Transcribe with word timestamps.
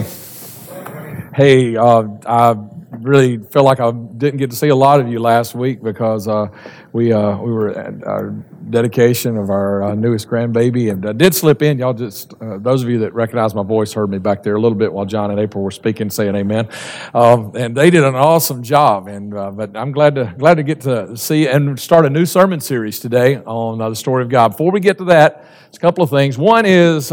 morning. 0.00 1.32
Hey, 1.34 1.76
uh, 1.76 2.04
I 2.24 2.56
really 2.92 3.36
feel 3.38 3.62
like 3.62 3.78
I 3.78 3.90
didn't 3.90 4.38
get 4.38 4.48
to 4.50 4.56
see 4.56 4.68
a 4.68 4.76
lot 4.76 5.00
of 5.00 5.08
you 5.08 5.18
last 5.18 5.54
week 5.54 5.82
because 5.82 6.26
uh, 6.28 6.48
we 6.92 7.12
uh, 7.12 7.36
we 7.36 7.52
were 7.52 7.70
at 7.70 8.02
our 8.04 8.30
dedication 8.70 9.36
of 9.36 9.50
our 9.50 9.82
uh, 9.82 9.94
newest 9.94 10.28
grandbaby, 10.28 10.90
and 10.90 11.06
I 11.06 11.12
did 11.12 11.34
slip 11.34 11.60
in. 11.60 11.78
Y'all 11.78 11.92
just 11.92 12.32
uh, 12.40 12.56
those 12.56 12.82
of 12.82 12.88
you 12.88 13.00
that 13.00 13.12
recognize 13.12 13.54
my 13.54 13.62
voice 13.62 13.92
heard 13.92 14.08
me 14.08 14.16
back 14.16 14.42
there 14.42 14.54
a 14.56 14.60
little 14.60 14.78
bit 14.78 14.90
while 14.90 15.04
John 15.04 15.30
and 15.30 15.38
April 15.38 15.62
were 15.62 15.70
speaking, 15.70 16.08
saying 16.08 16.36
Amen. 16.36 16.70
Um, 17.12 17.52
and 17.54 17.76
they 17.76 17.90
did 17.90 18.02
an 18.02 18.14
awesome 18.14 18.62
job. 18.62 19.08
And 19.08 19.36
uh, 19.36 19.50
but 19.50 19.76
I'm 19.76 19.92
glad 19.92 20.14
to 20.14 20.34
glad 20.38 20.54
to 20.54 20.62
get 20.62 20.80
to 20.82 21.18
see 21.18 21.48
and 21.48 21.78
start 21.78 22.06
a 22.06 22.10
new 22.10 22.24
sermon 22.24 22.60
series 22.60 22.98
today 22.98 23.36
on 23.38 23.76
the 23.78 23.94
story 23.94 24.22
of 24.22 24.30
God. 24.30 24.52
Before 24.52 24.70
we 24.70 24.80
get 24.80 24.96
to 24.98 25.04
that, 25.04 25.44
it's 25.68 25.76
a 25.76 25.80
couple 25.80 26.02
of 26.02 26.08
things. 26.08 26.38
One 26.38 26.64
is 26.64 27.10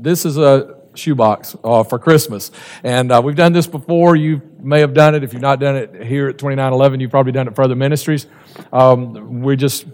this 0.00 0.24
is 0.24 0.38
a 0.38 0.75
shoebox 0.98 1.56
uh, 1.62 1.82
for 1.84 1.98
Christmas. 1.98 2.50
And 2.82 3.12
uh, 3.12 3.20
we've 3.24 3.36
done 3.36 3.52
this 3.52 3.66
before. 3.66 4.16
You 4.16 4.42
may 4.60 4.80
have 4.80 4.94
done 4.94 5.14
it. 5.14 5.22
If 5.22 5.32
you've 5.32 5.42
not 5.42 5.60
done 5.60 5.76
it 5.76 6.02
here 6.04 6.28
at 6.28 6.38
2911, 6.38 7.00
you've 7.00 7.10
probably 7.10 7.32
done 7.32 7.48
it 7.48 7.54
for 7.54 7.62
other 7.62 7.76
ministries. 7.76 8.26
Um, 8.72 9.42
we 9.42 9.56
just 9.56 9.86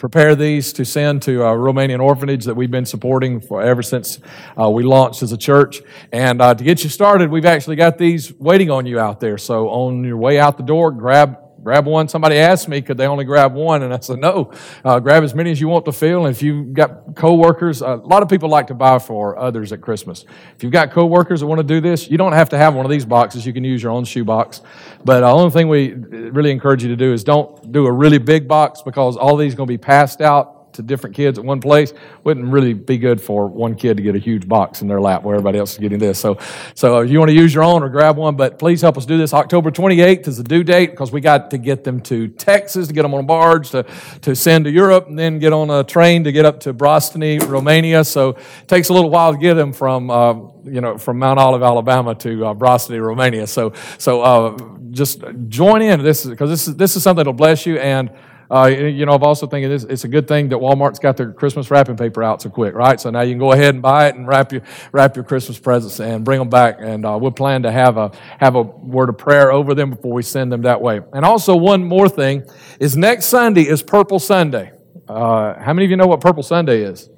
prepare 0.00 0.34
these 0.34 0.72
to 0.72 0.84
send 0.84 1.20
to 1.20 1.42
a 1.42 1.54
Romanian 1.54 2.00
orphanage 2.00 2.46
that 2.46 2.54
we've 2.54 2.70
been 2.70 2.86
supporting 2.86 3.38
for 3.38 3.60
ever 3.60 3.82
since 3.82 4.18
uh, 4.58 4.68
we 4.68 4.82
launched 4.82 5.22
as 5.22 5.32
a 5.32 5.36
church. 5.36 5.82
And 6.10 6.40
uh, 6.40 6.54
to 6.54 6.64
get 6.64 6.82
you 6.82 6.88
started, 6.88 7.30
we've 7.30 7.44
actually 7.44 7.76
got 7.76 7.98
these 7.98 8.32
waiting 8.38 8.70
on 8.70 8.86
you 8.86 8.98
out 8.98 9.20
there. 9.20 9.36
So 9.36 9.68
on 9.68 10.02
your 10.02 10.16
way 10.16 10.40
out 10.40 10.56
the 10.56 10.62
door, 10.62 10.90
grab 10.90 11.39
grab 11.62 11.86
one. 11.86 12.08
Somebody 12.08 12.36
asked 12.36 12.68
me, 12.68 12.82
could 12.82 12.96
they 12.96 13.06
only 13.06 13.24
grab 13.24 13.54
one? 13.54 13.82
And 13.82 13.92
I 13.92 14.00
said, 14.00 14.18
no, 14.18 14.52
uh, 14.84 14.98
grab 15.00 15.22
as 15.22 15.34
many 15.34 15.50
as 15.50 15.60
you 15.60 15.68
want 15.68 15.84
to 15.84 15.92
fill. 15.92 16.26
And 16.26 16.34
if 16.34 16.42
you've 16.42 16.72
got 16.72 17.14
coworkers, 17.14 17.82
a 17.82 17.96
lot 17.96 18.22
of 18.22 18.28
people 18.28 18.48
like 18.48 18.66
to 18.68 18.74
buy 18.74 18.98
for 18.98 19.38
others 19.38 19.72
at 19.72 19.80
Christmas. 19.80 20.24
If 20.56 20.62
you've 20.62 20.72
got 20.72 20.90
coworkers 20.90 21.40
that 21.40 21.46
want 21.46 21.58
to 21.58 21.64
do 21.64 21.80
this, 21.80 22.10
you 22.10 22.18
don't 22.18 22.32
have 22.32 22.48
to 22.50 22.58
have 22.58 22.74
one 22.74 22.84
of 22.84 22.90
these 22.90 23.04
boxes. 23.04 23.44
You 23.46 23.52
can 23.52 23.64
use 23.64 23.82
your 23.82 23.92
own 23.92 24.04
shoe 24.04 24.24
box. 24.24 24.62
But 25.04 25.20
the 25.20 25.26
uh, 25.26 25.32
only 25.32 25.50
thing 25.50 25.68
we 25.68 25.92
really 25.92 26.50
encourage 26.50 26.82
you 26.82 26.88
to 26.88 26.96
do 26.96 27.12
is 27.12 27.24
don't 27.24 27.72
do 27.72 27.86
a 27.86 27.92
really 27.92 28.18
big 28.18 28.48
box 28.48 28.82
because 28.82 29.16
all 29.16 29.36
these 29.36 29.54
going 29.54 29.66
to 29.66 29.72
be 29.72 29.78
passed 29.78 30.20
out 30.20 30.59
to 30.72 30.82
different 30.82 31.14
kids 31.16 31.38
at 31.38 31.44
one 31.44 31.60
place 31.60 31.92
wouldn't 32.24 32.46
really 32.46 32.72
be 32.72 32.98
good 32.98 33.20
for 33.20 33.46
one 33.46 33.74
kid 33.74 33.96
to 33.96 34.02
get 34.02 34.14
a 34.14 34.18
huge 34.18 34.48
box 34.48 34.82
in 34.82 34.88
their 34.88 35.00
lap 35.00 35.22
where 35.22 35.34
everybody 35.34 35.58
else 35.58 35.72
is 35.72 35.78
getting 35.78 35.98
this. 35.98 36.18
So, 36.18 36.38
so 36.74 37.00
if 37.00 37.10
you 37.10 37.18
want 37.18 37.30
to 37.30 37.34
use 37.34 37.52
your 37.54 37.64
own 37.64 37.82
or 37.82 37.88
grab 37.88 38.16
one, 38.16 38.36
but 38.36 38.58
please 38.58 38.80
help 38.80 38.96
us 38.96 39.06
do 39.06 39.18
this. 39.18 39.32
October 39.32 39.70
28th 39.70 40.28
is 40.28 40.36
the 40.36 40.44
due 40.44 40.64
date 40.64 40.90
because 40.90 41.12
we 41.12 41.20
got 41.20 41.50
to 41.50 41.58
get 41.58 41.84
them 41.84 42.00
to 42.02 42.28
Texas 42.28 42.88
to 42.88 42.92
get 42.92 43.02
them 43.02 43.14
on 43.14 43.20
a 43.20 43.26
barge 43.26 43.70
to, 43.70 43.84
to 44.22 44.34
send 44.34 44.64
to 44.64 44.70
Europe 44.70 45.08
and 45.08 45.18
then 45.18 45.38
get 45.38 45.52
on 45.52 45.70
a 45.70 45.84
train 45.84 46.24
to 46.24 46.32
get 46.32 46.44
up 46.44 46.60
to 46.60 46.74
Brostany, 46.74 47.46
Romania. 47.46 48.04
So 48.04 48.30
it 48.30 48.68
takes 48.68 48.88
a 48.88 48.92
little 48.92 49.10
while 49.10 49.32
to 49.32 49.38
get 49.38 49.54
them 49.54 49.72
from, 49.72 50.10
uh, 50.10 50.34
you 50.64 50.80
know, 50.80 50.98
from 50.98 51.18
Mount 51.18 51.38
Olive, 51.38 51.62
Alabama 51.62 52.14
to 52.16 52.46
uh, 52.46 52.54
Brostany, 52.54 53.00
Romania. 53.00 53.46
So, 53.46 53.72
so 53.98 54.22
uh, 54.22 54.58
just 54.90 55.22
join 55.48 55.82
in 55.82 56.02
this 56.02 56.26
because 56.26 56.50
this 56.50 56.68
is, 56.68 56.76
this 56.76 56.96
is 56.96 57.02
something 57.02 57.18
that'll 57.18 57.32
bless 57.32 57.66
you 57.66 57.78
and 57.78 58.10
uh, 58.50 58.66
you 58.66 59.06
know, 59.06 59.12
I've 59.12 59.22
also 59.22 59.46
thinking 59.46 59.70
it's, 59.70 59.84
it's 59.84 60.04
a 60.04 60.08
good 60.08 60.26
thing 60.26 60.48
that 60.48 60.56
Walmart's 60.56 60.98
got 60.98 61.16
their 61.16 61.32
Christmas 61.32 61.70
wrapping 61.70 61.96
paper 61.96 62.22
out 62.22 62.42
so 62.42 62.50
quick, 62.50 62.74
right? 62.74 63.00
So 63.00 63.10
now 63.10 63.20
you 63.20 63.32
can 63.32 63.38
go 63.38 63.52
ahead 63.52 63.74
and 63.74 63.82
buy 63.82 64.08
it 64.08 64.16
and 64.16 64.26
wrap 64.26 64.50
your 64.50 64.62
wrap 64.90 65.14
your 65.14 65.24
Christmas 65.24 65.58
presents 65.58 66.00
and 66.00 66.24
bring 66.24 66.40
them 66.40 66.48
back. 66.48 66.78
And 66.80 67.06
uh, 67.06 67.16
we'll 67.20 67.30
plan 67.30 67.62
to 67.62 67.70
have 67.70 67.96
a 67.96 68.10
have 68.38 68.56
a 68.56 68.62
word 68.62 69.08
of 69.08 69.18
prayer 69.18 69.52
over 69.52 69.74
them 69.74 69.90
before 69.90 70.12
we 70.12 70.22
send 70.22 70.50
them 70.50 70.62
that 70.62 70.80
way. 70.80 71.00
And 71.12 71.24
also 71.24 71.54
one 71.54 71.84
more 71.84 72.08
thing 72.08 72.44
is 72.80 72.96
next 72.96 73.26
Sunday 73.26 73.68
is 73.68 73.82
Purple 73.82 74.18
Sunday. 74.18 74.72
Uh, 75.08 75.54
how 75.60 75.72
many 75.72 75.84
of 75.84 75.90
you 75.90 75.96
know 75.96 76.06
what 76.06 76.20
Purple 76.20 76.42
Sunday 76.42 76.82
is? 76.82 77.08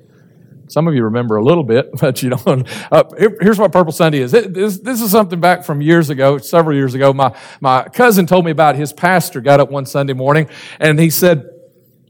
Some 0.73 0.89
of 0.89 0.95
you 0.95 1.05
remember 1.05 1.37
a 1.37 1.45
little 1.45 1.65
bit, 1.65 1.91
but 2.01 2.23
you 2.23 2.31
don't. 2.31 2.67
Uh, 2.91 3.05
here's 3.19 3.59
what 3.59 3.73
Purple 3.73 3.93
Sunday 3.93 4.21
is. 4.21 4.33
This, 4.33 4.79
this, 4.79 5.03
is 5.03 5.11
something 5.11 5.39
back 5.39 5.65
from 5.65 5.83
years 5.83 6.09
ago, 6.09 6.39
several 6.39 6.75
years 6.75 6.95
ago. 6.95 7.13
My, 7.13 7.37
my 7.61 7.85
cousin 7.85 8.27
told 8.27 8.47
me 8.47 8.51
about 8.51 8.77
his 8.77 8.91
pastor 8.91 9.43
got 9.43 9.61
up 9.61 9.71
one 9.71 9.85
Sunday 9.85 10.15
morning 10.15 10.49
and 10.81 10.99
he 10.99 11.11
said, 11.11 11.47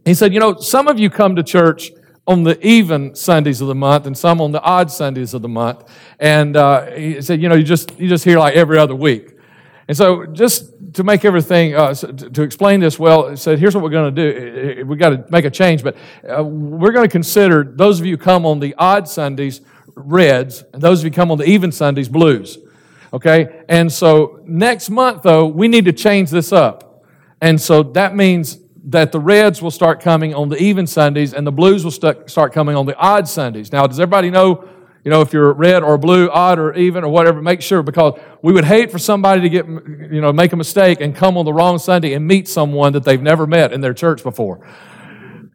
he 0.04 0.14
said, 0.14 0.32
you 0.32 0.38
know, 0.38 0.56
some 0.58 0.86
of 0.86 1.00
you 1.00 1.10
come 1.10 1.34
to 1.36 1.42
church 1.42 1.90
on 2.28 2.44
the 2.44 2.64
even 2.64 3.16
Sundays 3.16 3.60
of 3.60 3.66
the 3.66 3.74
month 3.74 4.06
and 4.06 4.16
some 4.16 4.40
on 4.40 4.52
the 4.52 4.62
odd 4.62 4.92
Sundays 4.92 5.34
of 5.34 5.42
the 5.42 5.48
month. 5.48 5.82
And 6.20 6.56
uh, 6.56 6.92
he 6.92 7.20
said, 7.20 7.42
you 7.42 7.48
know, 7.48 7.56
you 7.56 7.64
just, 7.64 7.98
you 7.98 8.08
just 8.08 8.24
hear 8.24 8.38
like 8.38 8.54
every 8.54 8.78
other 8.78 8.94
week. 8.94 9.32
And 9.88 9.96
so, 9.96 10.24
just 10.26 10.70
to 10.94 11.04
make 11.04 11.24
everything, 11.24 11.74
uh, 11.74 11.94
to 11.94 12.42
explain 12.42 12.80
this 12.80 12.98
well, 12.98 13.36
said, 13.36 13.58
here's 13.58 13.74
what 13.74 13.82
we're 13.82 13.90
going 13.90 14.14
to 14.14 14.74
do. 14.76 14.84
We've 14.86 14.98
got 14.98 15.10
to 15.10 15.24
make 15.30 15.44
a 15.44 15.50
change, 15.50 15.82
but 15.82 15.96
uh, 16.28 16.42
we're 16.44 16.92
going 16.92 17.06
to 17.06 17.12
consider 17.12 17.64
those 17.64 18.00
of 18.00 18.06
you 18.06 18.16
come 18.16 18.44
on 18.44 18.60
the 18.60 18.74
odd 18.76 19.08
Sundays, 19.08 19.60
reds, 19.94 20.64
and 20.72 20.82
those 20.82 21.00
of 21.00 21.04
you 21.04 21.10
come 21.10 21.30
on 21.30 21.38
the 21.38 21.44
even 21.44 21.72
Sundays, 21.72 22.08
blues. 22.08 22.58
Okay? 23.12 23.64
And 23.68 23.92
so, 23.92 24.40
next 24.44 24.90
month, 24.90 25.22
though, 25.22 25.46
we 25.46 25.68
need 25.68 25.84
to 25.84 25.92
change 25.92 26.30
this 26.30 26.52
up. 26.52 27.04
And 27.40 27.60
so, 27.60 27.82
that 27.82 28.14
means 28.14 28.58
that 28.84 29.12
the 29.12 29.20
reds 29.20 29.62
will 29.62 29.70
start 29.70 30.00
coming 30.00 30.34
on 30.34 30.48
the 30.48 30.56
even 30.56 30.86
Sundays 30.86 31.34
and 31.34 31.46
the 31.46 31.52
blues 31.52 31.84
will 31.84 31.90
start 32.26 32.52
coming 32.52 32.74
on 32.74 32.86
the 32.86 32.96
odd 32.96 33.28
Sundays. 33.28 33.70
Now, 33.70 33.86
does 33.86 34.00
everybody 34.00 34.30
know 34.30 34.68
you 35.04 35.10
know, 35.10 35.20
if 35.20 35.32
you're 35.32 35.52
red 35.52 35.82
or 35.82 35.98
blue, 35.98 36.30
odd 36.30 36.58
or 36.58 36.74
even 36.74 37.02
or 37.02 37.08
whatever, 37.08 37.42
make 37.42 37.60
sure 37.60 37.82
because 37.82 38.18
we 38.40 38.52
would 38.52 38.64
hate 38.64 38.92
for 38.92 38.98
somebody 38.98 39.40
to 39.40 39.48
get, 39.48 39.66
you 39.66 40.20
know, 40.20 40.32
make 40.32 40.52
a 40.52 40.56
mistake 40.56 41.00
and 41.00 41.14
come 41.14 41.36
on 41.36 41.44
the 41.44 41.52
wrong 41.52 41.78
Sunday 41.78 42.14
and 42.14 42.26
meet 42.26 42.46
someone 42.48 42.92
that 42.92 43.02
they've 43.02 43.20
never 43.20 43.46
met 43.46 43.72
in 43.72 43.80
their 43.80 43.94
church 43.94 44.22
before. 44.22 44.64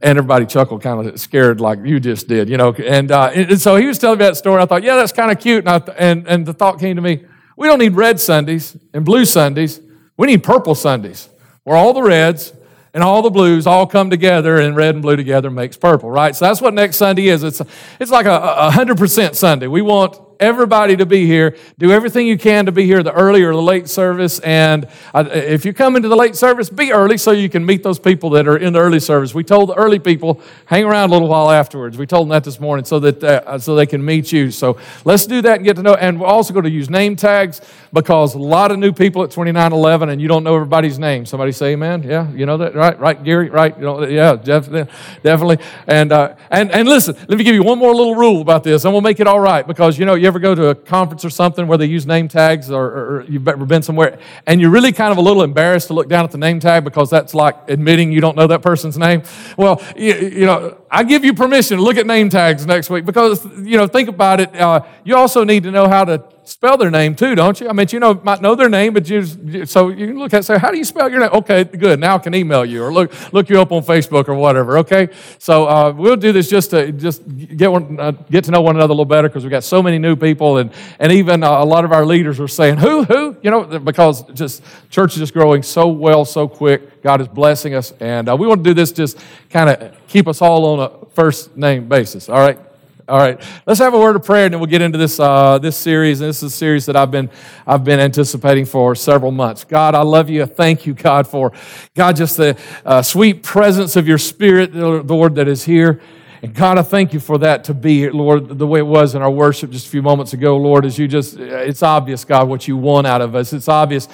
And 0.02 0.18
everybody 0.18 0.46
chuckled, 0.46 0.84
kind 0.84 1.08
of 1.08 1.20
scared 1.20 1.62
like 1.62 1.80
you 1.84 2.00
just 2.00 2.28
did, 2.28 2.50
you 2.50 2.58
know. 2.58 2.74
And, 2.74 3.10
uh, 3.10 3.32
and 3.34 3.60
so 3.60 3.78
he 3.78 3.88
was 3.88 3.98
telling 3.98 4.20
me 4.20 4.26
that 4.26 4.38
story. 4.38 4.62
I 4.62 4.66
thought, 4.66 4.84
yeah, 4.84 4.96
that's 4.96 5.14
kind 5.14 5.32
of 5.32 5.40
cute. 5.40 5.66
And, 5.66 5.70
I, 5.70 5.94
and, 5.98 6.28
and 6.28 6.46
the 6.46 6.54
thought 6.54 6.80
came 6.80 6.98
to 6.98 7.02
me, 7.02 7.26
we 7.56 7.68
don't 7.68 7.80
need 7.80 7.96
red 7.96 8.20
Sundays 8.20 8.78
and 8.94 9.06
blue 9.06 9.26
Sundays. 9.26 9.80
We 10.18 10.28
need 10.28 10.44
purple 10.44 10.76
Sundays 10.76 11.30
where 11.64 11.78
all 11.78 11.94
the 11.94 12.04
reds 12.04 12.54
and 12.94 13.04
all 13.04 13.22
the 13.22 13.30
blues 13.30 13.68
all 13.68 13.88
come 13.88 14.10
together 14.10 14.60
and 14.60 14.76
red 14.76 14.96
and 14.96 15.02
blue 15.02 15.16
together 15.16 15.50
makes 15.50 15.78
purple, 15.78 16.10
right? 16.10 16.36
So 16.36 16.46
that's 16.46 16.62
what 16.62 16.74
next 16.74 16.98
Sunday 16.98 17.28
is. 17.28 17.44
It's, 17.44 17.62
it's 18.00 18.12
like 18.12 18.26
a, 18.26 18.36
a 18.36 18.72
100% 18.72 19.36
Sunday. 19.36 19.68
We 19.68 19.82
want 19.82 20.20
everybody 20.40 20.96
to 20.98 21.06
be 21.06 21.26
here. 21.26 21.56
Do 21.78 21.92
everything 21.92 22.28
you 22.28 22.38
can 22.38 22.66
to 22.66 22.72
be 22.72 22.86
here 22.86 23.04
the 23.04 23.14
early 23.14 23.44
or 23.44 23.54
the 23.54 23.62
late 23.62 23.88
service. 23.88 24.40
And 24.40 24.88
if 25.14 25.66
you 25.66 25.74
come 25.74 25.96
into 25.96 26.10
the 26.10 26.16
late 26.16 26.36
service, 26.36 26.70
be 26.70 26.92
early 26.92 27.18
so 27.18 27.32
you 27.32 27.50
can 27.50 27.66
meet 27.66 27.84
those 27.84 28.00
people 28.00 28.30
that 28.32 28.48
are 28.48 28.58
in 28.58 28.74
the 28.74 28.80
early 28.80 29.00
service. 29.00 29.34
We 29.34 29.44
told 29.44 29.70
the 29.70 29.76
early 29.76 30.00
people, 30.00 30.42
hang 30.66 30.86
around 30.86 31.10
a 31.10 31.14
little 31.14 31.28
while 31.28 31.50
afterwards. 31.50 31.98
We 31.98 32.06
told 32.06 32.28
them 32.28 32.30
that 32.30 32.44
this 32.44 32.60
morning 32.60 32.86
so 32.86 33.00
that 33.00 33.24
uh, 33.24 33.60
so 33.60 33.76
they 33.76 33.86
can 33.86 34.04
meet 34.04 34.32
you. 34.32 34.52
So 34.52 34.78
let's 35.06 35.26
do 35.26 35.42
that 35.42 35.58
and 35.58 35.66
get 35.66 35.76
to 35.78 35.84
know. 35.84 35.96
And 35.96 36.20
we're 36.20 36.28
also 36.28 36.54
going 36.54 36.66
to 36.66 36.70
use 36.70 36.90
name 36.90 37.16
tags 37.16 37.62
because 37.94 38.36
a 38.36 38.40
lot 38.40 38.72
of 38.72 38.80
new 38.80 38.92
people 38.92 39.24
at 39.24 39.32
2911 39.32 40.10
and 40.10 40.22
you 40.22 40.28
don't 40.28 40.44
know 40.44 40.56
everybody's 40.56 41.00
name. 41.00 41.26
Somebody 41.26 41.52
say 41.52 41.74
amen. 41.74 42.04
Yeah, 42.04 42.30
you 42.32 42.46
know 42.46 42.58
that, 42.58 42.76
right? 42.76 42.98
Right, 43.00 43.24
Gary? 43.24 43.50
Right? 43.50 43.76
You 43.78 43.84
know, 43.84 44.06
yeah, 44.06 44.36
definitely. 44.36 45.58
And, 45.88 46.12
uh, 46.12 46.36
and, 46.52 46.72
and 46.72 46.88
listen, 46.88 47.16
let 47.28 47.38
me 47.38 47.44
give 47.44 47.56
you 47.56 47.64
one 47.64 47.80
more 47.80 47.94
little 47.94 48.16
rule 48.16 48.42
about 48.42 48.64
this 48.64 48.86
and 48.86 48.94
we'll 48.94 49.02
make 49.02 49.20
it 49.20 49.28
all 49.28 49.40
right 49.40 49.66
because, 49.66 49.98
you 49.98 50.06
know, 50.06 50.16
you 50.16 50.27
ever 50.28 50.40
go 50.40 50.54
to 50.54 50.68
a 50.68 50.76
conference 50.76 51.26
or 51.26 51.30
something 51.30 51.68
where 51.68 51.78
they 51.78 51.86
use 51.86 52.06
name 52.06 52.28
tags 52.28 52.70
or, 52.70 52.86
or 52.86 53.26
you've 53.28 53.48
ever 53.48 53.66
been 53.66 53.82
somewhere 53.82 54.20
and 54.46 54.62
you're 54.62 54.70
really 54.70 54.92
kind 54.92 55.12
of 55.12 55.18
a 55.18 55.22
little 55.22 55.44
embarrassed 55.44 55.88
to 55.88 55.94
look 55.94 56.08
down 56.08 56.24
at 56.24 56.32
the 56.32 56.38
name 56.38 56.60
tag 56.60 56.84
because 56.84 57.10
that's 57.10 57.34
like 57.34 57.56
admitting 57.70 58.12
you 58.12 58.22
don't 58.22 58.36
know 58.36 58.48
that 58.48 58.62
person's 58.62 58.98
name? 58.98 59.24
Well, 59.58 59.82
you, 59.96 60.14
you 60.14 60.46
know, 60.46 60.78
I 60.90 61.04
give 61.04 61.26
you 61.26 61.34
permission 61.34 61.78
to 61.78 61.84
look 61.84 61.98
at 61.98 62.06
name 62.06 62.30
tags 62.30 62.66
next 62.66 62.90
week 62.90 63.06
because, 63.06 63.44
you 63.58 63.78
know, 63.78 63.88
think 63.88 64.08
about 64.08 64.40
it. 64.40 64.56
Uh, 64.56 64.82
you 65.04 65.16
also 65.16 65.44
need 65.44 65.64
to 65.64 65.72
know 65.72 65.88
how 65.90 66.06
to 66.06 66.24
spell 66.48 66.78
their 66.78 66.90
name 66.90 67.14
too, 67.14 67.36
don't 67.36 67.60
you? 67.60 67.68
I 67.68 67.74
mean, 67.74 67.88
you 67.92 68.00
know, 68.00 68.14
might 68.14 68.42
know 68.42 68.56
their 68.56 68.70
name, 68.70 68.94
but 68.94 69.10
you 69.10 69.66
so 69.66 69.90
you 69.90 70.08
can 70.08 70.18
look 70.18 70.34
at 70.34 70.46
say, 70.46 70.58
how 70.58 70.72
do 70.72 70.78
you 70.78 70.86
spell 70.86 71.10
your 71.10 71.20
name? 71.20 71.30
Okay, 71.34 71.66
good. 71.66 72.00
Now 72.00 72.16
I 72.16 72.20
can 72.20 72.34
email 72.34 72.64
you 72.66 72.84
or 72.84 72.94
look 72.94 73.34
look 73.34 73.50
you 73.50 73.60
up 73.60 73.72
on 73.72 73.84
Facebook 73.84 74.30
or 74.30 74.36
whatever. 74.36 74.78
Okay, 74.80 75.10
so 75.40 75.68
uh, 75.68 75.92
we'll 75.92 76.16
do 76.16 76.32
this 76.32 76.50
just 76.50 76.70
to 76.72 76.92
just 76.94 77.22
get 77.58 77.70
one, 77.72 78.00
uh, 78.00 78.12
get 78.12 78.46
to 78.46 78.52
know 78.52 78.62
one 78.62 78.76
another 78.76 78.92
a 78.92 78.96
little 78.96 79.06
better 79.06 79.28
because 79.28 79.44
we've 79.44 79.52
got 79.52 79.66
so 79.66 79.84
many 79.84 80.00
new 80.00 80.16
people 80.16 80.58
and 80.58 80.72
and 81.00 81.12
even 81.12 81.44
uh, 81.44 81.64
a 81.64 81.66
lot 81.66 81.84
of 81.84 81.92
our 81.92 82.06
leaders 82.06 82.40
are 82.40 82.48
saying 82.48 82.78
who 82.78 83.04
who 83.04 83.36
you 83.42 83.52
know 83.52 83.80
because 83.80 84.24
just 84.34 84.64
church 84.90 85.14
is 85.14 85.20
just 85.20 85.34
growing 85.34 85.62
so 85.64 85.88
well 85.88 86.24
so 86.24 86.48
quick. 86.48 86.97
God 87.08 87.22
is 87.22 87.30
blessing 87.30 87.74
us, 87.74 87.94
and 88.02 88.28
uh, 88.28 88.36
we 88.36 88.46
want 88.48 88.66
to 88.66 88.70
do 88.70 88.74
this 88.74 88.92
just 88.92 89.18
kind 89.50 89.70
of 89.70 89.96
keep 90.10 90.28
us 90.28 90.42
all 90.42 90.66
on 90.66 90.80
a 90.82 91.06
first 91.16 91.56
name 91.56 91.88
basis. 91.88 92.28
All 92.28 92.38
right. 92.38 92.60
All 93.08 93.18
right, 93.18 93.42
let's 93.66 93.80
have 93.80 93.94
a 93.94 93.98
word 93.98 94.18
of 94.18 94.26
prayer, 94.26 94.44
and 94.44 94.54
then 94.54 94.60
we'll 94.60 94.70
get 94.70 94.82
into 94.82 94.98
this 94.98 95.18
uh, 95.18 95.58
this 95.60 95.78
series. 95.78 96.20
And 96.20 96.28
this 96.28 96.44
is 96.44 96.52
a 96.52 96.56
series 96.58 96.86
that 96.88 96.98
I've 96.98 97.10
been 97.10 97.30
I've 97.66 97.86
been 97.86 98.02
anticipating 98.02 98.66
for 98.66 98.94
several 98.94 99.32
months. 99.32 99.64
God, 99.64 99.96
I 99.96 100.02
love 100.02 100.30
you. 100.30 100.46
Thank 100.46 100.86
you, 100.86 100.94
God, 100.94 101.26
for 101.26 101.54
God 101.96 102.18
just 102.18 102.36
the 102.36 102.58
uh, 102.86 103.02
sweet 103.02 103.42
presence 103.42 103.96
of 103.96 104.06
your 104.06 104.18
Spirit, 104.18 104.76
Lord, 104.76 105.36
that 105.36 105.48
is 105.48 105.64
here. 105.64 106.02
And 106.42 106.54
God, 106.54 106.78
I 106.78 106.82
thank 106.82 107.14
you 107.14 107.22
for 107.22 107.38
that 107.40 107.64
to 107.64 107.74
be, 107.74 108.10
Lord, 108.10 108.60
the 108.60 108.68
way 108.68 108.80
it 108.80 108.86
was 108.86 109.16
in 109.16 109.22
our 109.22 109.32
worship 109.32 109.72
just 109.72 109.88
a 109.88 109.90
few 109.90 110.02
moments 110.04 110.34
ago, 110.34 110.58
Lord, 110.58 110.86
as 110.86 111.00
you 111.00 111.08
just, 111.08 111.38
it's 111.38 111.82
obvious, 111.82 112.26
God, 112.26 112.48
what 112.48 112.68
you 112.68 112.78
want 112.78 113.08
out 113.08 113.22
of 113.22 113.34
us. 113.34 113.54
It's 113.54 113.68
obvious 113.68 114.08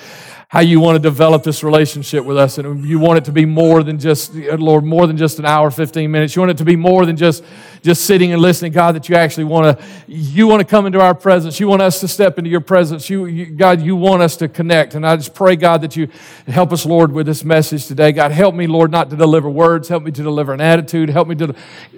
how 0.54 0.60
you 0.60 0.80
want 0.80 0.96
to 0.96 1.00
develop 1.00 1.42
this 1.42 1.64
relationship 1.64 2.24
with 2.24 2.38
us. 2.38 2.60
And 2.60 2.86
you 2.86 3.00
want 3.00 3.18
it 3.18 3.26
to 3.26 3.32
be 3.32 3.44
more 3.44 3.82
than 3.82 3.98
just, 3.98 4.36
Lord, 4.36 4.84
more 4.84 5.08
than 5.08 5.18
just 5.18 5.40
an 5.40 5.48
hour, 5.48 5.72
15 5.72 6.12
minutes. 6.12 6.36
You 6.36 6.44
want 6.44 6.52
it 6.52 6.60
to 6.60 6.64
be 6.64 6.76
more 6.76 7.08
than 7.08 7.18
just, 7.18 7.44
just 7.82 8.06
sitting 8.06 8.34
and 8.34 8.40
listening, 8.40 8.72
God, 8.72 8.94
that 8.94 9.10
you 9.10 9.16
actually 9.16 9.46
want 9.46 9.80
to, 9.80 9.86
you 10.08 10.46
want 10.46 10.60
to 10.60 10.64
come 10.64 10.86
into 10.86 11.02
our 11.02 11.16
presence. 11.16 11.60
You 11.60 11.68
want 11.68 11.82
us 11.82 12.02
to 12.02 12.08
step 12.08 12.38
into 12.38 12.52
your 12.52 12.62
presence. 12.62 13.10
You, 13.10 13.26
you, 13.26 13.48
God, 13.48 13.82
you 13.82 13.96
want 13.96 14.22
us 14.22 14.38
to 14.38 14.48
connect. 14.48 14.94
And 14.94 15.08
I 15.08 15.16
just 15.16 15.34
pray, 15.34 15.56
God, 15.56 15.82
that 15.82 15.96
you 15.96 16.08
help 16.46 16.72
us, 16.72 16.86
Lord, 16.86 17.12
with 17.12 17.26
this 17.26 17.44
message 17.44 17.88
today. 17.88 18.12
God, 18.12 18.30
help 18.30 18.54
me, 18.54 18.68
Lord, 18.68 18.92
not 18.92 19.10
to 19.10 19.16
deliver 19.16 19.50
words. 19.50 19.88
Help 19.88 20.04
me 20.04 20.12
to 20.12 20.22
deliver 20.22 20.54
an 20.54 20.62
attitude. 20.62 21.10
Help 21.10 21.28
me 21.28 21.34
to, 21.34 21.56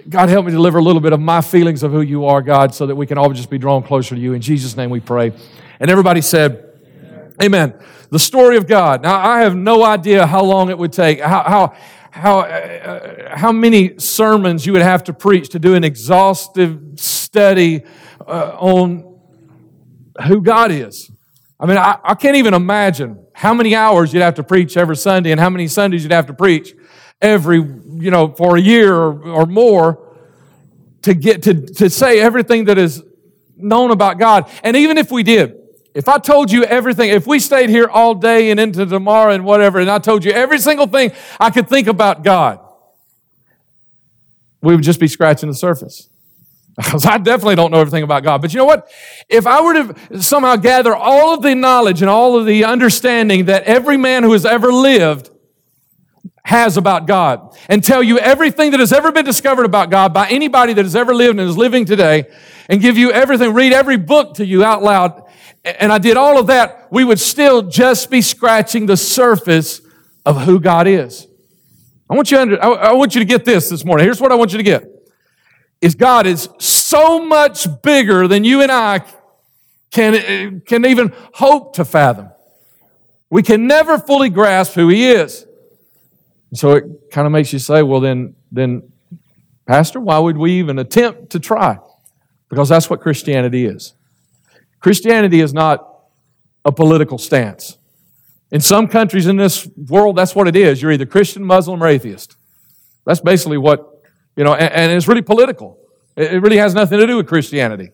God, 0.08 0.30
help 0.30 0.46
me 0.46 0.52
deliver 0.52 0.78
a 0.78 0.82
little 0.82 1.02
bit 1.02 1.12
of 1.12 1.20
my 1.20 1.42
feelings 1.42 1.82
of 1.82 1.92
who 1.92 2.00
you 2.00 2.24
are, 2.24 2.40
God, 2.40 2.74
so 2.74 2.86
that 2.86 2.96
we 2.96 3.06
can 3.06 3.18
all 3.18 3.30
just 3.34 3.50
be 3.50 3.58
drawn 3.58 3.82
closer 3.82 4.14
to 4.14 4.20
you. 4.20 4.32
In 4.32 4.40
Jesus' 4.40 4.78
name 4.78 4.88
we 4.88 5.00
pray. 5.00 5.34
And 5.78 5.90
everybody 5.90 6.22
said, 6.22 6.62
Amen. 7.42 7.74
The 8.10 8.18
story 8.18 8.56
of 8.56 8.66
God. 8.66 9.02
Now, 9.02 9.18
I 9.18 9.40
have 9.40 9.56
no 9.56 9.84
idea 9.84 10.26
how 10.26 10.44
long 10.44 10.70
it 10.70 10.78
would 10.78 10.92
take, 10.92 11.20
how, 11.20 11.42
how, 11.42 11.76
how, 12.10 12.40
uh, 12.40 13.36
how 13.36 13.52
many 13.52 13.98
sermons 13.98 14.64
you 14.64 14.72
would 14.72 14.82
have 14.82 15.04
to 15.04 15.12
preach 15.12 15.50
to 15.50 15.58
do 15.58 15.74
an 15.74 15.84
exhaustive 15.84 16.80
study 16.96 17.82
uh, 18.26 18.56
on 18.58 19.18
who 20.26 20.40
God 20.40 20.70
is. 20.70 21.10
I 21.58 21.66
mean, 21.66 21.78
I, 21.78 21.98
I 22.04 22.14
can't 22.14 22.36
even 22.36 22.54
imagine 22.54 23.26
how 23.34 23.54
many 23.54 23.74
hours 23.74 24.12
you'd 24.12 24.22
have 24.22 24.34
to 24.34 24.42
preach 24.42 24.76
every 24.76 24.96
Sunday 24.96 25.30
and 25.30 25.40
how 25.40 25.50
many 25.50 25.68
Sundays 25.68 26.02
you'd 26.02 26.12
have 26.12 26.26
to 26.26 26.34
preach 26.34 26.74
every, 27.20 27.58
you 27.58 28.10
know, 28.10 28.28
for 28.28 28.56
a 28.56 28.60
year 28.60 28.94
or, 28.94 29.22
or 29.28 29.46
more 29.46 30.16
to 31.02 31.14
get 31.14 31.42
to, 31.42 31.54
to 31.54 31.90
say 31.90 32.20
everything 32.20 32.64
that 32.64 32.78
is 32.78 33.02
known 33.56 33.90
about 33.90 34.18
God. 34.18 34.50
And 34.62 34.76
even 34.76 34.98
if 34.98 35.10
we 35.10 35.22
did, 35.22 35.56
if 35.96 36.08
I 36.08 36.18
told 36.18 36.52
you 36.52 36.62
everything, 36.62 37.08
if 37.08 37.26
we 37.26 37.38
stayed 37.38 37.70
here 37.70 37.88
all 37.88 38.14
day 38.14 38.50
and 38.50 38.60
into 38.60 38.84
tomorrow 38.84 39.32
and 39.32 39.46
whatever, 39.46 39.78
and 39.78 39.90
I 39.90 39.98
told 39.98 40.26
you 40.26 40.30
every 40.30 40.58
single 40.58 40.86
thing 40.86 41.10
I 41.40 41.48
could 41.48 41.70
think 41.70 41.88
about 41.88 42.22
God, 42.22 42.60
we 44.60 44.74
would 44.74 44.84
just 44.84 45.00
be 45.00 45.08
scratching 45.08 45.48
the 45.48 45.54
surface. 45.54 46.08
Because 46.76 47.06
I 47.06 47.16
definitely 47.16 47.54
don't 47.54 47.70
know 47.70 47.80
everything 47.80 48.02
about 48.02 48.22
God. 48.22 48.42
But 48.42 48.52
you 48.52 48.58
know 48.58 48.66
what? 48.66 48.92
If 49.30 49.46
I 49.46 49.62
were 49.62 49.72
to 49.72 50.20
somehow 50.20 50.56
gather 50.56 50.94
all 50.94 51.32
of 51.32 51.40
the 51.40 51.54
knowledge 51.54 52.02
and 52.02 52.10
all 52.10 52.38
of 52.38 52.44
the 52.44 52.66
understanding 52.66 53.46
that 53.46 53.62
every 53.62 53.96
man 53.96 54.22
who 54.22 54.32
has 54.32 54.44
ever 54.44 54.70
lived 54.70 55.30
has 56.44 56.76
about 56.76 57.06
God 57.06 57.56
and 57.70 57.82
tell 57.82 58.02
you 58.02 58.18
everything 58.18 58.72
that 58.72 58.80
has 58.80 58.92
ever 58.92 59.10
been 59.10 59.24
discovered 59.24 59.64
about 59.64 59.88
God 59.88 60.12
by 60.12 60.28
anybody 60.28 60.74
that 60.74 60.84
has 60.84 60.94
ever 60.94 61.14
lived 61.14 61.40
and 61.40 61.48
is 61.48 61.56
living 61.56 61.86
today 61.86 62.26
and 62.68 62.82
give 62.82 62.98
you 62.98 63.10
everything, 63.10 63.54
read 63.54 63.72
every 63.72 63.96
book 63.96 64.34
to 64.34 64.44
you 64.44 64.62
out 64.62 64.82
loud, 64.82 65.22
and 65.66 65.92
I 65.92 65.98
did 65.98 66.16
all 66.16 66.38
of 66.38 66.46
that, 66.46 66.86
we 66.92 67.04
would 67.04 67.18
still 67.18 67.62
just 67.62 68.08
be 68.10 68.22
scratching 68.22 68.86
the 68.86 68.96
surface 68.96 69.80
of 70.24 70.42
who 70.42 70.60
God 70.60 70.86
is. 70.86 71.26
I 72.08 72.14
want 72.14 72.30
you, 72.30 72.38
under, 72.38 72.62
I, 72.62 72.68
I 72.68 72.92
want 72.92 73.14
you 73.14 73.18
to 73.20 73.24
get 73.24 73.44
this 73.44 73.68
this 73.68 73.84
morning. 73.84 74.04
Here's 74.04 74.20
what 74.20 74.30
I 74.30 74.36
want 74.36 74.52
you 74.52 74.58
to 74.58 74.64
get. 74.64 74.84
Is 75.80 75.94
God 75.96 76.26
is 76.26 76.48
so 76.58 77.24
much 77.24 77.66
bigger 77.82 78.28
than 78.28 78.44
you 78.44 78.62
and 78.62 78.70
I 78.70 79.04
can, 79.90 80.14
uh, 80.14 80.60
can 80.66 80.86
even 80.86 81.12
hope 81.34 81.74
to 81.74 81.84
fathom. 81.84 82.30
We 83.28 83.42
can 83.42 83.66
never 83.66 83.98
fully 83.98 84.30
grasp 84.30 84.74
who 84.74 84.88
He 84.88 85.10
is. 85.10 85.46
So 86.54 86.72
it 86.72 86.84
kind 87.10 87.26
of 87.26 87.32
makes 87.32 87.52
you 87.52 87.58
say, 87.58 87.82
well, 87.82 88.00
then, 88.00 88.36
then, 88.52 88.92
Pastor, 89.66 89.98
why 89.98 90.18
would 90.18 90.38
we 90.38 90.52
even 90.60 90.78
attempt 90.78 91.30
to 91.30 91.40
try? 91.40 91.78
Because 92.48 92.68
that's 92.68 92.88
what 92.88 93.00
Christianity 93.00 93.66
is. 93.66 93.94
Christianity 94.86 95.40
is 95.40 95.52
not 95.52 95.84
a 96.64 96.70
political 96.70 97.18
stance. 97.18 97.76
In 98.52 98.60
some 98.60 98.86
countries 98.86 99.26
in 99.26 99.36
this 99.36 99.68
world, 99.76 100.14
that's 100.14 100.32
what 100.32 100.46
it 100.46 100.54
is. 100.54 100.80
You're 100.80 100.92
either 100.92 101.06
Christian, 101.06 101.42
Muslim, 101.42 101.82
or 101.82 101.88
atheist. 101.88 102.36
That's 103.04 103.18
basically 103.18 103.58
what, 103.58 104.04
you 104.36 104.44
know, 104.44 104.54
and, 104.54 104.72
and 104.72 104.92
it's 104.92 105.08
really 105.08 105.22
political. 105.22 105.76
It, 106.14 106.40
really 106.40 106.58
has 106.58 106.72
nothing 106.72 107.00
to 107.00 107.06
do 107.08 107.16
with 107.16 107.26
Christianity. 107.26 107.90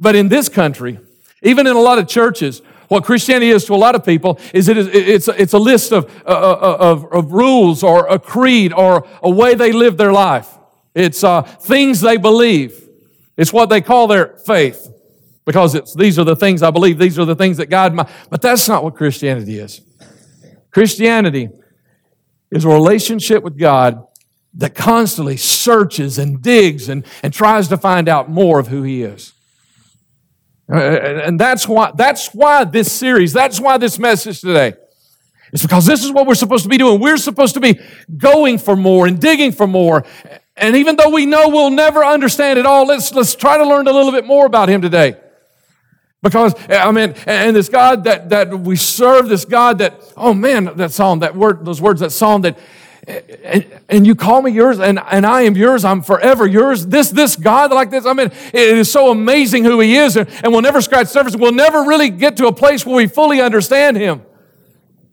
But 0.00 0.16
in 0.16 0.28
this 0.28 0.48
country, 0.48 0.98
even 1.44 1.68
in 1.68 1.76
a 1.76 1.80
lot 1.80 2.00
of 2.00 2.08
churches, 2.08 2.60
what 2.88 3.04
Christianity 3.04 3.50
is 3.50 3.64
to 3.66 3.74
a 3.74 3.76
lot 3.76 3.94
of 3.94 4.04
people 4.04 4.40
is 4.52 4.68
it 4.68 4.76
is 4.76 4.88
it's, 4.88 5.28
it's 5.28 5.52
a 5.52 5.60
list 5.60 5.92
of, 5.92 6.06
uh, 6.26 6.30
uh, 6.30 6.76
of, 6.80 7.04
of 7.12 7.30
rules 7.30 7.84
or 7.84 8.04
a 8.08 8.18
creed 8.18 8.72
or 8.72 9.06
a 9.22 9.30
way 9.30 9.54
they 9.54 9.70
live 9.70 9.96
their 9.96 10.12
life. 10.12 10.48
It's 10.92 11.22
uh, 11.22 11.42
things 11.42 12.00
they 12.00 12.16
believe. 12.16 12.82
It's 13.36 13.52
what 13.52 13.68
they 13.68 13.80
call 13.80 14.08
their 14.08 14.38
faith 14.38 14.90
because 15.46 15.74
it's, 15.74 15.94
these 15.94 16.18
are 16.18 16.24
the 16.24 16.36
things 16.36 16.62
I 16.62 16.70
believe, 16.70 16.98
these 16.98 17.18
are 17.18 17.24
the 17.24 17.36
things 17.36 17.56
that 17.56 17.70
God, 17.70 17.94
my, 17.94 18.06
but 18.28 18.42
that's 18.42 18.68
not 18.68 18.84
what 18.84 18.96
Christianity 18.96 19.58
is. 19.58 19.80
Christianity 20.70 21.48
is 22.50 22.64
a 22.64 22.68
relationship 22.68 23.42
with 23.42 23.56
God 23.56 24.04
that 24.54 24.74
constantly 24.74 25.36
searches 25.36 26.18
and 26.18 26.42
digs 26.42 26.88
and, 26.88 27.06
and 27.22 27.32
tries 27.32 27.68
to 27.68 27.76
find 27.76 28.08
out 28.08 28.28
more 28.28 28.58
of 28.58 28.68
who 28.68 28.82
He 28.82 29.02
is. 29.02 29.32
Uh, 30.70 30.76
and 30.76 31.38
that's 31.38 31.68
why, 31.68 31.92
that's 31.94 32.34
why 32.34 32.64
this 32.64 32.90
series, 32.90 33.32
that's 33.32 33.60
why 33.60 33.78
this 33.78 33.98
message 33.98 34.40
today. 34.40 34.74
It's 35.52 35.62
because 35.62 35.86
this 35.86 36.04
is 36.04 36.10
what 36.10 36.26
we're 36.26 36.34
supposed 36.34 36.64
to 36.64 36.68
be 36.68 36.76
doing. 36.76 37.00
We're 37.00 37.18
supposed 37.18 37.54
to 37.54 37.60
be 37.60 37.78
going 38.16 38.58
for 38.58 38.74
more 38.74 39.06
and 39.06 39.20
digging 39.20 39.52
for 39.52 39.68
more. 39.68 40.04
And 40.56 40.74
even 40.74 40.96
though 40.96 41.10
we 41.10 41.24
know 41.24 41.50
we'll 41.50 41.70
never 41.70 42.04
understand 42.04 42.58
it 42.58 42.66
all, 42.66 42.86
let's, 42.86 43.14
let's 43.14 43.36
try 43.36 43.56
to 43.58 43.64
learn 43.64 43.86
a 43.86 43.92
little 43.92 44.10
bit 44.10 44.26
more 44.26 44.44
about 44.44 44.68
Him 44.68 44.82
today. 44.82 45.16
Because, 46.28 46.54
I 46.68 46.90
mean, 46.92 47.14
and 47.26 47.54
this 47.54 47.68
God 47.68 48.04
that, 48.04 48.30
that 48.30 48.60
we 48.60 48.76
serve, 48.76 49.28
this 49.28 49.44
God 49.44 49.78
that, 49.78 50.00
oh 50.16 50.34
man, 50.34 50.76
that 50.76 50.92
song, 50.92 51.20
that 51.20 51.36
word, 51.36 51.64
those 51.64 51.80
words, 51.80 52.00
that 52.00 52.10
song 52.10 52.42
that, 52.42 52.58
and, 53.06 53.64
and, 53.88 54.06
you 54.06 54.16
call 54.16 54.42
me 54.42 54.50
yours 54.50 54.80
and, 54.80 54.98
and 54.98 55.24
I 55.24 55.42
am 55.42 55.54
yours, 55.54 55.84
I'm 55.84 56.02
forever 56.02 56.44
yours. 56.44 56.86
This, 56.86 57.10
this 57.10 57.36
God 57.36 57.70
like 57.70 57.90
this, 57.90 58.04
I 58.04 58.12
mean, 58.12 58.32
it 58.52 58.78
is 58.78 58.90
so 58.90 59.12
amazing 59.12 59.62
who 59.62 59.78
he 59.78 59.94
is 59.94 60.16
and, 60.16 60.28
and 60.42 60.52
we'll 60.52 60.62
never 60.62 60.80
scratch 60.80 61.06
surface. 61.06 61.36
We'll 61.36 61.52
never 61.52 61.82
really 61.84 62.10
get 62.10 62.36
to 62.38 62.48
a 62.48 62.52
place 62.52 62.84
where 62.84 62.96
we 62.96 63.06
fully 63.06 63.40
understand 63.40 63.96
him. 63.96 64.22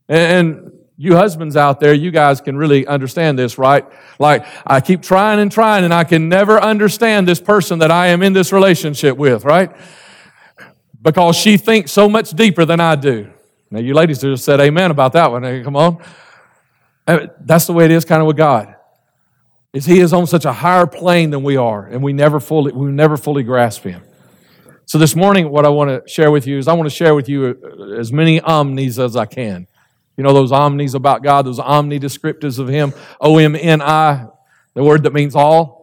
And, 0.09 0.47
and 0.47 0.71
you 0.97 1.15
husbands 1.15 1.55
out 1.55 1.79
there, 1.79 1.93
you 1.93 2.09
guys 2.09 2.41
can 2.41 2.57
really 2.57 2.87
understand 2.87 3.37
this, 3.37 3.57
right? 3.57 3.85
Like, 4.17 4.45
I 4.65 4.81
keep 4.81 5.01
trying 5.01 5.39
and 5.39 5.51
trying 5.51 5.83
and 5.83 5.93
I 5.93 6.03
can 6.03 6.29
never 6.29 6.59
understand 6.59 7.27
this 7.27 7.39
person 7.39 7.79
that 7.79 7.91
I 7.91 8.07
am 8.07 8.23
in 8.23 8.33
this 8.33 8.51
relationship 8.51 9.17
with, 9.17 9.45
right? 9.45 9.71
Because 11.03 11.35
she 11.35 11.57
thinks 11.57 11.91
so 11.91 12.09
much 12.09 12.31
deeper 12.31 12.65
than 12.65 12.79
I 12.79 12.95
do. 12.95 13.29
Now, 13.69 13.79
you 13.79 13.93
ladies 13.93 14.21
just 14.21 14.45
said 14.45 14.59
amen 14.59 14.89
about 14.89 15.13
that 15.13 15.31
one. 15.31 15.63
Come 15.63 15.75
on. 15.75 16.03
That's 17.05 17.67
the 17.67 17.73
way 17.73 17.85
it 17.85 17.91
is 17.91 18.05
kind 18.05 18.21
of 18.21 18.27
with 18.27 18.37
God. 18.37 18.75
Is 19.73 19.85
he 19.85 19.99
is 19.99 20.13
on 20.13 20.27
such 20.27 20.45
a 20.45 20.53
higher 20.53 20.85
plane 20.85 21.31
than 21.31 21.43
we 21.43 21.57
are, 21.57 21.85
and 21.87 22.01
we 22.01 22.13
never 22.13 22.39
fully, 22.39 22.71
we 22.71 22.91
never 22.91 23.17
fully 23.17 23.43
grasp 23.43 23.83
him. 23.83 24.03
So 24.85 24.97
this 24.97 25.15
morning, 25.15 25.49
what 25.49 25.65
I 25.65 25.69
want 25.69 25.89
to 25.89 26.07
share 26.07 26.29
with 26.29 26.45
you 26.45 26.59
is 26.59 26.67
I 26.67 26.73
want 26.73 26.89
to 26.89 26.95
share 26.95 27.15
with 27.15 27.27
you 27.27 27.57
uh, 27.63 27.99
as 27.99 28.13
many 28.13 28.39
omnis 28.39 28.99
as 28.99 29.15
I 29.15 29.25
can. 29.25 29.67
You 30.15 30.23
know 30.23 30.33
those 30.33 30.51
omnis 30.51 30.93
about 30.93 31.23
God, 31.23 31.45
those 31.45 31.57
omni 31.57 31.99
descriptives 31.99 32.59
of 32.59 32.67
him, 32.67 32.93
O-M-N-I, 33.19 34.27
the 34.75 34.83
word 34.83 35.03
that 35.03 35.13
means 35.13 35.35
all. 35.35 35.82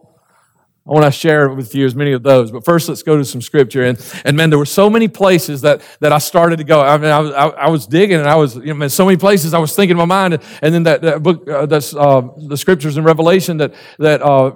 I 0.87 0.89
want 0.93 1.05
to 1.05 1.11
share 1.11 1.49
with 1.49 1.75
you 1.75 1.85
as 1.85 1.93
many 1.93 2.11
of 2.11 2.23
those. 2.23 2.51
But 2.51 2.65
first, 2.65 2.89
let's 2.89 3.03
go 3.03 3.15
to 3.15 3.23
some 3.23 3.39
scripture. 3.39 3.83
And, 3.83 4.03
and 4.25 4.35
man, 4.35 4.49
there 4.49 4.57
were 4.57 4.65
so 4.65 4.89
many 4.89 5.07
places 5.07 5.61
that, 5.61 5.83
that 5.99 6.11
I 6.11 6.17
started 6.17 6.57
to 6.57 6.63
go. 6.63 6.81
I 6.81 6.97
mean, 6.97 7.11
I 7.11 7.19
was, 7.19 7.31
I, 7.31 7.47
I 7.49 7.69
was 7.69 7.85
digging 7.85 8.17
and 8.17 8.27
I 8.27 8.35
was, 8.35 8.55
you 8.55 8.65
know, 8.65 8.73
man, 8.73 8.89
so 8.89 9.05
many 9.05 9.17
places 9.17 9.53
I 9.53 9.59
was 9.59 9.75
thinking 9.75 9.91
in 9.91 9.97
my 9.97 10.05
mind. 10.05 10.39
And 10.63 10.73
then 10.73 10.83
that, 10.83 11.03
that 11.03 11.21
book, 11.21 11.47
uh, 11.47 11.67
that's 11.67 11.95
uh, 11.95 12.21
the 12.35 12.57
scriptures 12.57 12.97
in 12.97 13.03
Revelation 13.03 13.57
that, 13.57 13.75
that 13.99 14.23
uh, 14.23 14.53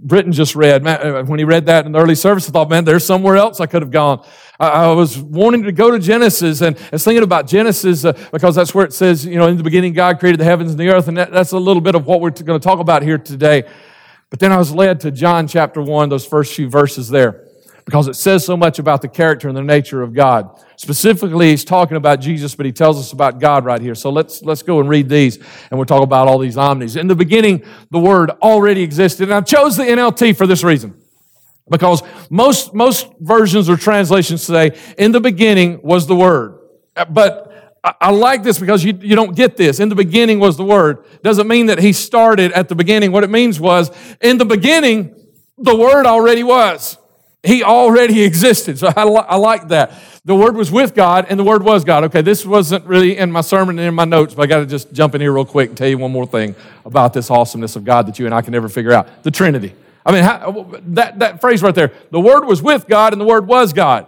Britton 0.00 0.32
just 0.32 0.56
read. 0.56 0.82
Man, 0.82 1.06
uh, 1.06 1.24
when 1.24 1.38
he 1.38 1.44
read 1.44 1.66
that 1.66 1.84
in 1.84 1.92
the 1.92 2.00
early 2.00 2.14
service, 2.14 2.48
I 2.48 2.52
thought, 2.52 2.70
man, 2.70 2.84
there's 2.84 3.04
somewhere 3.04 3.36
else 3.36 3.60
I 3.60 3.66
could 3.66 3.82
have 3.82 3.90
gone. 3.90 4.26
I, 4.58 4.88
was 4.92 5.18
wanting 5.18 5.64
to 5.64 5.72
go 5.72 5.90
to 5.90 6.00
Genesis 6.00 6.62
and 6.62 6.76
I 6.76 6.88
was 6.92 7.04
thinking 7.04 7.22
about 7.22 7.46
Genesis 7.46 8.04
uh, 8.04 8.12
because 8.32 8.56
that's 8.56 8.74
where 8.74 8.84
it 8.84 8.92
says, 8.92 9.24
you 9.24 9.36
know, 9.36 9.46
in 9.46 9.56
the 9.56 9.62
beginning, 9.62 9.92
God 9.92 10.18
created 10.18 10.40
the 10.40 10.44
heavens 10.44 10.70
and 10.70 10.80
the 10.80 10.88
earth. 10.88 11.08
And 11.08 11.16
that, 11.16 11.30
that's 11.30 11.52
a 11.52 11.58
little 11.58 11.82
bit 11.82 11.94
of 11.94 12.06
what 12.06 12.20
we're 12.20 12.30
going 12.30 12.58
to 12.58 12.64
talk 12.64 12.80
about 12.80 13.02
here 13.02 13.18
today. 13.18 13.64
But 14.30 14.40
then 14.40 14.52
I 14.52 14.58
was 14.58 14.72
led 14.72 15.00
to 15.00 15.10
John 15.10 15.48
chapter 15.48 15.80
1, 15.80 16.08
those 16.08 16.26
first 16.26 16.54
few 16.54 16.68
verses 16.68 17.08
there, 17.08 17.48
because 17.84 18.08
it 18.08 18.14
says 18.14 18.44
so 18.44 18.56
much 18.56 18.78
about 18.78 19.00
the 19.00 19.08
character 19.08 19.48
and 19.48 19.56
the 19.56 19.62
nature 19.62 20.02
of 20.02 20.12
God. 20.12 20.62
Specifically, 20.76 21.50
he's 21.50 21.64
talking 21.64 21.96
about 21.96 22.20
Jesus, 22.20 22.54
but 22.54 22.66
he 22.66 22.72
tells 22.72 22.98
us 22.98 23.12
about 23.12 23.40
God 23.40 23.64
right 23.64 23.80
here. 23.80 23.94
So 23.94 24.10
let's, 24.10 24.42
let's 24.42 24.62
go 24.62 24.80
and 24.80 24.88
read 24.88 25.08
these, 25.08 25.36
and 25.36 25.78
we'll 25.78 25.86
talk 25.86 26.02
about 26.02 26.28
all 26.28 26.38
these 26.38 26.58
omnis. 26.58 26.96
In 26.96 27.06
the 27.06 27.16
beginning, 27.16 27.64
the 27.90 27.98
Word 27.98 28.30
already 28.42 28.82
existed, 28.82 29.24
and 29.24 29.34
I 29.34 29.40
chose 29.40 29.76
the 29.76 29.84
NLT 29.84 30.36
for 30.36 30.46
this 30.46 30.62
reason. 30.62 30.94
Because 31.70 32.02
most, 32.30 32.74
most 32.74 33.08
versions 33.20 33.68
or 33.68 33.76
translations 33.76 34.42
say, 34.42 34.78
in 34.96 35.12
the 35.12 35.20
beginning 35.20 35.80
was 35.82 36.06
the 36.06 36.16
Word. 36.16 36.58
But 37.10 37.47
I 37.84 38.10
like 38.10 38.42
this 38.42 38.58
because 38.58 38.84
you, 38.84 38.98
you 39.00 39.14
don't 39.14 39.36
get 39.36 39.56
this. 39.56 39.80
In 39.80 39.88
the 39.88 39.94
beginning 39.94 40.40
was 40.40 40.56
the 40.56 40.64
Word. 40.64 41.04
Doesn't 41.22 41.46
mean 41.46 41.66
that 41.66 41.78
He 41.78 41.92
started 41.92 42.52
at 42.52 42.68
the 42.68 42.74
beginning. 42.74 43.12
What 43.12 43.24
it 43.24 43.30
means 43.30 43.60
was, 43.60 43.90
in 44.20 44.38
the 44.38 44.44
beginning, 44.44 45.14
the 45.56 45.76
Word 45.76 46.06
already 46.06 46.42
was. 46.42 46.98
He 47.42 47.62
already 47.62 48.22
existed. 48.24 48.78
So 48.78 48.92
I, 48.94 49.04
li- 49.04 49.24
I 49.28 49.36
like 49.36 49.68
that. 49.68 49.92
The 50.24 50.34
Word 50.34 50.56
was 50.56 50.70
with 50.70 50.94
God 50.94 51.26
and 51.30 51.38
the 51.38 51.44
Word 51.44 51.62
was 51.62 51.84
God. 51.84 52.04
Okay, 52.04 52.20
this 52.20 52.44
wasn't 52.44 52.84
really 52.84 53.16
in 53.16 53.32
my 53.32 53.40
sermon 53.40 53.78
and 53.78 53.88
in 53.88 53.94
my 53.94 54.04
notes, 54.04 54.34
but 54.34 54.42
I 54.42 54.46
got 54.46 54.58
to 54.58 54.66
just 54.66 54.92
jump 54.92 55.14
in 55.14 55.20
here 55.20 55.32
real 55.32 55.44
quick 55.44 55.70
and 55.70 55.78
tell 55.78 55.88
you 55.88 55.98
one 55.98 56.12
more 56.12 56.26
thing 56.26 56.54
about 56.84 57.14
this 57.14 57.30
awesomeness 57.30 57.76
of 57.76 57.84
God 57.84 58.06
that 58.06 58.18
you 58.18 58.26
and 58.26 58.34
I 58.34 58.42
can 58.42 58.52
never 58.52 58.68
figure 58.68 58.92
out 58.92 59.22
the 59.22 59.30
Trinity. 59.30 59.74
I 60.04 60.12
mean, 60.12 60.24
how, 60.24 60.70
that, 60.88 61.18
that 61.20 61.40
phrase 61.40 61.62
right 61.62 61.74
there 61.74 61.92
the 62.10 62.20
Word 62.20 62.44
was 62.44 62.60
with 62.60 62.86
God 62.88 63.12
and 63.12 63.20
the 63.20 63.24
Word 63.24 63.46
was 63.46 63.72
God. 63.72 64.06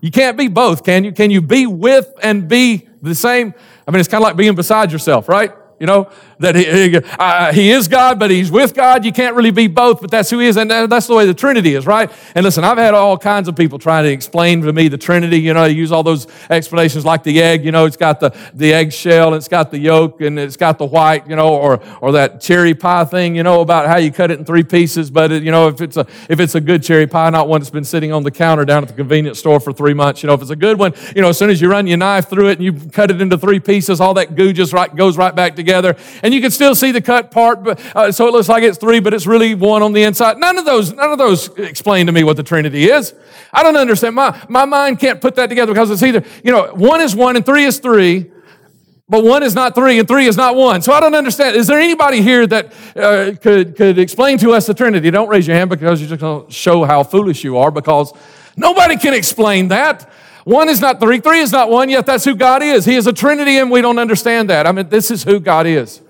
You 0.00 0.10
can't 0.10 0.36
be 0.36 0.48
both, 0.48 0.84
can 0.84 1.04
you? 1.04 1.12
Can 1.12 1.30
you 1.30 1.40
be 1.40 1.66
with 1.66 2.12
and 2.22 2.48
be 2.48 2.86
the 3.08 3.14
same? 3.14 3.54
I 3.86 3.90
mean, 3.90 4.00
it's 4.00 4.08
kind 4.08 4.22
of 4.22 4.26
like 4.26 4.36
being 4.36 4.54
beside 4.54 4.92
yourself, 4.92 5.28
right? 5.28 5.52
You 5.78 5.86
know, 5.86 6.10
that 6.38 6.54
he, 6.54 6.96
uh, 7.18 7.52
he, 7.52 7.70
is 7.70 7.88
God, 7.88 8.18
but 8.18 8.30
he's 8.30 8.50
with 8.50 8.74
God. 8.74 9.04
You 9.04 9.12
can't 9.12 9.34
really 9.34 9.50
be 9.50 9.68
both, 9.68 10.00
but 10.00 10.10
that's 10.10 10.28
who 10.28 10.38
he 10.38 10.46
is. 10.46 10.56
And 10.56 10.70
that's 10.70 11.06
the 11.06 11.14
way 11.14 11.26
the 11.26 11.34
Trinity 11.34 11.74
is, 11.74 11.86
right? 11.86 12.10
And 12.34 12.44
listen, 12.44 12.64
I've 12.64 12.78
had 12.78 12.94
all 12.94 13.16
kinds 13.16 13.48
of 13.48 13.56
people 13.56 13.78
trying 13.78 14.04
to 14.04 14.10
explain 14.10 14.60
to 14.62 14.72
me 14.72 14.88
the 14.88 14.98
Trinity. 14.98 15.40
You 15.40 15.54
know, 15.54 15.64
they 15.64 15.70
use 15.70 15.92
all 15.92 16.02
those 16.02 16.26
explanations 16.50 17.04
like 17.04 17.22
the 17.22 17.40
egg, 17.42 17.64
you 17.64 17.72
know, 17.72 17.86
it's 17.86 17.96
got 17.96 18.20
the, 18.20 18.36
the 18.52 18.72
egg 18.72 18.92
shell, 18.92 19.28
and 19.28 19.36
it's 19.36 19.48
got 19.48 19.70
the 19.70 19.78
yolk, 19.78 20.20
and 20.20 20.38
it's 20.38 20.56
got 20.56 20.78
the 20.78 20.84
white, 20.84 21.28
you 21.28 21.36
know, 21.36 21.54
or, 21.54 21.80
or 22.00 22.12
that 22.12 22.40
cherry 22.40 22.74
pie 22.74 23.04
thing, 23.04 23.36
you 23.36 23.42
know, 23.42 23.60
about 23.60 23.86
how 23.86 23.96
you 23.96 24.12
cut 24.12 24.30
it 24.30 24.38
in 24.38 24.44
three 24.44 24.64
pieces. 24.64 25.10
But, 25.10 25.32
it, 25.32 25.42
you 25.42 25.50
know, 25.50 25.68
if 25.68 25.80
it's, 25.80 25.96
a, 25.96 26.06
if 26.28 26.40
it's 26.40 26.54
a 26.54 26.60
good 26.60 26.82
cherry 26.82 27.06
pie, 27.06 27.30
not 27.30 27.48
one 27.48 27.60
that's 27.60 27.70
been 27.70 27.84
sitting 27.84 28.12
on 28.12 28.22
the 28.22 28.30
counter 28.30 28.64
down 28.64 28.82
at 28.82 28.88
the 28.88 28.94
convenience 28.94 29.38
store 29.38 29.60
for 29.60 29.72
three 29.72 29.94
months, 29.94 30.22
you 30.22 30.26
know, 30.26 30.34
if 30.34 30.42
it's 30.42 30.50
a 30.50 30.56
good 30.56 30.78
one, 30.78 30.92
you 31.14 31.22
know, 31.22 31.28
as 31.28 31.38
soon 31.38 31.50
as 31.50 31.60
you 31.60 31.70
run 31.70 31.86
your 31.86 31.96
knife 31.96 32.28
through 32.28 32.48
it 32.48 32.58
and 32.58 32.64
you 32.64 32.72
cut 32.90 33.10
it 33.10 33.20
into 33.20 33.38
three 33.38 33.60
pieces, 33.60 34.00
all 34.00 34.14
that 34.14 34.34
goo 34.34 34.52
just 34.52 34.72
right, 34.72 34.94
goes 34.94 35.16
right 35.16 35.34
back 35.34 35.56
together. 35.56 35.96
And 36.26 36.34
you 36.34 36.40
can 36.40 36.50
still 36.50 36.74
see 36.74 36.90
the 36.90 37.00
cut 37.00 37.30
part, 37.30 37.62
but, 37.62 37.80
uh, 37.94 38.10
so 38.10 38.26
it 38.26 38.32
looks 38.32 38.48
like 38.48 38.64
it's 38.64 38.78
three, 38.78 38.98
but 38.98 39.14
it's 39.14 39.28
really 39.28 39.54
one 39.54 39.80
on 39.80 39.92
the 39.92 40.02
inside. 40.02 40.38
None 40.38 40.58
of 40.58 40.64
those, 40.64 40.92
none 40.92 41.12
of 41.12 41.18
those 41.18 41.56
explain 41.56 42.06
to 42.06 42.12
me 42.12 42.24
what 42.24 42.36
the 42.36 42.42
Trinity 42.42 42.86
is. 42.86 43.14
I 43.52 43.62
don't 43.62 43.76
understand. 43.76 44.16
My, 44.16 44.36
my 44.48 44.64
mind 44.64 44.98
can't 44.98 45.20
put 45.20 45.36
that 45.36 45.46
together 45.46 45.72
because 45.72 45.88
it's 45.88 46.02
either, 46.02 46.24
you 46.42 46.50
know, 46.50 46.74
one 46.74 47.00
is 47.00 47.14
one 47.14 47.36
and 47.36 47.46
three 47.46 47.62
is 47.62 47.78
three, 47.78 48.28
but 49.08 49.22
one 49.22 49.44
is 49.44 49.54
not 49.54 49.76
three 49.76 50.00
and 50.00 50.08
three 50.08 50.26
is 50.26 50.36
not 50.36 50.56
one. 50.56 50.82
So 50.82 50.92
I 50.92 50.98
don't 50.98 51.14
understand. 51.14 51.54
Is 51.54 51.68
there 51.68 51.78
anybody 51.78 52.22
here 52.22 52.44
that 52.44 52.72
uh, 52.96 53.30
could, 53.40 53.76
could 53.76 53.96
explain 53.96 54.36
to 54.38 54.50
us 54.50 54.66
the 54.66 54.74
Trinity? 54.74 55.12
Don't 55.12 55.28
raise 55.28 55.46
your 55.46 55.56
hand 55.56 55.70
because 55.70 56.00
you're 56.00 56.08
just 56.08 56.20
going 56.20 56.44
to 56.44 56.52
show 56.52 56.82
how 56.82 57.04
foolish 57.04 57.44
you 57.44 57.56
are 57.58 57.70
because 57.70 58.12
nobody 58.56 58.96
can 58.96 59.14
explain 59.14 59.68
that. 59.68 60.10
One 60.42 60.68
is 60.68 60.80
not 60.80 60.98
three, 60.98 61.20
three 61.20 61.38
is 61.38 61.52
not 61.52 61.70
one, 61.70 61.88
yet 61.88 62.04
that's 62.04 62.24
who 62.24 62.34
God 62.34 62.64
is. 62.64 62.84
He 62.84 62.96
is 62.96 63.06
a 63.06 63.12
Trinity 63.12 63.58
and 63.58 63.70
we 63.70 63.80
don't 63.80 64.00
understand 64.00 64.50
that. 64.50 64.66
I 64.66 64.72
mean, 64.72 64.88
this 64.88 65.12
is 65.12 65.22
who 65.22 65.38
God 65.38 65.68
is. 65.68 66.02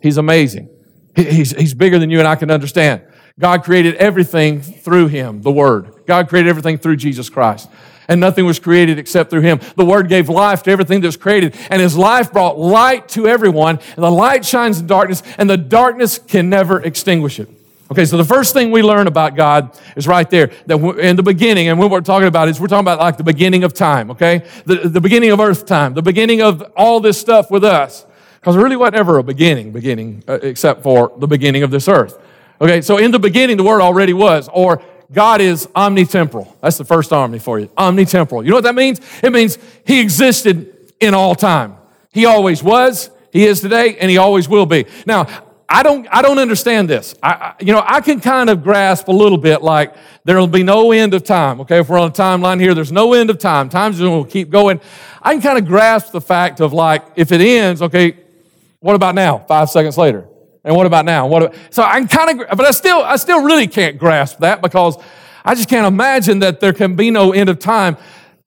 He's 0.00 0.16
amazing. 0.16 0.68
He's, 1.14 1.50
he's 1.52 1.74
bigger 1.74 1.98
than 1.98 2.10
you 2.10 2.18
and 2.18 2.28
I 2.28 2.36
can 2.36 2.50
understand. 2.50 3.02
God 3.38 3.64
created 3.64 3.94
everything 3.96 4.62
through 4.62 5.08
him, 5.08 5.42
the 5.42 5.50
Word. 5.50 6.06
God 6.06 6.28
created 6.28 6.48
everything 6.48 6.78
through 6.78 6.96
Jesus 6.96 7.28
Christ. 7.28 7.68
And 8.08 8.20
nothing 8.20 8.46
was 8.46 8.58
created 8.58 8.98
except 8.98 9.30
through 9.30 9.40
him. 9.40 9.60
The 9.76 9.84
Word 9.84 10.08
gave 10.08 10.28
life 10.28 10.62
to 10.64 10.70
everything 10.70 11.00
that 11.00 11.08
was 11.08 11.16
created, 11.16 11.56
and 11.70 11.82
his 11.82 11.96
life 11.96 12.32
brought 12.32 12.58
light 12.58 13.08
to 13.10 13.26
everyone. 13.26 13.80
And 13.96 14.04
the 14.04 14.10
light 14.10 14.44
shines 14.44 14.78
in 14.78 14.86
darkness, 14.86 15.22
and 15.38 15.50
the 15.50 15.56
darkness 15.56 16.18
can 16.18 16.48
never 16.48 16.80
extinguish 16.80 17.40
it. 17.40 17.48
Okay, 17.90 18.04
so 18.04 18.16
the 18.16 18.24
first 18.24 18.52
thing 18.52 18.70
we 18.70 18.82
learn 18.82 19.06
about 19.06 19.36
God 19.36 19.78
is 19.96 20.08
right 20.08 20.28
there. 20.28 20.50
That 20.66 20.78
in 20.98 21.16
the 21.16 21.22
beginning, 21.22 21.68
and 21.68 21.78
what 21.78 21.90
we're 21.90 22.00
talking 22.00 22.26
about 22.26 22.48
is 22.48 22.60
we're 22.60 22.66
talking 22.68 22.84
about 22.84 22.98
like 22.98 23.16
the 23.16 23.24
beginning 23.24 23.64
of 23.64 23.74
time, 23.74 24.10
okay? 24.12 24.46
The, 24.64 24.88
the 24.88 25.00
beginning 25.00 25.30
of 25.30 25.40
earth 25.40 25.66
time, 25.66 25.94
the 25.94 26.02
beginning 26.02 26.42
of 26.42 26.62
all 26.76 27.00
this 27.00 27.18
stuff 27.18 27.50
with 27.50 27.64
us. 27.64 28.06
Because 28.46 28.58
really 28.58 28.76
wasn't 28.76 28.94
ever 28.94 29.18
a 29.18 29.24
beginning, 29.24 29.72
beginning, 29.72 30.22
uh, 30.28 30.34
except 30.34 30.84
for 30.84 31.12
the 31.18 31.26
beginning 31.26 31.64
of 31.64 31.72
this 31.72 31.88
earth. 31.88 32.16
Okay, 32.60 32.80
so 32.80 32.96
in 32.96 33.10
the 33.10 33.18
beginning, 33.18 33.56
the 33.56 33.64
Word 33.64 33.80
already 33.80 34.12
was, 34.12 34.48
or 34.52 34.80
God 35.12 35.40
is 35.40 35.66
omnitemporal. 35.74 36.54
That's 36.60 36.78
the 36.78 36.84
first 36.84 37.12
omni 37.12 37.40
for 37.40 37.58
you. 37.58 37.66
Omnitemporal. 37.76 38.44
You 38.44 38.50
know 38.50 38.58
what 38.58 38.62
that 38.62 38.76
means? 38.76 39.00
It 39.20 39.32
means 39.32 39.58
He 39.84 40.00
existed 40.00 40.92
in 41.00 41.12
all 41.12 41.34
time. 41.34 41.76
He 42.12 42.24
always 42.24 42.62
was, 42.62 43.10
He 43.32 43.46
is 43.46 43.60
today, 43.60 43.96
and 43.98 44.08
He 44.12 44.16
always 44.16 44.48
will 44.48 44.64
be. 44.64 44.86
Now, 45.06 45.26
I 45.68 45.82
don't, 45.82 46.06
I 46.12 46.22
don't 46.22 46.38
understand 46.38 46.88
this. 46.88 47.16
I, 47.20 47.30
I, 47.32 47.54
you 47.58 47.72
know, 47.72 47.82
I 47.84 48.00
can 48.00 48.20
kind 48.20 48.48
of 48.48 48.62
grasp 48.62 49.08
a 49.08 49.12
little 49.12 49.38
bit 49.38 49.60
like 49.60 49.92
there 50.22 50.38
will 50.38 50.46
be 50.46 50.62
no 50.62 50.92
end 50.92 51.14
of 51.14 51.24
time. 51.24 51.60
Okay, 51.62 51.80
if 51.80 51.88
we're 51.88 51.98
on 51.98 52.10
a 52.10 52.12
timeline 52.12 52.60
here, 52.60 52.74
there's 52.74 52.92
no 52.92 53.12
end 53.12 53.28
of 53.28 53.40
time. 53.40 53.68
Time's 53.68 53.98
going 53.98 54.24
to 54.24 54.30
keep 54.30 54.50
going. 54.50 54.80
I 55.20 55.32
can 55.32 55.42
kind 55.42 55.58
of 55.58 55.66
grasp 55.66 56.12
the 56.12 56.20
fact 56.20 56.60
of 56.60 56.72
like, 56.72 57.02
if 57.16 57.32
it 57.32 57.40
ends, 57.40 57.82
okay, 57.82 58.18
what 58.86 58.94
about 58.94 59.16
now? 59.16 59.38
Five 59.38 59.68
seconds 59.68 59.98
later. 59.98 60.28
And 60.64 60.76
what 60.76 60.86
about 60.86 61.04
now? 61.04 61.26
What 61.26 61.42
about, 61.42 61.56
so 61.70 61.82
I 61.82 61.98
can 61.98 62.06
kind 62.06 62.40
of, 62.40 62.56
but 62.56 62.64
I 62.64 62.70
still, 62.70 63.02
I 63.02 63.16
still 63.16 63.42
really 63.42 63.66
can't 63.66 63.98
grasp 63.98 64.38
that 64.38 64.62
because 64.62 64.96
I 65.44 65.56
just 65.56 65.68
can't 65.68 65.88
imagine 65.88 66.38
that 66.38 66.60
there 66.60 66.72
can 66.72 66.94
be 66.94 67.10
no 67.10 67.32
end 67.32 67.48
of 67.48 67.58
time. 67.58 67.96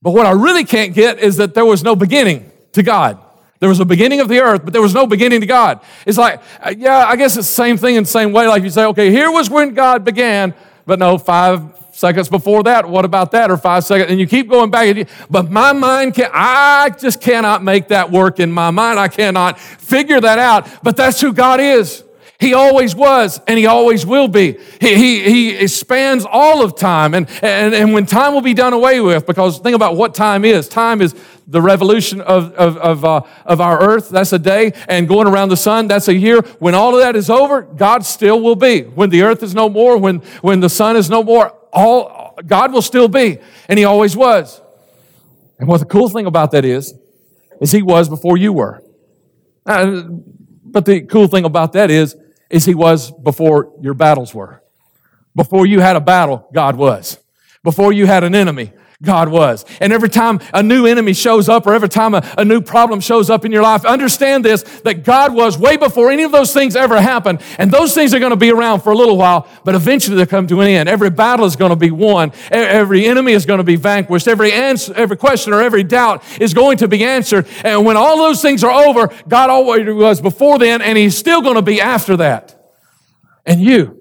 But 0.01 0.11
what 0.11 0.25
I 0.25 0.31
really 0.31 0.63
can't 0.63 0.93
get 0.93 1.19
is 1.19 1.35
that 1.37 1.55
there 1.55 1.65
was 1.65 1.83
no 1.83 1.93
beginning 1.93 2.49
to 2.71 2.83
God. 2.83 3.21
There 3.59 3.67
was 3.67 3.81
a 3.81 3.85
beginning 3.85 4.21
of 4.21 4.29
the 4.29 4.39
earth, 4.39 4.61
but 4.63 4.71
there 4.71 4.81
was 4.81 4.93
no 4.93 5.05
beginning 5.05 5.41
to 5.41 5.45
God. 5.45 5.81
It's 6.05 6.17
like, 6.17 6.41
uh, 6.61 6.73
yeah, 6.77 7.05
I 7.05 7.17
guess 7.17 7.35
it's 7.35 7.47
the 7.47 7.53
same 7.53 7.75
thing 7.75 7.95
in 7.95 8.03
the 8.03 8.09
same 8.09 8.31
way. 8.31 8.47
Like 8.47 8.63
you 8.63 8.69
say, 8.69 8.85
okay, 8.85 9.11
here 9.11 9.29
was 9.29 9.49
when 9.49 9.73
God 9.73 10.05
began, 10.05 10.53
but 10.85 10.99
no, 10.99 11.17
five 11.17 11.88
seconds 11.99 12.29
before 12.29 12.63
that, 12.63 12.89
what 12.89 13.05
about 13.05 13.31
that? 13.31 13.51
Or 13.51 13.57
five 13.57 13.83
seconds, 13.83 14.09
and 14.09 14.19
you 14.19 14.25
keep 14.25 14.49
going 14.49 14.71
back. 14.71 15.07
But 15.29 15.51
my 15.51 15.73
mind 15.73 16.15
can 16.15 16.29
I 16.33 16.89
just 16.89 17.21
cannot 17.21 17.63
make 17.63 17.89
that 17.89 18.09
work 18.09 18.39
in 18.39 18.51
my 18.51 18.71
mind. 18.71 18.99
I 18.99 19.09
cannot 19.09 19.59
figure 19.59 20.21
that 20.21 20.39
out. 20.39 20.67
But 20.81 20.95
that's 20.95 21.19
who 21.19 21.33
God 21.33 21.59
is. 21.59 22.03
He 22.39 22.53
always 22.53 22.95
was 22.95 23.41
and 23.47 23.59
he 23.59 23.65
always 23.65 24.05
will 24.05 24.29
be. 24.29 24.57
He, 24.79 24.95
he, 24.95 25.57
he 25.57 25.67
spans 25.67 26.25
all 26.25 26.63
of 26.63 26.77
time. 26.77 27.13
And, 27.13 27.29
and, 27.41 27.75
and 27.75 27.91
when 27.91 28.05
time 28.05 28.33
will 28.33 28.41
be 28.41 28.53
done 28.53 28.71
away 28.71 29.01
with, 29.01 29.25
because 29.25 29.59
think 29.59 29.75
about 29.75 29.97
what 29.97 30.15
time 30.15 30.45
is. 30.45 30.69
Time 30.69 31.01
is 31.01 31.13
the 31.47 31.61
revolution 31.61 32.21
of, 32.21 32.53
of, 32.53 32.77
of, 32.77 33.03
uh, 33.03 33.21
of 33.45 33.59
our 33.59 33.81
earth. 33.81 34.07
That's 34.07 34.31
a 34.31 34.39
day. 34.39 34.71
And 34.87 35.05
going 35.05 35.27
around 35.27 35.49
the 35.49 35.57
sun, 35.57 35.87
that's 35.87 36.07
a 36.07 36.13
year. 36.13 36.39
When 36.59 36.75
all 36.75 36.95
of 36.95 37.01
that 37.01 37.17
is 37.17 37.29
over, 37.29 37.63
God 37.63 38.05
still 38.05 38.39
will 38.39 38.55
be. 38.55 38.83
When 38.83 39.09
the 39.09 39.23
earth 39.23 39.43
is 39.43 39.53
no 39.53 39.67
more, 39.67 39.97
when, 39.97 40.19
when 40.39 40.61
the 40.61 40.69
sun 40.69 40.95
is 40.95 41.09
no 41.09 41.23
more, 41.23 41.58
all, 41.71 42.37
God 42.45 42.73
will 42.73 42.81
still 42.81 43.07
be. 43.07 43.39
And 43.67 43.79
he 43.79 43.85
always 43.85 44.15
was. 44.15 44.61
And 45.59 45.67
what 45.67 45.79
the 45.79 45.85
cool 45.85 46.09
thing 46.09 46.25
about 46.25 46.51
that 46.51 46.65
is, 46.65 46.93
is 47.61 47.71
he 47.71 47.81
was 47.81 48.07
before 48.09 48.37
you 48.37 48.53
were. 48.53 48.83
Uh, 49.65 50.03
but 50.63 50.85
the 50.85 51.01
cool 51.01 51.27
thing 51.27 51.45
about 51.45 51.73
that 51.73 51.91
is, 51.91 52.15
is 52.49 52.65
he 52.65 52.73
was 52.75 53.11
before 53.11 53.73
your 53.81 53.93
battles 53.93 54.33
were. 54.33 54.63
Before 55.35 55.65
you 55.65 55.79
had 55.79 55.95
a 55.95 56.01
battle, 56.01 56.47
God 56.53 56.75
was. 56.75 57.19
Before 57.63 57.93
you 57.93 58.05
had 58.05 58.23
an 58.23 58.33
enemy, 58.33 58.71
God 59.01 59.29
was. 59.29 59.63
And 59.79 59.93
every 59.93 60.09
time 60.09 60.41
a 60.53 60.61
new 60.61 60.85
enemy 60.85 61.13
shows 61.13 61.47
up 61.47 61.65
or 61.65 61.73
every 61.73 61.87
time 61.87 62.13
a, 62.13 62.35
a, 62.37 62.43
new 62.43 62.59
problem 62.59 62.99
shows 62.99 63.29
up 63.29 63.45
in 63.45 63.51
your 63.51 63.63
life, 63.63 63.85
understand 63.85 64.43
this 64.43 64.63
that 64.81 65.05
God 65.05 65.33
was 65.33 65.57
way 65.57 65.77
before 65.77 66.11
any 66.11 66.23
of 66.23 66.33
those 66.33 66.51
things 66.53 66.75
ever 66.75 66.99
happened. 66.99 67.41
And 67.57 67.71
those 67.71 67.93
things 67.93 68.13
are 68.13 68.19
going 68.19 68.31
to 68.31 68.35
be 68.35 68.51
around 68.51 68.81
for 68.81 68.91
a 68.91 68.95
little 68.95 69.15
while, 69.15 69.47
but 69.63 69.73
eventually 69.73 70.17
they'll 70.17 70.25
come 70.25 70.47
to 70.47 70.59
an 70.59 70.67
end. 70.67 70.89
Every 70.89 71.09
battle 71.09 71.45
is 71.45 71.55
going 71.55 71.69
to 71.69 71.77
be 71.77 71.91
won. 71.91 72.33
Every 72.51 73.05
enemy 73.05 73.31
is 73.31 73.45
going 73.45 73.59
to 73.59 73.63
be 73.63 73.77
vanquished. 73.77 74.27
Every 74.27 74.51
answer, 74.51 74.93
every 74.93 75.15
question 75.15 75.53
or 75.53 75.61
every 75.61 75.83
doubt 75.83 76.21
is 76.41 76.53
going 76.53 76.79
to 76.79 76.89
be 76.89 77.05
answered. 77.05 77.47
And 77.63 77.85
when 77.85 77.95
all 77.95 78.17
those 78.17 78.41
things 78.41 78.65
are 78.65 78.85
over, 78.85 79.13
God 79.29 79.49
always 79.49 79.87
was 79.87 80.19
before 80.19 80.59
then, 80.59 80.81
and 80.81 80.97
He's 80.97 81.17
still 81.17 81.41
going 81.41 81.55
to 81.55 81.61
be 81.61 81.79
after 81.79 82.17
that. 82.17 82.53
And 83.45 83.61
you, 83.61 83.97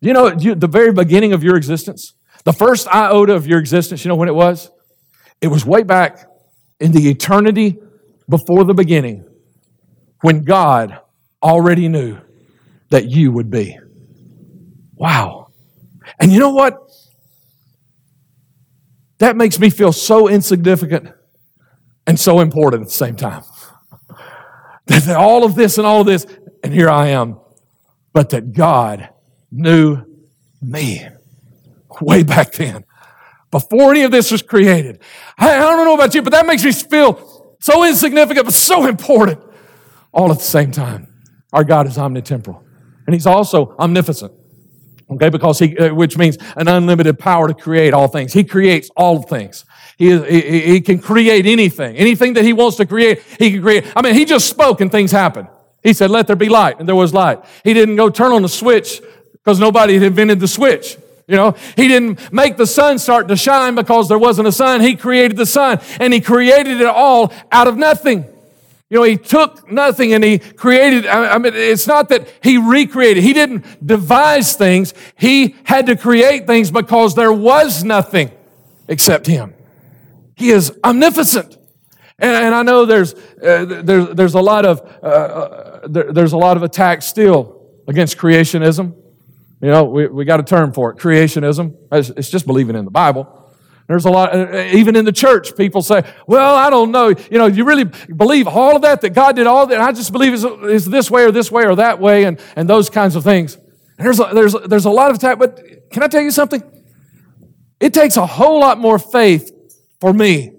you 0.00 0.12
know, 0.12 0.32
you, 0.32 0.56
the 0.56 0.66
very 0.66 0.92
beginning 0.92 1.32
of 1.32 1.44
your 1.44 1.54
existence, 1.54 2.15
the 2.46 2.52
first 2.52 2.86
iota 2.86 3.34
of 3.34 3.48
your 3.48 3.58
existence, 3.58 4.04
you 4.04 4.08
know 4.08 4.14
when 4.14 4.28
it 4.28 4.34
was? 4.34 4.70
It 5.40 5.48
was 5.48 5.66
way 5.66 5.82
back 5.82 6.30
in 6.78 6.92
the 6.92 7.10
eternity 7.10 7.76
before 8.28 8.62
the 8.62 8.72
beginning 8.72 9.24
when 10.20 10.44
God 10.44 11.00
already 11.42 11.88
knew 11.88 12.18
that 12.90 13.10
you 13.10 13.32
would 13.32 13.50
be. 13.50 13.76
Wow. 14.94 15.48
And 16.20 16.32
you 16.32 16.38
know 16.38 16.50
what? 16.50 16.78
That 19.18 19.34
makes 19.34 19.58
me 19.58 19.68
feel 19.68 19.90
so 19.92 20.28
insignificant 20.28 21.10
and 22.06 22.18
so 22.18 22.38
important 22.38 22.82
at 22.82 22.88
the 22.88 22.94
same 22.94 23.16
time. 23.16 23.42
That 24.86 25.16
all 25.16 25.42
of 25.42 25.56
this 25.56 25.78
and 25.78 25.86
all 25.86 26.02
of 26.02 26.06
this, 26.06 26.24
and 26.62 26.72
here 26.72 26.88
I 26.88 27.08
am, 27.08 27.40
but 28.12 28.30
that 28.30 28.52
God 28.52 29.08
knew 29.50 30.04
me 30.62 31.08
way 32.00 32.22
back 32.22 32.52
then, 32.52 32.84
before 33.50 33.92
any 33.92 34.02
of 34.02 34.10
this 34.10 34.30
was 34.30 34.42
created. 34.42 35.00
I, 35.38 35.56
I 35.56 35.60
don't 35.60 35.84
know 35.84 35.94
about 35.94 36.14
you, 36.14 36.22
but 36.22 36.32
that 36.32 36.46
makes 36.46 36.64
me 36.64 36.72
feel 36.72 37.56
so 37.60 37.84
insignificant, 37.84 38.46
but 38.46 38.54
so 38.54 38.86
important 38.86 39.40
all 40.12 40.30
at 40.30 40.38
the 40.38 40.44
same 40.44 40.72
time. 40.72 41.08
Our 41.52 41.64
God 41.64 41.86
is 41.86 41.96
omnitemporal, 41.96 42.62
and 43.06 43.14
He's 43.14 43.26
also 43.26 43.76
omnipotent. 43.78 44.32
Okay, 45.08 45.28
because 45.28 45.60
he, 45.60 45.78
uh, 45.78 45.94
which 45.94 46.18
means 46.18 46.36
an 46.56 46.66
unlimited 46.66 47.16
power 47.16 47.46
to 47.46 47.54
create 47.54 47.94
all 47.94 48.08
things. 48.08 48.32
He 48.32 48.42
creates 48.42 48.90
all 48.96 49.22
things. 49.22 49.64
He, 49.96 50.08
is, 50.08 50.24
he, 50.28 50.60
he 50.72 50.80
can 50.80 50.98
create 50.98 51.46
anything. 51.46 51.94
Anything 51.96 52.34
that 52.34 52.44
he 52.44 52.52
wants 52.52 52.76
to 52.78 52.86
create, 52.86 53.22
he 53.38 53.52
can 53.52 53.62
create. 53.62 53.84
I 53.94 54.02
mean, 54.02 54.14
he 54.14 54.24
just 54.24 54.48
spoke 54.48 54.80
and 54.80 54.90
things 54.90 55.12
happened. 55.12 55.46
He 55.84 55.92
said, 55.92 56.10
let 56.10 56.26
there 56.26 56.34
be 56.34 56.48
light, 56.48 56.80
and 56.80 56.88
there 56.88 56.96
was 56.96 57.14
light. 57.14 57.44
He 57.62 57.72
didn't 57.72 57.94
go 57.94 58.10
turn 58.10 58.32
on 58.32 58.42
the 58.42 58.48
switch 58.48 59.00
because 59.32 59.60
nobody 59.60 59.94
had 59.94 60.02
invented 60.02 60.40
the 60.40 60.48
switch. 60.48 60.98
You 61.28 61.36
know, 61.36 61.54
he 61.74 61.88
didn't 61.88 62.32
make 62.32 62.56
the 62.56 62.66
sun 62.66 62.98
start 62.98 63.28
to 63.28 63.36
shine 63.36 63.74
because 63.74 64.08
there 64.08 64.18
wasn't 64.18 64.46
a 64.46 64.52
sun. 64.52 64.80
He 64.80 64.94
created 64.94 65.36
the 65.36 65.46
sun 65.46 65.80
and 65.98 66.12
he 66.12 66.20
created 66.20 66.80
it 66.80 66.86
all 66.86 67.32
out 67.50 67.66
of 67.66 67.76
nothing. 67.76 68.24
You 68.88 68.98
know, 68.98 69.02
he 69.02 69.16
took 69.16 69.70
nothing 69.70 70.12
and 70.12 70.22
he 70.22 70.38
created, 70.38 71.06
I 71.08 71.38
mean, 71.38 71.54
it's 71.54 71.88
not 71.88 72.08
that 72.10 72.28
he 72.44 72.56
recreated. 72.58 73.24
He 73.24 73.32
didn't 73.32 73.84
devise 73.84 74.54
things. 74.54 74.94
He 75.16 75.56
had 75.64 75.86
to 75.86 75.96
create 75.96 76.46
things 76.46 76.70
because 76.70 77.16
there 77.16 77.32
was 77.32 77.82
nothing 77.82 78.30
except 78.86 79.26
him. 79.26 79.54
He 80.36 80.50
is 80.50 80.72
omnipotent. 80.84 81.58
And, 82.20 82.44
and 82.46 82.54
I 82.54 82.62
know 82.62 82.84
there's, 82.84 83.14
uh, 83.14 83.64
there's, 83.82 84.08
there's 84.10 84.34
a 84.34 84.40
lot 84.40 84.64
of, 84.64 84.80
uh, 85.02 85.06
uh, 85.06 85.88
there, 85.88 86.12
there's 86.12 86.32
a 86.32 86.38
lot 86.38 86.56
of 86.56 86.62
attacks 86.62 87.06
still 87.06 87.60
against 87.88 88.16
creationism. 88.16 88.94
You 89.60 89.70
know, 89.70 89.84
we, 89.84 90.06
we 90.06 90.24
got 90.24 90.40
a 90.40 90.42
term 90.42 90.72
for 90.72 90.90
it, 90.90 90.98
creationism. 90.98 91.76
It's, 91.90 92.10
it's 92.10 92.30
just 92.30 92.46
believing 92.46 92.76
in 92.76 92.84
the 92.84 92.90
Bible. 92.90 93.44
There's 93.88 94.04
a 94.04 94.10
lot, 94.10 94.34
uh, 94.34 94.68
even 94.72 94.96
in 94.96 95.04
the 95.04 95.12
church, 95.12 95.56
people 95.56 95.80
say, 95.80 96.02
well, 96.26 96.56
I 96.56 96.70
don't 96.70 96.90
know. 96.90 97.08
You 97.08 97.38
know, 97.38 97.46
you 97.46 97.64
really 97.64 97.84
believe 97.84 98.48
all 98.48 98.74
of 98.76 98.82
that, 98.82 99.00
that 99.02 99.10
God 99.10 99.36
did 99.36 99.46
all 99.46 99.66
that. 99.68 99.80
I 99.80 99.92
just 99.92 100.12
believe 100.12 100.34
it's, 100.34 100.84
this 100.86 101.10
way 101.10 101.24
or 101.24 101.30
this 101.30 101.50
way 101.52 101.64
or 101.64 101.76
that 101.76 102.00
way 102.00 102.24
and, 102.24 102.40
and 102.56 102.68
those 102.68 102.90
kinds 102.90 103.14
of 103.14 103.22
things. 103.22 103.54
And 103.54 104.06
there's 104.06 104.20
a, 104.20 104.30
there's, 104.34 104.54
there's 104.66 104.84
a 104.84 104.90
lot 104.90 105.10
of 105.10 105.16
attack, 105.16 105.38
but 105.38 105.60
can 105.90 106.02
I 106.02 106.08
tell 106.08 106.22
you 106.22 106.32
something? 106.32 106.62
It 107.78 107.94
takes 107.94 108.16
a 108.16 108.26
whole 108.26 108.60
lot 108.60 108.78
more 108.78 108.98
faith 108.98 109.52
for 110.00 110.12
me 110.12 110.55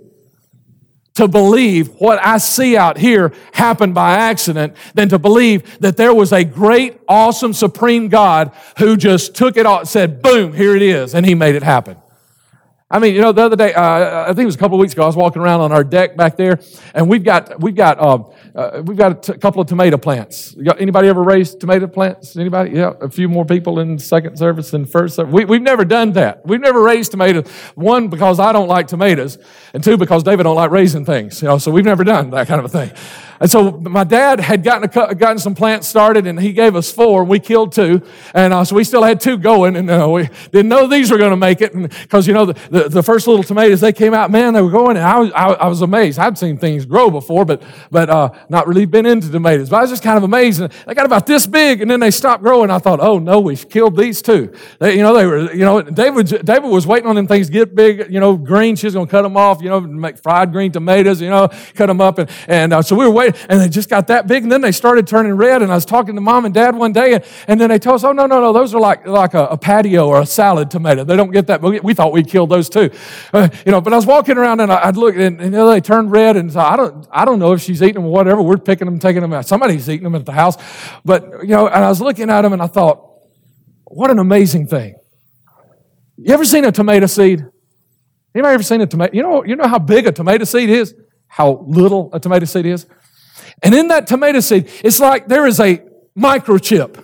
to 1.17 1.27
believe 1.27 1.89
what 1.95 2.23
I 2.23 2.37
see 2.37 2.77
out 2.77 2.97
here 2.97 3.33
happened 3.51 3.93
by 3.93 4.13
accident 4.13 4.75
than 4.93 5.09
to 5.09 5.19
believe 5.19 5.79
that 5.79 5.97
there 5.97 6.13
was 6.13 6.31
a 6.31 6.43
great, 6.43 6.99
awesome, 7.07 7.53
supreme 7.53 8.07
God 8.07 8.51
who 8.77 8.95
just 8.97 9.35
took 9.35 9.57
it 9.57 9.65
all, 9.65 9.85
said, 9.85 10.21
boom, 10.21 10.53
here 10.53 10.75
it 10.75 10.81
is, 10.81 11.13
and 11.13 11.25
he 11.25 11.35
made 11.35 11.55
it 11.55 11.63
happen. 11.63 11.97
I 12.89 12.99
mean, 12.99 13.15
you 13.15 13.21
know, 13.21 13.33
the 13.33 13.41
other 13.41 13.57
day, 13.57 13.73
uh, 13.73 14.23
I 14.23 14.27
think 14.27 14.39
it 14.39 14.45
was 14.45 14.55
a 14.55 14.59
couple 14.59 14.77
of 14.77 14.79
weeks 14.79 14.93
ago, 14.93 15.03
I 15.03 15.07
was 15.07 15.17
walking 15.17 15.41
around 15.41 15.59
on 15.59 15.73
our 15.73 15.83
deck 15.83 16.15
back 16.15 16.37
there, 16.37 16.61
and 16.93 17.09
we've 17.09 17.23
got 17.23 17.59
we've 17.59 17.75
got 17.75 17.99
uh, 17.99 18.23
uh, 18.55 18.81
we've 18.85 18.97
got 18.97 19.11
a 19.11 19.33
t- 19.33 19.37
couple 19.39 19.61
of 19.61 19.67
tomato 19.67 19.97
plants. 19.97 20.55
anybody 20.79 21.09
ever 21.09 21.21
raised 21.21 21.59
tomato 21.59 21.87
plants? 21.87 22.37
Anybody? 22.37 22.71
Yeah, 22.71 22.93
a 23.01 23.09
few 23.09 23.27
more 23.27 23.43
people 23.43 23.79
in 23.79 23.99
second 23.99 24.37
service 24.37 24.71
than 24.71 24.85
first 24.85 25.17
service. 25.17 25.33
We, 25.33 25.43
we've 25.43 25.61
never 25.61 25.83
done 25.83 26.13
that. 26.13 26.45
We've 26.45 26.61
never 26.61 26.81
raised 26.81 27.11
tomatoes. 27.11 27.49
One 27.75 28.07
because 28.07 28.39
I 28.39 28.53
don't 28.53 28.69
like 28.69 28.87
tomatoes, 28.87 29.37
and 29.73 29.83
two 29.83 29.97
because 29.97 30.23
David 30.23 30.43
don't 30.43 30.55
like 30.55 30.71
raising 30.71 31.03
things. 31.03 31.41
You 31.41 31.49
know, 31.49 31.57
so 31.57 31.71
we've 31.71 31.83
never 31.83 32.05
done 32.05 32.29
that 32.29 32.47
kind 32.47 32.59
of 32.59 32.65
a 32.65 32.69
thing. 32.69 32.91
And 33.39 33.49
so 33.49 33.71
my 33.71 34.03
dad 34.03 34.39
had 34.39 34.63
gotten, 34.63 34.89
a, 34.89 35.15
gotten 35.15 35.39
some 35.39 35.53
plants 35.53 35.87
started 35.87 36.25
and 36.25 36.39
he 36.39 36.53
gave 36.53 36.75
us 36.75 36.91
four 36.91 37.21
and 37.21 37.29
we 37.29 37.39
killed 37.39 37.71
two. 37.71 38.01
And 38.33 38.53
uh, 38.53 38.65
so 38.65 38.75
we 38.75 38.83
still 38.83 39.03
had 39.03 39.19
two 39.19 39.37
going 39.37 39.75
and 39.75 39.89
uh, 39.89 40.07
we 40.09 40.29
didn't 40.51 40.69
know 40.69 40.87
these 40.87 41.11
were 41.11 41.17
going 41.17 41.31
to 41.31 41.37
make 41.37 41.61
it. 41.61 41.73
Because, 41.73 42.27
you 42.27 42.33
know, 42.33 42.45
the, 42.45 42.53
the, 42.83 42.89
the, 42.89 43.03
first 43.03 43.27
little 43.27 43.43
tomatoes, 43.43 43.81
they 43.81 43.93
came 43.93 44.13
out, 44.13 44.31
man, 44.31 44.53
they 44.53 44.61
were 44.61 44.71
going. 44.71 44.97
And 44.97 45.05
I 45.05 45.19
was, 45.19 45.31
I, 45.33 45.47
I 45.53 45.67
was 45.67 45.81
amazed. 45.81 46.19
I'd 46.19 46.37
seen 46.37 46.57
things 46.57 46.85
grow 46.85 47.09
before, 47.09 47.45
but, 47.45 47.63
but 47.91 48.09
uh, 48.09 48.29
not 48.49 48.67
really 48.67 48.85
been 48.85 49.05
into 49.05 49.31
tomatoes. 49.31 49.69
But 49.69 49.77
I 49.77 49.81
was 49.81 49.89
just 49.89 50.03
kind 50.03 50.17
of 50.17 50.23
amazed. 50.23 50.61
And 50.61 50.71
they 50.85 50.93
got 50.93 51.05
about 51.05 51.25
this 51.25 51.47
big 51.47 51.81
and 51.81 51.89
then 51.89 51.99
they 51.99 52.11
stopped 52.11 52.43
growing. 52.43 52.69
I 52.69 52.79
thought, 52.79 52.99
oh 52.99 53.19
no, 53.19 53.39
we've 53.39 53.67
killed 53.69 53.97
these 53.97 54.21
two. 54.21 54.53
They, 54.79 54.95
you 54.95 55.01
know, 55.01 55.13
they 55.13 55.25
were, 55.25 55.51
you 55.53 55.65
know, 55.65 55.81
David, 55.81 56.45
David 56.45 56.69
was 56.69 56.85
waiting 56.85 57.07
on 57.07 57.15
them 57.15 57.27
things 57.27 57.47
to 57.47 57.53
get 57.53 57.75
big, 57.75 58.11
you 58.11 58.19
know, 58.19 58.37
green. 58.37 58.75
She's 58.75 58.93
going 58.93 59.07
to 59.07 59.11
cut 59.11 59.23
them 59.23 59.37
off, 59.37 59.61
you 59.61 59.69
know, 59.69 59.79
make 59.79 60.17
fried 60.17 60.51
green 60.51 60.71
tomatoes, 60.71 61.21
you 61.21 61.29
know, 61.29 61.49
cut 61.73 61.87
them 61.87 62.01
up. 62.01 62.19
And, 62.19 62.29
and 62.47 62.73
uh, 62.73 62.81
so 62.81 62.95
we 62.95 63.05
were 63.05 63.11
waiting 63.11 63.39
and 63.49 63.59
they 63.61 63.69
just 63.69 63.89
got 63.89 64.07
that 64.07 64.27
big, 64.27 64.43
and 64.43 64.51
then 64.51 64.61
they 64.61 64.71
started 64.71 65.07
turning 65.07 65.33
red. 65.33 65.61
And 65.61 65.71
I 65.71 65.75
was 65.75 65.85
talking 65.85 66.15
to 66.15 66.21
mom 66.21 66.45
and 66.45 66.53
dad 66.53 66.75
one 66.75 66.93
day, 66.93 67.13
and, 67.13 67.23
and 67.47 67.59
then 67.59 67.69
they 67.69 67.79
told 67.79 67.95
us, 67.95 68.03
"Oh 68.03 68.11
no, 68.11 68.25
no, 68.25 68.39
no, 68.39 68.53
those 68.53 68.73
are 68.73 68.79
like 68.79 69.05
like 69.07 69.33
a, 69.33 69.45
a 69.45 69.57
patio 69.57 70.07
or 70.07 70.21
a 70.21 70.25
salad 70.25 70.69
tomato. 70.69 71.03
They 71.03 71.15
don't 71.15 71.31
get 71.31 71.47
that." 71.47 71.61
We, 71.61 71.79
we 71.79 71.93
thought 71.93 72.11
we 72.11 72.23
killed 72.23 72.49
those 72.49 72.66
too, 72.69 72.89
uh, 73.33 73.49
you 73.65 73.71
know. 73.71 73.81
But 73.81 73.93
I 73.93 73.95
was 73.95 74.05
walking 74.05 74.37
around 74.37 74.59
and 74.59 74.71
I, 74.71 74.87
would 74.87 74.97
look, 74.97 75.15
and, 75.15 75.41
and 75.41 75.41
you 75.41 75.49
know, 75.49 75.69
they 75.69 75.81
turned 75.81 76.11
red, 76.11 76.35
and 76.35 76.51
so 76.51 76.59
I 76.59 76.75
don't 76.75 77.07
I 77.11 77.25
don't 77.25 77.39
know 77.39 77.53
if 77.53 77.61
she's 77.61 77.81
eating 77.81 77.95
them 77.95 78.05
or 78.05 78.11
whatever. 78.11 78.41
We're 78.41 78.57
picking 78.57 78.85
them, 78.85 78.99
taking 78.99 79.21
them 79.21 79.33
out. 79.33 79.47
Somebody's 79.47 79.89
eating 79.89 80.03
them 80.03 80.15
at 80.15 80.25
the 80.25 80.31
house, 80.31 80.57
but 81.03 81.23
you 81.41 81.49
know. 81.49 81.67
And 81.67 81.83
I 81.83 81.89
was 81.89 82.01
looking 82.01 82.29
at 82.29 82.41
them, 82.41 82.53
and 82.53 82.61
I 82.61 82.67
thought, 82.67 83.03
what 83.85 84.11
an 84.11 84.19
amazing 84.19 84.67
thing. 84.67 84.95
You 86.17 86.33
ever 86.33 86.45
seen 86.45 86.65
a 86.65 86.71
tomato 86.71 87.05
seed? 87.05 87.45
Anybody 88.33 88.53
ever 88.53 88.63
seen 88.63 88.81
a 88.81 88.87
tomato? 88.87 89.13
You 89.13 89.23
know, 89.23 89.43
you 89.43 89.55
know 89.55 89.67
how 89.67 89.79
big 89.79 90.07
a 90.07 90.11
tomato 90.11 90.43
seed 90.43 90.69
is? 90.69 90.93
How 91.27 91.63
little 91.67 92.09
a 92.13 92.19
tomato 92.19 92.45
seed 92.45 92.65
is? 92.65 92.85
And 93.63 93.73
in 93.73 93.87
that 93.87 94.07
tomato 94.07 94.39
seed, 94.39 94.69
it's 94.83 94.99
like 94.99 95.27
there 95.27 95.47
is 95.47 95.59
a 95.59 95.83
microchip, 96.17 97.03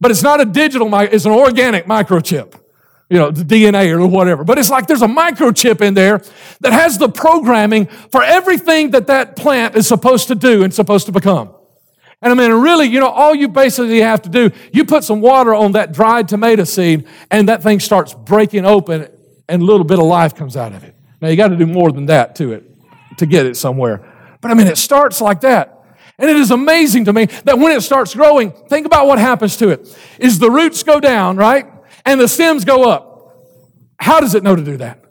but 0.00 0.10
it's 0.10 0.22
not 0.22 0.40
a 0.40 0.44
digital, 0.44 0.92
it's 1.00 1.24
an 1.24 1.32
organic 1.32 1.86
microchip. 1.86 2.60
You 3.10 3.18
know, 3.18 3.30
the 3.30 3.42
DNA 3.42 3.90
or 3.90 4.06
whatever. 4.06 4.44
But 4.44 4.58
it's 4.58 4.68
like 4.68 4.86
there's 4.86 5.02
a 5.02 5.08
microchip 5.08 5.80
in 5.80 5.94
there 5.94 6.20
that 6.60 6.72
has 6.72 6.98
the 6.98 7.08
programming 7.08 7.86
for 7.86 8.22
everything 8.22 8.90
that 8.90 9.06
that 9.06 9.34
plant 9.34 9.76
is 9.76 9.86
supposed 9.86 10.28
to 10.28 10.34
do 10.34 10.62
and 10.62 10.74
supposed 10.74 11.06
to 11.06 11.12
become. 11.12 11.54
And 12.20 12.32
I 12.32 12.34
mean, 12.34 12.52
really, 12.52 12.86
you 12.86 13.00
know, 13.00 13.08
all 13.08 13.34
you 13.34 13.48
basically 13.48 14.00
have 14.00 14.22
to 14.22 14.28
do, 14.28 14.50
you 14.72 14.84
put 14.84 15.04
some 15.04 15.20
water 15.20 15.54
on 15.54 15.72
that 15.72 15.92
dried 15.92 16.28
tomato 16.28 16.64
seed 16.64 17.06
and 17.30 17.48
that 17.48 17.62
thing 17.62 17.80
starts 17.80 18.12
breaking 18.12 18.66
open 18.66 19.08
and 19.48 19.62
a 19.62 19.64
little 19.64 19.84
bit 19.84 19.98
of 19.98 20.04
life 20.04 20.34
comes 20.34 20.56
out 20.56 20.72
of 20.72 20.84
it. 20.84 20.94
Now, 21.20 21.28
you 21.28 21.36
got 21.36 21.48
to 21.48 21.56
do 21.56 21.66
more 21.66 21.92
than 21.92 22.06
that 22.06 22.34
to 22.36 22.52
it 22.52 22.64
to 23.18 23.26
get 23.26 23.46
it 23.46 23.56
somewhere. 23.56 24.04
But 24.40 24.50
I 24.50 24.54
mean, 24.54 24.66
it 24.66 24.78
starts 24.78 25.20
like 25.20 25.40
that. 25.42 25.74
And 26.18 26.28
it 26.28 26.36
is 26.36 26.50
amazing 26.50 27.04
to 27.04 27.12
me 27.12 27.26
that 27.44 27.58
when 27.58 27.70
it 27.70 27.80
starts 27.82 28.14
growing, 28.14 28.50
think 28.50 28.86
about 28.86 29.06
what 29.06 29.18
happens 29.18 29.56
to 29.58 29.68
it. 29.68 29.96
Is 30.18 30.40
the 30.40 30.50
roots 30.50 30.82
go 30.82 30.98
down, 30.98 31.36
right? 31.36 31.66
And 32.08 32.18
the 32.18 32.26
stems 32.26 32.64
go 32.64 32.88
up. 32.88 33.36
How 33.98 34.18
does 34.18 34.34
it 34.34 34.42
know 34.42 34.56
to 34.56 34.64
do 34.64 34.78
that? 34.78 35.04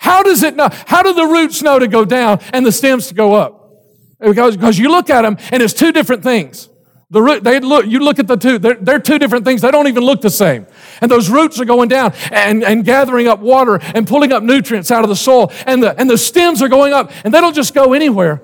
How 0.00 0.24
does 0.24 0.42
it 0.42 0.56
know? 0.56 0.68
How 0.84 1.00
do 1.04 1.14
the 1.14 1.26
roots 1.26 1.62
know 1.62 1.78
to 1.78 1.86
go 1.86 2.04
down 2.04 2.40
and 2.52 2.66
the 2.66 2.72
stems 2.72 3.06
to 3.06 3.14
go 3.14 3.34
up? 3.34 3.70
Because, 4.18 4.56
because 4.56 4.76
you 4.76 4.90
look 4.90 5.10
at 5.10 5.22
them 5.22 5.36
and 5.52 5.62
it's 5.62 5.72
two 5.72 5.92
different 5.92 6.24
things. 6.24 6.68
The 7.10 7.22
root, 7.22 7.44
they 7.44 7.60
look, 7.60 7.86
you 7.86 8.00
look 8.00 8.18
at 8.18 8.26
the 8.26 8.36
two, 8.36 8.58
they're, 8.58 8.74
they're 8.74 8.98
two 8.98 9.20
different 9.20 9.44
things. 9.44 9.60
They 9.60 9.70
don't 9.70 9.86
even 9.86 10.02
look 10.02 10.22
the 10.22 10.30
same. 10.30 10.66
And 11.00 11.08
those 11.08 11.30
roots 11.30 11.60
are 11.60 11.64
going 11.64 11.88
down 11.88 12.12
and, 12.32 12.64
and 12.64 12.84
gathering 12.84 13.28
up 13.28 13.38
water 13.38 13.78
and 13.94 14.04
pulling 14.04 14.32
up 14.32 14.42
nutrients 14.42 14.90
out 14.90 15.04
of 15.04 15.10
the 15.10 15.16
soil. 15.16 15.52
And 15.66 15.84
the, 15.84 15.96
and 15.96 16.10
the 16.10 16.18
stems 16.18 16.62
are 16.62 16.68
going 16.68 16.92
up 16.92 17.12
and 17.22 17.32
they 17.32 17.40
don't 17.40 17.54
just 17.54 17.74
go 17.74 17.92
anywhere. 17.92 18.42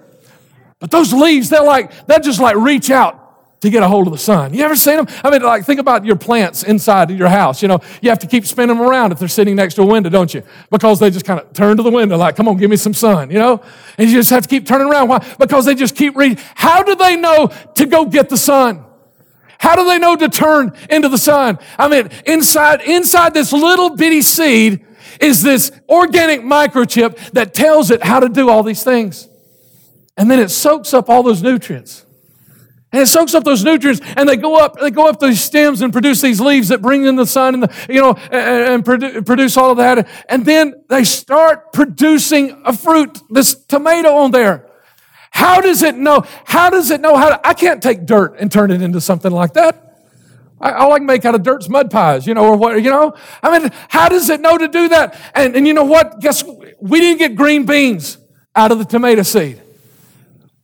But 0.78 0.92
those 0.92 1.12
leaves, 1.12 1.48
they're 1.48 1.64
like, 1.64 2.06
they 2.06 2.20
just 2.20 2.38
like 2.38 2.54
reach 2.54 2.88
out 2.88 3.20
to 3.60 3.70
get 3.70 3.82
a 3.82 3.88
hold 3.88 4.06
of 4.06 4.12
the 4.12 4.18
sun. 4.18 4.54
You 4.54 4.64
ever 4.64 4.76
seen 4.76 4.96
them? 4.96 5.06
I 5.22 5.30
mean, 5.30 5.42
like, 5.42 5.64
think 5.64 5.80
about 5.80 6.04
your 6.04 6.16
plants 6.16 6.62
inside 6.62 7.10
your 7.10 7.28
house. 7.28 7.60
You 7.60 7.68
know, 7.68 7.80
you 8.00 8.08
have 8.08 8.18
to 8.20 8.26
keep 8.26 8.46
spinning 8.46 8.76
them 8.76 8.86
around 8.86 9.12
if 9.12 9.18
they're 9.18 9.28
sitting 9.28 9.56
next 9.56 9.74
to 9.74 9.82
a 9.82 9.86
window, 9.86 10.08
don't 10.08 10.32
you? 10.32 10.42
Because 10.70 10.98
they 10.98 11.10
just 11.10 11.26
kind 11.26 11.40
of 11.40 11.52
turn 11.52 11.76
to 11.76 11.82
the 11.82 11.90
window, 11.90 12.16
like, 12.16 12.36
come 12.36 12.48
on, 12.48 12.56
give 12.56 12.70
me 12.70 12.76
some 12.76 12.94
sun, 12.94 13.30
you 13.30 13.38
know? 13.38 13.62
And 13.98 14.08
you 14.08 14.16
just 14.16 14.30
have 14.30 14.42
to 14.42 14.48
keep 14.48 14.66
turning 14.66 14.88
around. 14.88 15.08
Why? 15.08 15.18
Because 15.38 15.66
they 15.66 15.74
just 15.74 15.94
keep 15.94 16.16
reading. 16.16 16.38
How 16.54 16.82
do 16.82 16.94
they 16.94 17.16
know 17.16 17.50
to 17.74 17.86
go 17.86 18.06
get 18.06 18.28
the 18.30 18.38
sun? 18.38 18.84
How 19.58 19.76
do 19.76 19.84
they 19.84 19.98
know 19.98 20.16
to 20.16 20.30
turn 20.30 20.74
into 20.88 21.10
the 21.10 21.18
sun? 21.18 21.58
I 21.78 21.88
mean, 21.88 22.08
inside, 22.24 22.80
inside 22.80 23.34
this 23.34 23.52
little 23.52 23.94
bitty 23.94 24.22
seed 24.22 24.86
is 25.20 25.42
this 25.42 25.70
organic 25.86 26.40
microchip 26.40 27.32
that 27.32 27.52
tells 27.52 27.90
it 27.90 28.02
how 28.02 28.20
to 28.20 28.30
do 28.30 28.48
all 28.48 28.62
these 28.62 28.82
things. 28.82 29.28
And 30.16 30.30
then 30.30 30.38
it 30.38 30.48
soaks 30.48 30.94
up 30.94 31.10
all 31.10 31.22
those 31.22 31.42
nutrients. 31.42 32.06
And 32.92 33.02
it 33.02 33.06
soaks 33.06 33.34
up 33.34 33.44
those 33.44 33.62
nutrients 33.62 34.00
and 34.16 34.28
they 34.28 34.36
go 34.36 34.56
up, 34.56 34.80
they 34.80 34.90
go 34.90 35.08
up 35.08 35.20
those 35.20 35.40
stems 35.40 35.80
and 35.80 35.92
produce 35.92 36.20
these 36.20 36.40
leaves 36.40 36.68
that 36.68 36.82
bring 36.82 37.04
in 37.04 37.14
the 37.14 37.26
sun 37.26 37.54
and 37.54 37.62
the, 37.62 37.86
you 37.88 38.00
know, 38.00 38.14
and, 38.32 38.74
and 38.74 38.84
produ- 38.84 39.24
produce 39.24 39.56
all 39.56 39.70
of 39.70 39.76
that. 39.76 40.08
And 40.28 40.44
then 40.44 40.74
they 40.88 41.04
start 41.04 41.72
producing 41.72 42.60
a 42.64 42.72
fruit, 42.72 43.20
this 43.30 43.54
tomato 43.54 44.14
on 44.16 44.32
there. 44.32 44.66
How 45.30 45.60
does 45.60 45.82
it 45.82 45.96
know? 45.96 46.24
How 46.44 46.68
does 46.70 46.90
it 46.90 47.00
know 47.00 47.16
how 47.16 47.28
to, 47.28 47.46
I 47.46 47.54
can't 47.54 47.80
take 47.80 48.06
dirt 48.06 48.36
and 48.40 48.50
turn 48.50 48.72
it 48.72 48.82
into 48.82 49.00
something 49.00 49.30
like 49.30 49.52
that. 49.52 49.86
I, 50.60 50.72
all 50.72 50.92
I 50.92 50.98
can 50.98 51.06
make 51.06 51.24
out 51.24 51.36
of 51.36 51.44
dirt's 51.44 51.68
mud 51.68 51.90
pies, 51.90 52.26
you 52.26 52.34
know, 52.34 52.44
or 52.44 52.56
what, 52.56 52.82
you 52.82 52.90
know? 52.90 53.14
I 53.42 53.56
mean, 53.56 53.70
how 53.88 54.08
does 54.08 54.28
it 54.28 54.40
know 54.40 54.58
to 54.58 54.66
do 54.66 54.88
that? 54.88 55.16
And, 55.34 55.54
and 55.54 55.66
you 55.66 55.74
know 55.74 55.84
what? 55.84 56.20
Guess 56.20 56.44
we 56.80 57.00
didn't 57.00 57.18
get 57.18 57.36
green 57.36 57.64
beans 57.64 58.18
out 58.56 58.72
of 58.72 58.78
the 58.78 58.84
tomato 58.84 59.22
seed. 59.22 59.59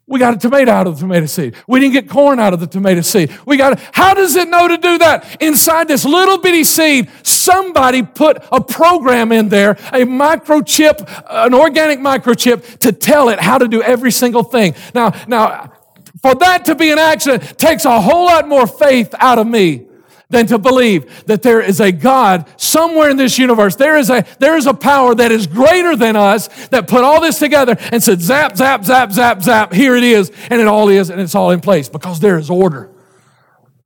We 0.09 0.21
got 0.21 0.35
a 0.35 0.38
tomato 0.38 0.71
out 0.71 0.87
of 0.87 0.95
the 0.95 1.01
tomato 1.01 1.27
seed. 1.27 1.57
We 1.66 1.81
didn't 1.81 1.95
get 1.95 2.09
corn 2.09 2.38
out 2.38 2.53
of 2.53 2.61
the 2.61 2.69
tomato 2.69 3.01
seed. 3.01 3.37
We 3.45 3.57
got, 3.57 3.81
how 3.92 4.14
does 4.14 4.37
it 4.37 4.49
know 4.49 4.69
to 4.69 4.77
do 4.77 4.99
that? 4.99 5.42
Inside 5.42 5.88
this 5.88 6.05
little 6.05 6.38
bitty 6.38 6.62
seed, 6.62 7.11
somebody 7.25 8.05
put 8.05 8.38
a 8.53 8.61
program 8.61 9.33
in 9.33 9.49
there, 9.49 9.73
a 9.73 10.05
microchip, 10.05 11.12
an 11.29 11.55
organic 11.55 11.99
microchip 11.99 12.79
to 12.79 12.92
tell 12.92 13.31
it 13.31 13.40
how 13.40 13.59
to 13.59 13.66
do 13.66 13.83
every 13.83 14.12
single 14.12 14.45
thing. 14.45 14.77
Now, 14.95 15.12
now, 15.27 15.73
for 16.23 16.37
that 16.37 16.64
to 16.66 16.77
be 16.77 16.92
an 16.92 16.99
accident 16.99 17.59
takes 17.59 17.85
a 17.85 18.01
whole 18.01 18.27
lot 18.27 18.47
more 18.47 18.69
faith 18.69 19.12
out 19.19 19.40
of 19.40 19.47
me 19.49 19.86
than 20.28 20.46
to 20.48 20.58
believe 20.58 21.24
that 21.26 21.42
there 21.42 21.60
is 21.60 21.80
a 21.80 21.92
God 21.92 22.48
somewhere 22.60 23.10
in 23.10 23.16
this 23.16 23.38
universe. 23.38 23.76
There 23.76 23.96
is 23.96 24.10
a, 24.10 24.24
there 24.40 24.56
is 24.56 24.66
a 24.66 24.74
power 24.74 25.14
that 25.14 25.30
is 25.30 25.46
greater 25.46 25.94
than 25.94 26.16
us 26.16 26.48
that 26.68 26.88
put 26.88 27.04
all 27.04 27.20
this 27.20 27.38
together 27.38 27.76
and 27.92 28.02
said, 28.02 28.20
zap, 28.20 28.56
zap, 28.56 28.84
zap, 28.84 29.12
zap, 29.12 29.42
zap, 29.42 29.72
here 29.72 29.94
it 29.94 30.02
is, 30.02 30.32
and 30.50 30.60
it 30.60 30.66
all 30.66 30.88
is, 30.88 31.10
and 31.10 31.20
it's 31.20 31.34
all 31.34 31.50
in 31.50 31.60
place 31.60 31.88
because 31.88 32.18
there 32.18 32.38
is 32.38 32.50
order. 32.50 32.90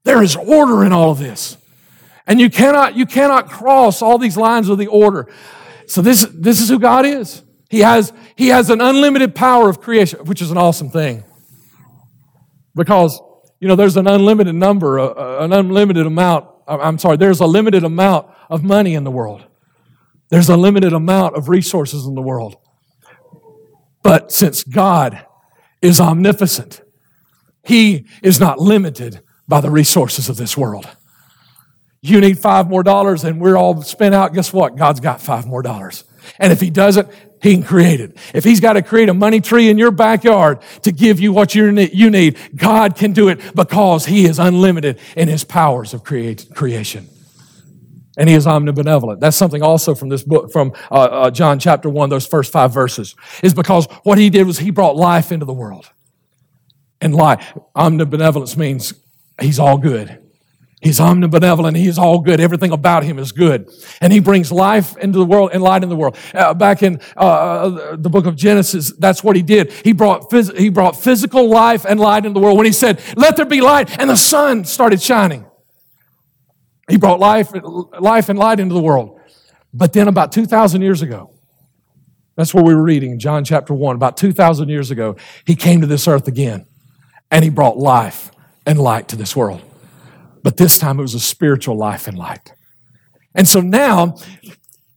There 0.05 0.23
is 0.23 0.35
order 0.35 0.85
in 0.85 0.93
all 0.93 1.11
of 1.11 1.19
this. 1.19 1.59
And 2.27 2.41
you 2.41 2.49
cannot, 2.49 2.97
you 2.97 3.07
cannot 3.07 3.51
cross 3.51 4.01
all 4.01 4.17
these 4.17 4.37
lines 4.37 4.69
of 4.69 4.79
the 4.79 4.87
order. 4.87 5.27
So 5.87 6.01
this, 6.01 6.27
this 6.33 6.61
is 6.61 6.69
who 6.69 6.79
God 6.79 7.05
is. 7.05 7.43
He 7.69 7.81
has, 7.81 8.13
he 8.37 8.49
has 8.49 8.71
an 8.71 8.81
unlimited 8.81 9.35
power 9.35 9.69
of 9.69 9.81
creation, 9.81 10.21
which 10.21 10.41
is 10.41 10.51
an 10.51 10.57
awesome 10.57 10.91
thing. 10.91 11.25
Because, 12.75 13.21
you 13.61 13.69
know, 13.69 13.77
there's 13.77 13.97
an 13.97 14.09
unlimited 14.09 14.55
number, 14.55 14.99
uh, 14.99 15.07
uh 15.07 15.39
an 15.45 15.53
unlimited 15.53 16.07
amount, 16.07 16.49
I'm 16.67 16.99
sorry, 16.99 17.17
there's 17.17 17.41
a 17.41 17.47
limited 17.47 17.85
amount 17.85 18.27
of 18.49 18.65
money 18.65 18.95
in 18.95 19.05
the 19.05 19.11
world. 19.11 19.45
There's 20.31 20.49
a 20.49 20.57
limited 20.57 20.93
amount 20.93 21.37
of 21.37 21.49
resources 21.49 22.07
in 22.07 22.15
the 22.15 22.23
world. 22.23 22.57
But 24.03 24.33
since 24.33 24.65
God 24.65 25.27
is 25.83 26.01
omnipotent, 26.01 26.81
He 27.63 28.07
is 28.23 28.41
not 28.41 28.59
limited 28.59 29.21
by 29.47 29.61
the 29.61 29.71
resources 29.71 30.29
of 30.29 30.37
this 30.37 30.57
world. 30.57 30.89
You 32.01 32.21
need 32.21 32.39
five 32.39 32.69
more 32.69 32.83
dollars 32.83 33.25
and 33.25 33.41
we're 33.41 33.57
all 33.57 33.83
spent 33.83 34.15
out. 34.15 34.33
Guess 34.33 34.53
what? 34.53 34.77
God's 34.77 35.01
got 35.01 35.21
five 35.21 35.47
more 35.47 35.63
dollars. 35.63 36.05
And 36.39 36.53
if 36.53 36.61
He 36.61 36.71
doesn't, 36.71 37.09
He 37.43 37.55
can 37.55 37.63
create 37.63 38.01
it. 38.01 38.17
If 38.35 38.45
He's 38.45 38.61
got 38.61 38.75
to 38.75 38.83
create 38.83 39.09
a 39.09 39.15
money 39.15 39.41
tree 39.41 39.69
in 39.69 39.79
your 39.79 39.91
backyard 39.91 40.61
to 40.83 40.93
give 40.93 41.21
you 41.21 41.33
what 41.33 41.55
you 41.55 41.73
need, 41.73 42.39
God 42.55 42.97
can 42.97 43.13
do 43.13 43.29
it 43.29 43.55
because 43.55 44.07
He 44.07 44.27
is 44.27 44.39
unlimited 44.39 44.99
in 45.17 45.29
His 45.29 45.45
powers 45.45 45.95
of 45.95 46.05
creation 46.05 47.09
and 48.21 48.29
he 48.29 48.35
is 48.35 48.45
omnibenevolent. 48.45 49.19
That's 49.19 49.37
something 49.37 49.63
also 49.63 49.95
from 49.95 50.11
this 50.11 50.23
book, 50.23 50.53
from 50.53 50.73
uh, 50.91 50.95
uh, 50.95 51.31
John 51.31 51.59
chapter 51.59 51.89
1, 51.89 52.11
those 52.11 52.27
first 52.27 52.53
five 52.53 52.73
verses, 52.73 53.15
is 53.43 53.55
because 53.55 53.87
what 54.03 54.19
he 54.19 54.29
did 54.29 54.47
was 54.47 54.59
he 54.59 54.71
brought 54.71 54.95
life 54.95 55.33
into 55.33 55.47
the 55.47 55.55
world. 55.55 55.91
And 57.01 57.15
life, 57.15 57.57
omnibenevolence 57.75 58.59
means 58.59 58.93
he's 59.41 59.59
all 59.59 59.79
good. 59.79 60.19
He's 60.81 60.99
omnibenevolent. 60.99 61.77
He 61.77 61.89
is 61.89 61.99
all 61.99 62.21
good. 62.21 62.41
Everything 62.41 62.73
about 62.73 63.05
him 63.05 63.19
is 63.19 63.33
good. 63.33 63.71
And 64.01 64.13
he 64.13 64.19
brings 64.19 64.51
life 64.51 64.97
into 64.97 65.19
the 65.19 65.27
world 65.27 65.51
and 65.53 65.63
light 65.63 65.83
in 65.83 65.91
the 65.91 65.97
world. 65.97 66.17
Uh, 66.33 66.55
back 66.55 66.83
in 66.83 67.01
uh, 67.17 67.21
uh, 67.21 67.97
the 67.97 68.09
book 68.09 68.25
of 68.25 68.35
Genesis, 68.35 68.91
that's 68.99 69.23
what 69.23 69.37
he 69.37 69.43
did. 69.43 69.73
He 69.73 69.93
brought, 69.93 70.31
phys- 70.31 70.57
he 70.57 70.71
brought 70.71 70.97
physical 70.97 71.51
life 71.51 71.85
and 71.87 72.01
light 72.01 72.25
into 72.25 72.41
the 72.41 72.45
world 72.45 72.57
when 72.57 72.65
he 72.65 72.73
said, 72.73 72.99
let 73.15 73.37
there 73.37 73.45
be 73.45 73.61
light. 73.61 73.99
And 74.01 74.09
the 74.09 74.17
sun 74.17 74.65
started 74.65 75.03
shining. 75.03 75.45
He 76.89 76.97
brought 76.97 77.21
life, 77.21 77.53
life 77.53 78.31
and 78.31 78.39
light 78.39 78.59
into 78.59 78.75
the 78.75 78.81
world. 78.81 79.21
But 79.75 79.93
then 79.93 80.09
about 80.09 80.33
2,000 80.33 80.81
years 80.81 81.03
ago, 81.03 81.31
that's 82.37 82.55
what 82.55 82.65
we 82.65 82.75
were 82.75 82.83
reading 82.83 83.13
in 83.13 83.19
John 83.19 83.45
chapter 83.45 83.75
1. 83.75 83.97
About 83.97 84.17
2,000 84.17 84.71
years 84.71 84.91
ago, 84.91 85.17
he 85.45 85.55
came 85.55 85.83
to 85.83 85.87
this 85.87 86.09
earth 86.09 86.27
again 86.27 86.67
and 87.31 87.45
he 87.45 87.51
brought 87.51 87.77
life 87.77 88.31
and 88.65 88.79
light 88.79 89.09
to 89.09 89.17
this 89.17 89.37
world. 89.37 89.61
But 90.43 90.57
this 90.57 90.79
time 90.79 90.99
it 90.99 91.03
was 91.03 91.15
a 91.15 91.21
spiritual 91.21 91.77
life 91.77 92.09
and 92.09 92.17
light. 92.17 92.53
And 93.35 93.47
so 93.47 93.61
now 93.61 94.17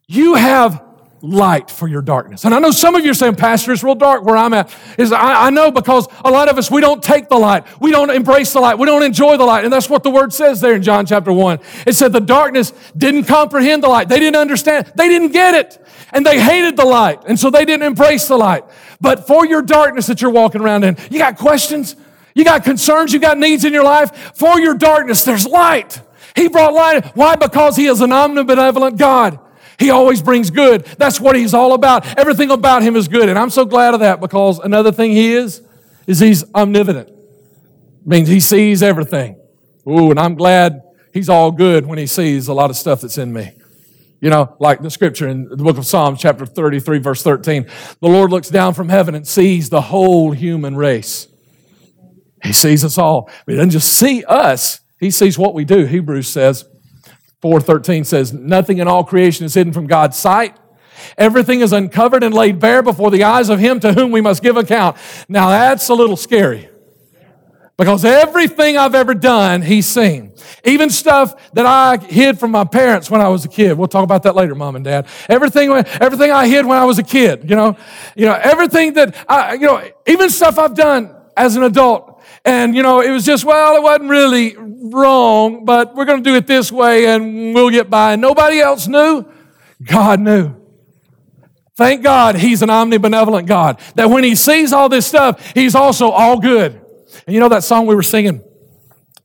you 0.08 0.36
have 0.36 0.84
light 1.23 1.71
for 1.71 1.88
your 1.88 2.01
darkness. 2.01 2.43
And 2.43 2.53
I 2.53 2.60
know 2.60 2.71
some 2.71 2.95
of 2.95 3.06
you 3.06 3.12
are 3.12 3.13
saying, 3.15 3.36
Pastor, 3.36 3.71
it's 3.71 3.82
real 3.82 3.95
dark 3.95 4.25
where 4.25 4.36
I'm 4.36 4.53
at. 4.53 4.75
Is 4.97 5.13
I, 5.13 5.47
I, 5.47 5.49
know 5.51 5.71
because 5.71 6.06
a 6.25 6.29
lot 6.29 6.49
of 6.49 6.58
us, 6.58 6.69
we 6.69 6.82
don't 6.82 7.01
take 7.01 7.29
the 7.29 7.38
light. 7.38 7.65
We 7.79 7.91
don't 7.91 8.10
embrace 8.10 8.51
the 8.51 8.60
light. 8.60 8.77
We 8.77 8.86
don't 8.86 9.03
enjoy 9.03 9.38
the 9.38 9.45
light. 9.45 9.63
And 9.63 9.71
that's 9.71 9.89
what 9.89 10.03
the 10.03 10.10
word 10.10 10.34
says 10.34 10.60
there 10.60 10.75
in 10.75 10.84
John 10.84 11.06
chapter 11.06 11.32
1. 11.32 11.60
It 11.88 11.93
said 11.93 12.12
the 12.12 12.19
darkness 12.19 12.73
didn't 12.97 13.23
comprehend 13.23 13.84
the 13.84 13.88
light. 13.88 14.10
They 14.10 14.19
didn't 14.19 14.36
understand. 14.36 14.91
They 14.95 15.08
didn't 15.08 15.32
get 15.32 15.56
it. 15.56 15.88
And 16.12 16.25
they 16.25 16.41
hated 16.41 16.75
the 16.75 16.86
light. 16.86 17.23
And 17.25 17.39
so 17.39 17.49
they 17.49 17.63
didn't 17.63 17.84
embrace 17.84 18.27
the 18.27 18.38
light. 18.38 18.65
But 18.99 19.25
for 19.25 19.45
your 19.45 19.62
darkness 19.62 20.08
that 20.08 20.21
you're 20.21 20.29
walking 20.29 20.60
around 20.60 20.84
in, 20.84 20.97
you 21.10 21.19
got 21.19 21.38
questions, 21.38 21.95
you 22.34 22.43
got 22.43 22.63
concerns, 22.63 23.13
you 23.13 23.19
got 23.19 23.38
needs 23.38 23.65
in 23.65 23.74
your 23.74 23.84
life. 23.84 24.34
For 24.36 24.60
your 24.60 24.76
darkness, 24.76 25.24
there's 25.24 25.46
light. 25.46 26.02
He 26.36 26.48
brought 26.48 26.74
light. 26.74 27.15
Why? 27.15 27.36
Because 27.36 27.76
he 27.76 27.86
is 27.86 28.02
an 28.02 28.10
omnibenevolent 28.10 28.98
God. 28.98 29.39
He 29.80 29.89
always 29.89 30.22
brings 30.22 30.50
good. 30.50 30.86
That's 30.98 31.19
what 31.19 31.36
he's 31.36 31.54
all 31.54 31.74
about. 31.74 32.17
Everything 32.17 32.52
about 32.52 32.84
him 32.84 32.96
is 32.96 33.08
good. 33.08 33.30
And 33.30 33.38
I'm 33.38 33.50
so 33.50 33.65
glad 33.65 33.93
of 33.93 34.00
that 34.00 34.19
because 34.19 34.60
another 34.60 34.91
thing 34.91 35.12
he 35.12 35.34
is, 35.34 35.62
is 36.08 36.19
he's 36.19 36.43
omnipotent. 36.54 37.10
Means 38.06 38.28
he 38.28 38.39
sees 38.39 38.84
everything. 38.84 39.38
Ooh, 39.88 40.12
and 40.12 40.19
I'm 40.19 40.36
glad 40.36 40.84
he's 41.13 41.30
all 41.30 41.52
good 41.52 41.86
when 41.86 41.98
he 41.98 42.08
sees 42.08 42.48
a 42.48 42.54
lot 42.54 42.69
of 42.69 42.76
stuff 42.76 43.02
that's 43.02 43.17
in 43.17 43.32
me. 43.32 43.52
You 44.22 44.30
know, 44.30 44.56
like 44.60 44.82
the 44.82 44.89
scripture 44.89 45.28
in 45.28 45.50
the 45.50 45.58
book 45.58 45.78
of 45.78 45.86
Psalms, 45.86 46.22
chapter 46.22 46.46
33, 46.46 47.00
verse 47.00 47.24
13. 47.24 47.67
The 48.00 48.08
Lord 48.08 48.32
looks 48.32 48.50
down 48.50 48.74
from 48.74 48.88
heaven 48.88 49.15
and 49.15 49.28
sees 49.28 49.69
the 49.69 49.82
whole 49.82 50.32
human 50.32 50.78
race. 50.78 51.28
He 52.43 52.53
sees 52.53 52.84
us 52.84 52.97
all. 52.97 53.29
But 53.45 53.53
he 53.53 53.56
doesn't 53.56 53.71
just 53.71 53.93
see 53.93 54.23
us, 54.25 54.82
he 54.99 55.12
sees 55.12 55.38
what 55.38 55.53
we 55.53 55.65
do. 55.65 55.86
Hebrews 55.86 56.27
says, 56.27 56.65
4.13 57.41 58.06
says, 58.06 58.32
Nothing 58.34 58.77
in 58.77 58.88
all 58.88 59.03
creation 59.03 59.45
is 59.45 59.53
hidden 59.53 59.73
from 59.73 59.88
God's 59.88 60.17
sight. 60.17 60.58
Everything 61.17 61.62
is 61.62 61.73
uncovered 61.73 62.23
and 62.23 62.34
laid 62.34 62.60
bare 62.60 62.82
before 62.82 63.12
the 63.12 63.23
eyes 63.23 63.49
of 63.49 63.60
him 63.60 63.79
to 63.82 63.93
whom 63.93 64.12
we 64.12 64.21
must 64.21 64.41
give 64.41 64.56
account. 64.56 64.95
Now 65.27 65.49
that's 65.49 65.89
a 65.89 65.93
little 65.93 66.15
scary. 66.15 66.69
Because 67.75 68.06
everything 68.06 68.77
I've 68.77 68.93
ever 68.93 69.15
done, 69.15 69.63
he's 69.63 69.88
seen. 69.88 70.34
Even 70.63 70.91
stuff 70.91 71.51
that 71.53 71.65
I 71.65 71.97
hid 71.97 72.39
from 72.39 72.51
my 72.51 72.65
parents 72.65 73.10
when 73.10 73.19
I 73.19 73.29
was 73.29 73.45
a 73.45 73.49
kid. 73.49 73.77
We'll 73.77 73.88
talk 73.88 74.03
about 74.03 74.23
that 74.23 74.36
later, 74.36 74.53
mom 74.53 74.75
and 74.75 74.86
dad. 74.86 75.08
Everything, 75.27 75.71
everything 75.71 76.32
I 76.32 76.47
hid 76.47 76.67
when 76.67 76.77
I 76.77 76.86
was 76.86 76.99
a 76.99 77.03
kid, 77.03 77.49
you 77.49 77.56
know, 77.56 77.75
you 78.15 78.27
know, 78.27 78.39
everything 78.41 78.93
that 78.93 79.15
I, 79.27 79.56
you 79.56 79.65
know, 79.65 79.84
even 80.06 80.29
stuff 80.29 80.60
I've 80.60 80.75
done 80.75 81.15
as 81.36 81.56
an 81.56 81.63
adult. 81.63 82.12
And, 82.45 82.75
you 82.75 82.84
know, 82.84 82.99
it 82.99 83.10
was 83.10 83.25
just, 83.25 83.45
well, 83.45 83.75
it 83.77 83.84
wasn't 83.84 84.10
really 84.10 84.56
wrong, 84.58 85.63
but 85.63 85.95
we're 85.95 86.06
going 86.06 86.23
to 86.23 86.29
do 86.29 86.36
it 86.36 86.45
this 86.45 86.71
way 86.71 87.06
and 87.06 87.56
we'll 87.56 87.69
get 87.69 87.89
by. 87.89 88.13
And 88.13 88.21
nobody 88.21 88.60
else 88.60 88.88
knew. 88.88 89.25
God 89.84 90.19
knew. 90.19 90.56
Thank 91.75 92.03
God 92.03 92.36
he's 92.36 92.62
an 92.62 92.69
omnibenevolent 92.69 93.47
God. 93.47 93.79
That 93.95 94.10
when 94.10 94.23
he 94.23 94.36
sees 94.36 94.73
all 94.73 94.89
this 94.89 95.08
stuff, 95.08 95.53
he's 95.53 95.73
also 95.73 96.10
all 96.10 96.39
good. 96.39 96.79
And 97.25 97.34
you 97.34 97.39
know 97.39 97.49
that 97.49 97.63
song 97.63 97.88
we 97.88 97.95
were 97.95 98.03
singing? 98.03 98.43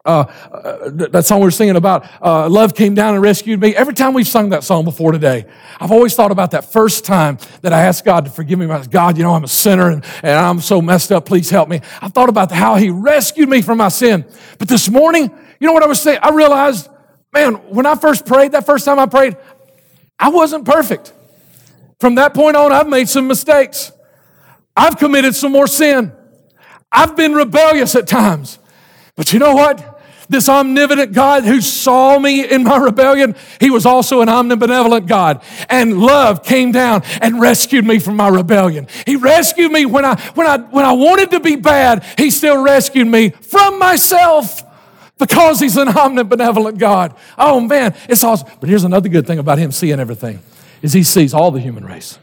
Uh, 0.09 0.25
uh, 0.51 0.89
that 1.11 1.27
song 1.27 1.41
we 1.41 1.45
were 1.45 1.51
singing 1.51 1.77
about 1.77 2.09
uh, 2.23 2.49
love 2.49 2.75
came 2.75 2.95
down 2.95 3.13
and 3.13 3.23
rescued 3.23 3.61
me. 3.61 3.77
Every 3.77 3.93
time 3.93 4.15
we've 4.15 4.27
sung 4.27 4.49
that 4.49 4.65
song 4.65 4.85
before 4.85 5.13
today, 5.13 5.45
I've 5.79 5.93
always 5.93 6.15
thought 6.15 6.31
about 6.31 6.53
that 6.53 6.73
first 6.73 7.05
time 7.05 7.37
that 7.61 7.75
I 7.75 7.83
asked 7.83 8.07
God 8.07 8.25
to 8.25 8.31
forgive 8.31 8.59
me. 8.59 8.67
God, 8.89 9.19
you 9.19 9.23
know, 9.23 9.35
I'm 9.35 9.45
a 9.45 9.49
sinner 9.49 9.91
and, 9.91 10.03
and 10.23 10.33
I'm 10.33 10.61
so 10.61 10.81
messed 10.81 11.13
up. 11.13 11.27
Please 11.27 11.51
help 11.51 11.69
me. 11.69 11.83
I 12.01 12.09
thought 12.09 12.31
about 12.31 12.51
how 12.51 12.77
He 12.77 12.89
rescued 12.89 13.51
me 13.51 13.61
from 13.61 13.77
my 13.77 13.91
sin. 13.91 14.25
But 14.59 14.69
this 14.69 14.89
morning, 14.89 15.31
you 15.61 15.67
know 15.67 15.75
what 15.75 15.83
I 15.83 15.87
was 15.87 16.01
saying? 16.01 16.21
I 16.23 16.31
realized, 16.31 16.89
man, 17.35 17.57
when 17.69 17.85
I 17.85 17.95
first 17.95 18.25
prayed, 18.25 18.53
that 18.53 18.65
first 18.65 18.87
time 18.87 18.99
I 18.99 19.05
prayed, 19.05 19.37
I 20.19 20.31
wasn't 20.31 20.65
perfect. 20.65 21.13
From 22.01 22.15
that 22.15 22.33
point 22.33 22.57
on, 22.57 22.73
I've 22.73 22.89
made 22.89 23.11
some 23.11 23.29
mistakes. 23.29 23.93
I've 24.75 24.97
committed 24.97 25.35
some 25.35 25.53
more 25.53 25.67
sin. 25.67 26.13
I've 26.91 27.15
been 27.15 27.35
rebellious 27.35 27.95
at 27.95 28.07
times. 28.07 28.59
But 29.17 29.35
you 29.35 29.39
know 29.39 29.55
what? 29.55 29.97
This 30.29 30.49
omnipotent 30.49 31.13
God 31.13 31.45
who 31.45 31.61
saw 31.63 32.19
me 32.19 32.47
in 32.47 32.65
my 32.65 32.77
rebellion, 32.77 33.35
he 33.61 33.71
was 33.71 33.87
also 33.87 34.21
an 34.21 34.29
omnibenevolent 34.29 35.07
God. 35.07 35.43
And 35.71 36.01
love 36.01 36.45
came 36.45 36.71
down 36.71 37.03
and 37.23 37.41
rescued 37.41 37.87
me 37.87 37.99
from 37.99 38.17
my 38.17 38.29
rebellion. 38.29 38.89
He 39.07 39.17
rescued 39.17 39.73
me 39.73 39.87
when 39.87 40.05
I, 40.05 40.21
when 40.35 40.47
I, 40.47 40.59
when 40.59 40.85
I 40.85 40.93
wanted 40.93 41.31
to 41.31 41.41
be 41.41 41.57
bad, 41.57 42.05
he 42.19 42.31
still 42.31 42.63
rescued 42.63 43.07
me 43.07 43.31
from 43.31 43.79
myself 43.79 44.63
because 45.19 45.61
he's 45.61 45.77
an 45.77 45.89
omnibenevolent 45.89 46.79
God. 46.79 47.15
Oh 47.39 47.61
man, 47.61 47.95
it's 48.09 48.23
awesome. 48.23 48.49
But 48.61 48.69
here's 48.69 48.85
another 48.85 49.09
good 49.09 49.27
thing 49.27 49.39
about 49.39 49.59
him 49.59 49.73
seeing 49.73 49.99
everything 49.99 50.41
is 50.83 50.93
he 50.93 51.03
sees 51.03 51.33
all 51.33 51.51
the 51.51 51.61
human 51.61 51.85
race. 51.85 52.19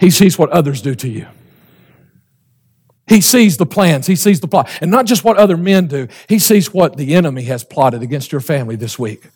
He 0.00 0.10
sees 0.10 0.38
what 0.38 0.50
others 0.50 0.82
do 0.82 0.94
to 0.96 1.08
you. 1.08 1.26
He 3.08 3.20
sees 3.20 3.56
the 3.56 3.66
plans, 3.66 4.06
he 4.06 4.16
sees 4.16 4.40
the 4.40 4.48
plot. 4.48 4.70
And 4.80 4.90
not 4.90 5.06
just 5.06 5.24
what 5.24 5.36
other 5.36 5.56
men 5.56 5.86
do, 5.86 6.08
he 6.28 6.38
sees 6.38 6.72
what 6.72 6.96
the 6.96 7.14
enemy 7.14 7.42
has 7.44 7.64
plotted 7.64 8.02
against 8.02 8.32
your 8.32 8.40
family 8.40 8.76
this 8.76 8.98
week. 8.98 9.28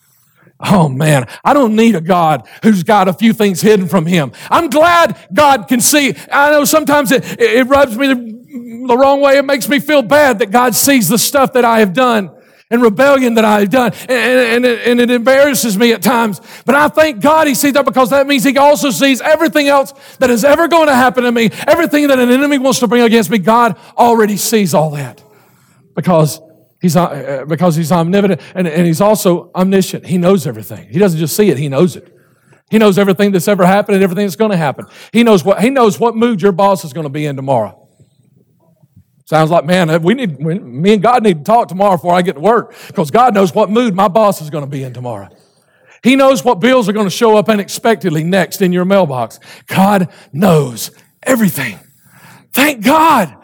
Oh 0.59 0.89
man, 0.89 1.29
I 1.45 1.53
don't 1.53 1.77
need 1.77 1.97
a 1.97 2.01
God 2.01 2.49
who's 2.63 2.83
got 2.83 3.09
a 3.09 3.13
few 3.13 3.33
things 3.33 3.61
hidden 3.61 3.89
from 3.89 4.07
him. 4.07 4.33
I'm 4.51 4.71
glad 4.71 5.19
God 5.33 5.69
can 5.69 5.81
see. 5.81 6.15
I 6.33 6.51
know 6.51 6.65
sometimes 6.65 7.13
it, 7.13 7.25
it 7.39 7.67
rubs 7.67 7.97
me 7.99 8.07
the, 8.07 8.87
the 8.87 8.97
wrong 8.97 9.21
way. 9.21 9.37
It 9.37 9.45
makes 9.45 9.69
me 9.69 9.81
feel 9.81 10.01
bad 10.03 10.39
that 10.39 10.51
God 10.51 10.75
sees 10.75 11.09
the 11.09 11.19
stuff 11.19 11.53
that 11.53 11.65
I 11.65 11.81
have 11.81 11.93
done 11.93 12.36
and 12.71 12.83
rebellion 12.83 13.35
that 13.35 13.45
I've 13.45 13.71
done. 13.71 13.93
And, 14.09 14.11
and, 14.11 14.65
it, 14.65 14.89
and, 14.89 15.01
it, 15.01 15.11
embarrasses 15.11 15.79
me 15.79 15.93
at 15.93 16.03
times. 16.03 16.41
But 16.65 16.75
I 16.75 16.89
thank 16.89 17.21
God 17.21 17.47
he 17.47 17.55
sees 17.55 17.75
that 17.75 17.85
because 17.85 18.11
that 18.11 18.27
means 18.27 18.45
he 18.45 18.57
also 18.59 18.91
sees 18.91 19.21
everything 19.21 19.69
else 19.69 19.93
that 20.19 20.31
is 20.31 20.45
ever 20.45 20.67
going 20.67 20.89
to 20.89 20.95
happen 20.95 21.25
to 21.25 21.33
me, 21.33 21.51
everything 21.67 22.09
that 22.09 22.19
an 22.19 22.31
enemy 22.31 22.59
wants 22.59 22.81
to 22.81 22.89
bring 22.89 23.03
against 23.03 23.31
me. 23.31 23.39
God 23.39 23.79
already 23.97 24.37
sees 24.37 24.75
all 24.75 24.91
that 24.91 25.23
because 25.95 26.41
he's, 26.81 26.97
uh, 26.97 27.45
because 27.47 27.77
he's 27.77 27.93
omnipotent 27.93 28.41
and, 28.55 28.67
and 28.67 28.87
he's 28.87 29.01
also 29.01 29.51
omniscient. 29.55 30.05
He 30.07 30.19
knows 30.19 30.47
everything. 30.47 30.89
He 30.89 30.99
doesn't 30.99 31.21
just 31.21 31.37
see 31.37 31.51
it, 31.51 31.59
he 31.59 31.69
knows 31.69 31.95
it. 31.95 32.13
He 32.69 32.79
knows 32.79 32.99
everything 32.99 33.31
that's 33.31 33.47
ever 33.47 33.65
happened 33.65 33.95
and 33.95 34.03
everything 34.03 34.27
that's 34.27 34.35
going 34.35 34.51
to 34.51 34.57
happen. 34.57 34.87
He 35.13 35.23
knows 35.23 35.45
what, 35.45 35.61
he 35.61 35.71
knows 35.71 36.01
what 36.01 36.17
mood 36.17 36.43
your 36.43 36.51
boss 36.51 36.85
is 36.85 36.93
going 36.93 37.05
to 37.05 37.11
be 37.11 37.25
in 37.25 37.37
tomorrow. 37.37 37.86
Sounds 39.27 39.51
like, 39.51 39.65
man, 39.65 40.03
we 40.03 40.15
need, 40.15 40.39
me 40.39 40.95
and 40.95 41.03
God 41.03 41.25
need 41.25 41.39
to 41.39 41.45
talk 41.45 41.67
tomorrow 41.67 41.97
before 41.97 42.15
I 42.15 42.23
get 42.23 42.35
to 42.35 42.41
work 42.41 42.75
because 42.87 43.11
God 43.11 43.35
knows 43.35 43.53
what 43.53 43.69
mood 43.69 43.93
my 43.93 44.07
boss 44.07 44.41
is 44.41 44.51
going 44.51 44.63
to 44.65 44.71
be 44.71 44.85
in 44.85 44.95
tomorrow. 44.95 45.29
He 46.05 46.15
knows 46.15 46.45
what 46.45 46.61
bills 46.61 46.89
are 46.89 46.93
going 46.93 47.07
to 47.07 47.11
show 47.11 47.37
up 47.37 47.49
unexpectedly 47.49 48.23
next 48.23 48.63
in 48.63 48.73
your 48.73 48.85
mailbox. 48.85 49.41
God 49.67 50.13
knows 50.33 50.93
everything. 51.25 51.81
Thank 52.53 52.85
God. 52.85 53.37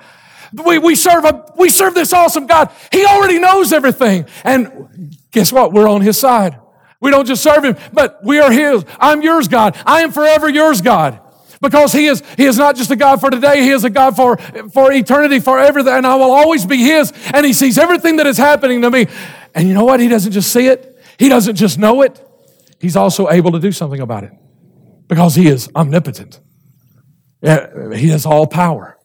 We, 0.52 0.78
we 0.78 0.94
serve 0.94 1.24
a, 1.24 1.52
we 1.56 1.68
serve 1.68 1.94
this 1.94 2.12
awesome 2.12 2.46
God. 2.46 2.70
He 2.92 3.04
already 3.04 3.40
knows 3.40 3.72
everything. 3.72 4.26
And 4.44 5.16
guess 5.32 5.52
what? 5.52 5.72
We're 5.72 5.88
on 5.88 6.00
his 6.00 6.16
side. 6.16 6.60
We 7.00 7.10
don't 7.10 7.26
just 7.26 7.42
serve 7.42 7.64
him, 7.64 7.76
but 7.92 8.20
we 8.22 8.38
are 8.38 8.52
his. 8.52 8.84
I'm 9.00 9.22
yours, 9.22 9.48
God. 9.48 9.76
I 9.84 10.02
am 10.02 10.12
forever 10.12 10.48
yours, 10.48 10.80
God. 10.80 11.18
Because 11.62 11.92
he 11.92 12.06
is, 12.06 12.24
he 12.36 12.44
is 12.44 12.58
not 12.58 12.74
just 12.74 12.90
a 12.90 12.96
God 12.96 13.20
for 13.20 13.30
today, 13.30 13.62
he 13.62 13.70
is 13.70 13.84
a 13.84 13.90
God 13.90 14.16
for, 14.16 14.36
for 14.72 14.92
eternity, 14.92 15.38
for 15.38 15.60
everything, 15.60 15.92
and 15.92 16.04
I 16.04 16.16
will 16.16 16.32
always 16.32 16.66
be 16.66 16.78
his. 16.78 17.12
And 17.32 17.46
he 17.46 17.52
sees 17.52 17.78
everything 17.78 18.16
that 18.16 18.26
is 18.26 18.36
happening 18.36 18.82
to 18.82 18.90
me. 18.90 19.06
And 19.54 19.68
you 19.68 19.74
know 19.74 19.84
what? 19.84 20.00
He 20.00 20.08
doesn't 20.08 20.32
just 20.32 20.52
see 20.52 20.66
it, 20.66 20.98
he 21.18 21.28
doesn't 21.28 21.54
just 21.54 21.78
know 21.78 22.02
it, 22.02 22.20
he's 22.80 22.96
also 22.96 23.30
able 23.30 23.52
to 23.52 23.60
do 23.60 23.70
something 23.70 24.00
about 24.00 24.24
it. 24.24 24.32
Because 25.06 25.36
he 25.36 25.46
is 25.46 25.70
omnipotent. 25.76 26.40
He 27.40 28.08
has 28.08 28.26
all 28.26 28.46
power. 28.46 28.98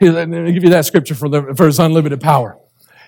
Let 0.00 0.28
me 0.28 0.52
give 0.52 0.64
you 0.64 0.70
that 0.70 0.86
scripture 0.86 1.14
for, 1.14 1.28
the, 1.28 1.54
for 1.54 1.66
his 1.66 1.78
unlimited 1.78 2.22
power. 2.22 2.58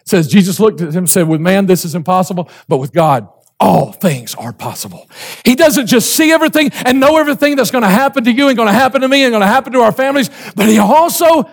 It 0.03 0.09
says, 0.09 0.29
Jesus 0.29 0.61
looked 0.61 0.83
at 0.83 0.91
him 0.91 0.99
and 0.99 1.11
said, 1.11 1.29
With 1.29 1.41
man, 1.41 1.65
this 1.65 1.87
is 1.87 1.95
impossible, 1.95 2.51
but 2.69 2.77
with 2.77 2.93
God, 2.93 3.29
all 3.63 3.93
things 3.93 4.35
are 4.35 4.53
possible. 4.53 5.09
He 5.45 5.55
doesn't 5.55 5.87
just 5.87 6.15
see 6.17 6.33
everything 6.33 6.71
and 6.85 6.99
know 6.99 7.17
everything 7.17 7.55
that's 7.55 7.71
going 7.71 7.83
to 7.83 7.89
happen 7.89 8.25
to 8.25 8.33
you 8.33 8.49
and 8.49 8.57
going 8.57 8.67
to 8.67 8.73
happen 8.73 9.01
to 9.03 9.09
me 9.09 9.23
and 9.23 9.31
going 9.31 9.41
to 9.41 9.47
happen 9.47 9.73
to 9.75 9.81
our 9.81 9.93
families, 9.93 10.31
but 10.57 10.67
he 10.67 10.79
also 10.79 11.45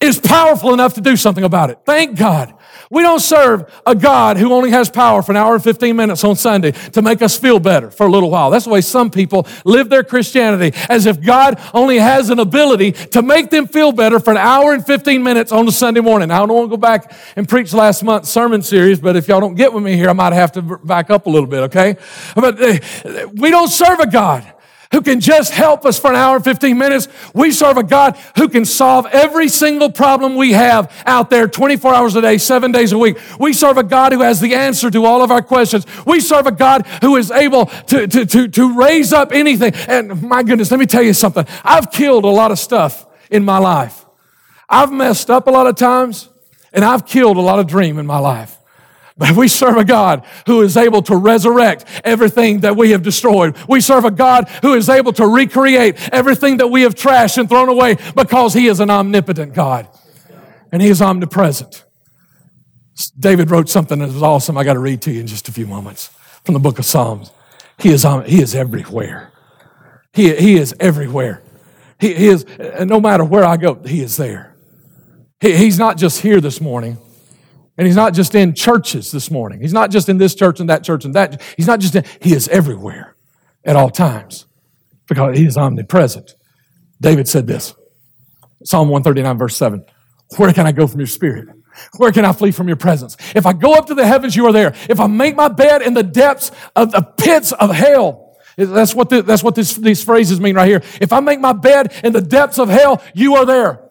is 0.00 0.18
powerful 0.18 0.72
enough 0.72 0.94
to 0.94 1.00
do 1.00 1.16
something 1.16 1.44
about 1.44 1.70
it. 1.70 1.80
Thank 1.84 2.18
God. 2.18 2.54
We 2.90 3.02
don't 3.02 3.20
serve 3.20 3.72
a 3.84 3.94
God 3.94 4.36
who 4.36 4.52
only 4.52 4.70
has 4.70 4.88
power 4.88 5.22
for 5.22 5.32
an 5.32 5.36
hour 5.36 5.54
and 5.54 5.64
15 5.64 5.96
minutes 5.96 6.22
on 6.22 6.36
Sunday 6.36 6.70
to 6.70 7.02
make 7.02 7.20
us 7.22 7.36
feel 7.36 7.58
better 7.58 7.90
for 7.90 8.06
a 8.06 8.10
little 8.10 8.30
while. 8.30 8.50
That's 8.50 8.64
the 8.64 8.70
way 8.70 8.80
some 8.80 9.10
people 9.10 9.46
live 9.64 9.88
their 9.88 10.04
Christianity, 10.04 10.76
as 10.88 11.06
if 11.06 11.20
God 11.20 11.60
only 11.74 11.98
has 11.98 12.30
an 12.30 12.38
ability 12.38 12.92
to 12.92 13.22
make 13.22 13.50
them 13.50 13.66
feel 13.66 13.92
better 13.92 14.20
for 14.20 14.30
an 14.30 14.36
hour 14.36 14.72
and 14.72 14.84
15 14.84 15.22
minutes 15.22 15.50
on 15.50 15.66
a 15.66 15.72
Sunday 15.72 16.00
morning. 16.00 16.30
I 16.30 16.38
don't 16.38 16.48
want 16.48 16.70
to 16.70 16.76
go 16.76 16.80
back 16.80 17.12
and 17.34 17.48
preach 17.48 17.72
last 17.72 18.04
month's 18.04 18.28
sermon 18.28 18.62
series, 18.62 19.00
but 19.00 19.16
if 19.16 19.26
y'all 19.28 19.40
don't 19.40 19.56
get 19.56 19.72
with 19.72 19.82
me 19.82 19.96
here, 19.96 20.10
I 20.10 20.12
might 20.12 20.32
have 20.32 20.52
to 20.52 20.62
back 20.62 21.10
up 21.10 21.26
a 21.26 21.30
little 21.30 21.48
bit, 21.48 21.64
okay? 21.64 21.96
But 22.34 22.60
uh, 22.60 23.28
we 23.34 23.50
don't 23.50 23.68
serve 23.68 23.98
a 24.00 24.08
God 24.08 24.52
who 24.96 25.02
can 25.02 25.20
just 25.20 25.52
help 25.52 25.84
us 25.84 25.98
for 25.98 26.08
an 26.08 26.16
hour 26.16 26.36
and 26.36 26.44
15 26.44 26.78
minutes. 26.78 27.06
We 27.34 27.52
serve 27.52 27.76
a 27.76 27.82
God 27.82 28.16
who 28.38 28.48
can 28.48 28.64
solve 28.64 29.04
every 29.12 29.46
single 29.46 29.92
problem 29.92 30.36
we 30.36 30.52
have 30.52 30.90
out 31.04 31.28
there 31.28 31.46
24 31.46 31.94
hours 31.94 32.16
a 32.16 32.22
day, 32.22 32.38
seven 32.38 32.72
days 32.72 32.92
a 32.92 32.98
week. 32.98 33.18
We 33.38 33.52
serve 33.52 33.76
a 33.76 33.82
God 33.82 34.12
who 34.12 34.22
has 34.22 34.40
the 34.40 34.54
answer 34.54 34.90
to 34.90 35.04
all 35.04 35.22
of 35.22 35.30
our 35.30 35.42
questions. 35.42 35.84
We 36.06 36.20
serve 36.20 36.46
a 36.46 36.50
God 36.50 36.86
who 37.02 37.16
is 37.16 37.30
able 37.30 37.66
to, 37.66 38.06
to, 38.06 38.24
to, 38.24 38.48
to 38.48 38.78
raise 38.78 39.12
up 39.12 39.32
anything. 39.32 39.74
And 39.86 40.22
my 40.22 40.42
goodness, 40.42 40.70
let 40.70 40.80
me 40.80 40.86
tell 40.86 41.02
you 41.02 41.12
something. 41.12 41.46
I've 41.62 41.90
killed 41.90 42.24
a 42.24 42.28
lot 42.28 42.50
of 42.50 42.58
stuff 42.58 43.06
in 43.30 43.44
my 43.44 43.58
life. 43.58 44.06
I've 44.66 44.90
messed 44.90 45.28
up 45.28 45.46
a 45.46 45.50
lot 45.50 45.66
of 45.66 45.76
times, 45.76 46.30
and 46.72 46.86
I've 46.86 47.04
killed 47.04 47.36
a 47.36 47.42
lot 47.42 47.58
of 47.58 47.66
dream 47.66 47.98
in 47.98 48.06
my 48.06 48.18
life. 48.18 48.56
But 49.18 49.32
we 49.32 49.48
serve 49.48 49.76
a 49.76 49.84
God 49.84 50.26
who 50.46 50.60
is 50.60 50.76
able 50.76 51.00
to 51.02 51.16
resurrect 51.16 51.86
everything 52.04 52.60
that 52.60 52.76
we 52.76 52.90
have 52.90 53.02
destroyed. 53.02 53.56
We 53.66 53.80
serve 53.80 54.04
a 54.04 54.10
God 54.10 54.48
who 54.60 54.74
is 54.74 54.88
able 54.90 55.12
to 55.14 55.26
recreate 55.26 55.96
everything 56.12 56.58
that 56.58 56.66
we 56.66 56.82
have 56.82 56.94
trashed 56.94 57.38
and 57.38 57.48
thrown 57.48 57.70
away 57.70 57.96
because 58.14 58.52
He 58.52 58.66
is 58.66 58.80
an 58.80 58.90
omnipotent 58.90 59.54
God 59.54 59.88
and 60.70 60.82
He 60.82 60.88
is 60.88 61.00
omnipresent. 61.00 61.84
David 63.18 63.50
wrote 63.50 63.68
something 63.68 63.98
that 63.98 64.08
was 64.08 64.22
awesome. 64.22 64.58
I 64.58 64.64
got 64.64 64.74
to 64.74 64.80
read 64.80 65.02
to 65.02 65.12
you 65.12 65.20
in 65.20 65.26
just 65.26 65.48
a 65.48 65.52
few 65.52 65.66
moments 65.66 66.08
from 66.44 66.54
the 66.54 66.60
book 66.60 66.78
of 66.78 66.84
Psalms. 66.84 67.30
He 67.78 67.90
is, 67.90 68.06
he 68.26 68.40
is 68.40 68.54
everywhere. 68.54 69.32
He, 70.12 70.34
he 70.34 70.56
is 70.56 70.74
everywhere. 70.80 71.42
He, 71.98 72.14
he 72.14 72.28
is, 72.28 72.46
no 72.80 73.00
matter 73.00 73.24
where 73.24 73.44
I 73.44 73.56
go, 73.56 73.74
He 73.74 74.02
is 74.02 74.16
there. 74.16 74.54
He, 75.40 75.56
he's 75.56 75.78
not 75.78 75.96
just 75.96 76.20
here 76.20 76.40
this 76.40 76.60
morning. 76.60 76.98
And 77.78 77.86
he's 77.86 77.96
not 77.96 78.14
just 78.14 78.34
in 78.34 78.54
churches 78.54 79.10
this 79.10 79.30
morning. 79.30 79.60
He's 79.60 79.72
not 79.72 79.90
just 79.90 80.08
in 80.08 80.18
this 80.18 80.34
church 80.34 80.60
and 80.60 80.68
that 80.70 80.82
church 80.82 81.04
and 81.04 81.14
that. 81.14 81.42
He's 81.56 81.66
not 81.66 81.80
just 81.80 81.94
in, 81.94 82.04
he 82.20 82.32
is 82.32 82.48
everywhere 82.48 83.16
at 83.64 83.76
all 83.76 83.90
times 83.90 84.46
because 85.06 85.36
he 85.36 85.44
is 85.44 85.56
omnipresent. 85.56 86.34
David 87.00 87.28
said 87.28 87.46
this 87.46 87.74
Psalm 88.64 88.88
139, 88.88 89.38
verse 89.38 89.56
7 89.56 89.84
Where 90.36 90.52
can 90.52 90.66
I 90.66 90.72
go 90.72 90.86
from 90.86 91.00
your 91.00 91.06
spirit? 91.06 91.48
Where 91.98 92.10
can 92.10 92.24
I 92.24 92.32
flee 92.32 92.52
from 92.52 92.68
your 92.68 92.78
presence? 92.78 93.16
If 93.34 93.44
I 93.44 93.52
go 93.52 93.74
up 93.74 93.86
to 93.86 93.94
the 93.94 94.06
heavens, 94.06 94.34
you 94.34 94.46
are 94.46 94.52
there. 94.52 94.74
If 94.88 94.98
I 94.98 95.06
make 95.08 95.36
my 95.36 95.48
bed 95.48 95.82
in 95.82 95.92
the 95.92 96.02
depths 96.02 96.50
of 96.74 96.90
the 96.90 97.02
pits 97.02 97.52
of 97.52 97.70
hell, 97.70 98.38
that's 98.56 98.94
what, 98.94 99.10
the, 99.10 99.20
that's 99.20 99.44
what 99.44 99.54
this, 99.54 99.74
these 99.74 100.02
phrases 100.02 100.40
mean 100.40 100.56
right 100.56 100.68
here. 100.68 100.82
If 101.00 101.12
I 101.12 101.20
make 101.20 101.38
my 101.40 101.52
bed 101.52 101.92
in 102.02 102.14
the 102.14 102.22
depths 102.22 102.58
of 102.58 102.70
hell, 102.70 103.02
you 103.14 103.36
are 103.36 103.44
there. 103.44 103.85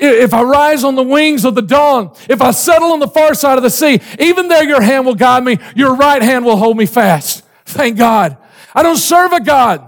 If 0.00 0.32
I 0.32 0.42
rise 0.42 0.82
on 0.82 0.94
the 0.94 1.02
wings 1.02 1.44
of 1.44 1.54
the 1.54 1.62
dawn, 1.62 2.14
if 2.28 2.40
I 2.40 2.52
settle 2.52 2.92
on 2.92 3.00
the 3.00 3.08
far 3.08 3.34
side 3.34 3.58
of 3.58 3.62
the 3.62 3.70
sea, 3.70 4.00
even 4.18 4.48
there 4.48 4.64
your 4.64 4.80
hand 4.80 5.04
will 5.04 5.14
guide 5.14 5.44
me, 5.44 5.58
your 5.76 5.94
right 5.94 6.22
hand 6.22 6.44
will 6.44 6.56
hold 6.56 6.76
me 6.76 6.86
fast. 6.86 7.44
Thank 7.66 7.98
God. 7.98 8.36
I 8.74 8.82
don't 8.82 8.96
serve 8.96 9.32
a 9.32 9.40
God 9.40 9.86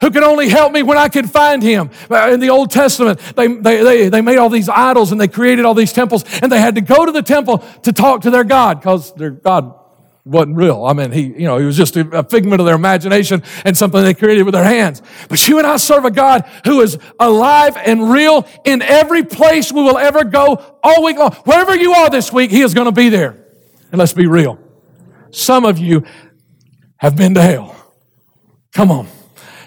who 0.00 0.10
can 0.10 0.24
only 0.24 0.48
help 0.48 0.72
me 0.72 0.82
when 0.82 0.96
I 0.96 1.08
can 1.08 1.26
find 1.26 1.62
him. 1.62 1.90
Uh, 2.10 2.30
in 2.32 2.40
the 2.40 2.48
Old 2.48 2.70
Testament, 2.70 3.20
they, 3.36 3.48
they, 3.48 3.82
they, 3.82 4.08
they 4.08 4.20
made 4.22 4.38
all 4.38 4.48
these 4.48 4.68
idols 4.68 5.12
and 5.12 5.20
they 5.20 5.28
created 5.28 5.64
all 5.64 5.74
these 5.74 5.92
temples, 5.92 6.24
and 6.40 6.50
they 6.50 6.58
had 6.58 6.76
to 6.76 6.80
go 6.80 7.04
to 7.04 7.12
the 7.12 7.22
temple 7.22 7.58
to 7.82 7.92
talk 7.92 8.22
to 8.22 8.30
their 8.30 8.44
God 8.44 8.80
because 8.80 9.12
their 9.14 9.30
God 9.30 9.74
wasn't 10.24 10.56
real. 10.56 10.84
I 10.84 10.92
mean, 10.92 11.12
he, 11.12 11.22
you 11.22 11.46
know, 11.46 11.58
he 11.58 11.64
was 11.64 11.76
just 11.76 11.96
a 11.96 12.22
figment 12.24 12.60
of 12.60 12.66
their 12.66 12.74
imagination 12.74 13.42
and 13.64 13.76
something 13.76 14.02
they 14.02 14.14
created 14.14 14.42
with 14.42 14.54
their 14.54 14.64
hands. 14.64 15.02
But 15.28 15.46
you 15.48 15.58
and 15.58 15.66
I 15.66 15.76
serve 15.78 16.04
a 16.04 16.10
God 16.10 16.44
who 16.64 16.80
is 16.80 16.98
alive 17.18 17.76
and 17.76 18.10
real 18.10 18.46
in 18.64 18.82
every 18.82 19.24
place 19.24 19.72
we 19.72 19.82
will 19.82 19.98
ever 19.98 20.24
go 20.24 20.78
all 20.82 21.04
week 21.04 21.16
long. 21.16 21.32
Wherever 21.44 21.74
you 21.74 21.92
are 21.92 22.10
this 22.10 22.32
week, 22.32 22.50
he 22.50 22.60
is 22.60 22.74
going 22.74 22.86
to 22.86 22.92
be 22.92 23.08
there. 23.08 23.46
And 23.90 23.98
let's 23.98 24.12
be 24.12 24.26
real. 24.26 24.58
Some 25.30 25.64
of 25.64 25.78
you 25.78 26.04
have 26.98 27.16
been 27.16 27.34
to 27.34 27.42
hell. 27.42 27.74
Come 28.72 28.90
on. 28.90 29.08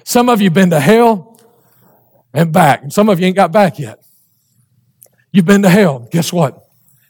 Some 0.03 0.29
of 0.29 0.41
you 0.41 0.51
been 0.51 0.69
to 0.69 0.79
hell 0.79 1.39
and 2.33 2.53
back. 2.53 2.83
And 2.83 2.93
some 2.93 3.09
of 3.09 3.19
you 3.19 3.25
ain't 3.25 3.35
got 3.35 3.51
back 3.51 3.79
yet. 3.79 4.03
You've 5.31 5.45
been 5.45 5.63
to 5.63 5.69
hell. 5.69 6.07
Guess 6.11 6.31
what? 6.31 6.63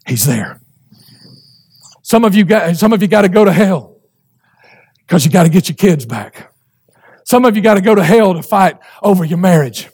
He's 0.08 0.26
there. 0.26 0.63
Some 2.04 2.26
of 2.26 2.36
you 2.36 2.44
got, 2.44 2.76
some 2.76 2.92
of 2.94 3.02
you 3.02 3.08
got 3.08 3.22
to 3.22 3.30
go 3.30 3.46
to 3.46 3.52
hell 3.52 3.96
because 5.00 5.26
you 5.26 5.32
got 5.32 5.44
to 5.44 5.50
get 5.50 5.70
your 5.70 5.76
kids 5.78 6.06
back. 6.06 6.54
Some 7.24 7.46
of 7.46 7.56
you 7.56 7.62
got 7.62 7.76
to 7.76 7.82
go 7.82 7.96
to 7.96 8.04
hell 8.04 8.34
to 8.34 8.44
fight 8.44 8.78
over 9.02 9.24
your 9.24 9.38
marriage. 9.38 9.90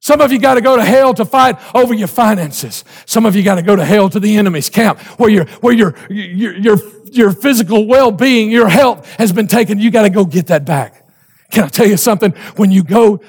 Some 0.00 0.22
of 0.22 0.32
you 0.32 0.38
got 0.38 0.54
to 0.54 0.62
go 0.62 0.76
to 0.76 0.84
hell 0.84 1.12
to 1.14 1.26
fight 1.26 1.58
over 1.74 1.92
your 1.92 2.08
finances. 2.08 2.84
Some 3.04 3.26
of 3.26 3.36
you 3.36 3.42
got 3.42 3.56
to 3.56 3.62
go 3.62 3.76
to 3.76 3.84
hell 3.84 4.08
to 4.08 4.18
the 4.18 4.36
enemy's 4.36 4.70
camp 4.70 4.98
where 5.20 5.28
your, 5.28 5.44
where 5.60 5.74
your, 5.74 5.94
your, 6.08 6.54
your, 6.54 6.78
your 7.04 7.32
physical 7.32 7.86
well-being, 7.86 8.50
your 8.50 8.68
health 8.68 9.06
has 9.16 9.30
been 9.30 9.46
taken. 9.46 9.78
You 9.78 9.90
got 9.90 10.02
to 10.02 10.10
go 10.10 10.24
get 10.24 10.46
that 10.46 10.64
back. 10.64 11.06
Can 11.50 11.64
I 11.64 11.68
tell 11.68 11.86
you 11.86 11.98
something? 11.98 12.32
When 12.56 12.72
you 12.72 12.82
go, 12.82 13.20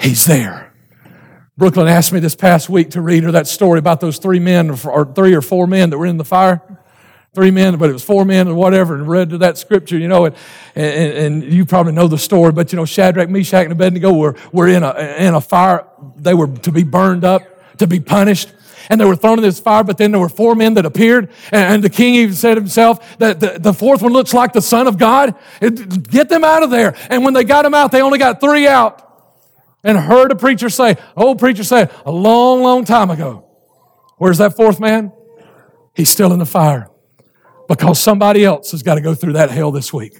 he's 0.00 0.26
there. 0.26 0.74
Brooklyn 1.56 1.86
asked 1.86 2.12
me 2.12 2.18
this 2.18 2.34
past 2.34 2.68
week 2.68 2.90
to 2.90 3.00
read 3.00 3.22
her 3.22 3.30
that 3.32 3.46
story 3.46 3.78
about 3.78 4.00
those 4.00 4.18
three 4.18 4.40
men 4.40 4.68
or 4.84 5.06
three 5.14 5.34
or 5.34 5.42
four 5.42 5.68
men 5.68 5.90
that 5.90 5.98
were 5.98 6.06
in 6.06 6.16
the 6.16 6.24
fire 6.24 6.60
three 7.34 7.50
men, 7.50 7.78
but 7.78 7.88
it 7.88 7.94
was 7.94 8.04
four 8.04 8.26
men 8.26 8.46
or 8.46 8.54
whatever, 8.54 8.94
and 8.94 9.08
read 9.08 9.30
to 9.30 9.38
that 9.38 9.56
scripture, 9.56 9.96
you 9.96 10.06
know, 10.06 10.26
and, 10.26 10.36
and, 10.74 11.42
and, 11.42 11.52
you 11.52 11.64
probably 11.64 11.92
know 11.92 12.06
the 12.06 12.18
story, 12.18 12.52
but 12.52 12.70
you 12.70 12.76
know, 12.76 12.84
Shadrach, 12.84 13.30
Meshach, 13.30 13.64
and 13.64 13.72
Abednego 13.72 14.12
were, 14.12 14.36
were 14.52 14.68
in, 14.68 14.82
a, 14.82 14.92
in 15.18 15.32
a 15.32 15.40
fire. 15.40 15.86
They 16.16 16.34
were 16.34 16.48
to 16.48 16.70
be 16.70 16.82
burned 16.82 17.24
up, 17.24 17.42
to 17.78 17.86
be 17.86 18.00
punished. 18.00 18.52
And 18.90 19.00
they 19.00 19.06
were 19.06 19.16
thrown 19.16 19.38
in 19.38 19.42
this 19.42 19.60
fire, 19.60 19.82
but 19.82 19.96
then 19.96 20.10
there 20.10 20.20
were 20.20 20.28
four 20.28 20.54
men 20.54 20.74
that 20.74 20.84
appeared. 20.84 21.30
And, 21.52 21.82
the 21.82 21.88
king 21.88 22.16
even 22.16 22.34
said 22.34 22.58
himself 22.58 23.16
that 23.16 23.40
the, 23.40 23.72
fourth 23.72 24.02
one 24.02 24.12
looks 24.12 24.34
like 24.34 24.52
the 24.52 24.60
son 24.60 24.86
of 24.86 24.98
God. 24.98 25.34
Get 25.60 26.28
them 26.28 26.44
out 26.44 26.62
of 26.62 26.70
there. 26.70 26.94
And 27.08 27.24
when 27.24 27.32
they 27.32 27.44
got 27.44 27.64
him 27.64 27.72
out, 27.72 27.92
they 27.92 28.02
only 28.02 28.18
got 28.18 28.40
three 28.40 28.66
out. 28.66 28.98
And 29.84 29.96
heard 29.96 30.32
a 30.32 30.36
preacher 30.36 30.68
say, 30.68 30.96
old 31.16 31.38
preacher 31.38 31.64
said, 31.64 31.90
a 32.04 32.10
long, 32.10 32.62
long 32.62 32.84
time 32.84 33.08
ago. 33.08 33.46
Where's 34.18 34.38
that 34.38 34.56
fourth 34.56 34.80
man? 34.80 35.12
He's 35.94 36.10
still 36.10 36.32
in 36.32 36.38
the 36.40 36.46
fire 36.46 36.91
because 37.68 38.00
somebody 38.00 38.44
else 38.44 38.70
has 38.72 38.82
got 38.82 38.96
to 38.96 39.00
go 39.00 39.14
through 39.14 39.34
that 39.34 39.50
hell 39.50 39.70
this 39.70 39.92
week. 39.92 40.18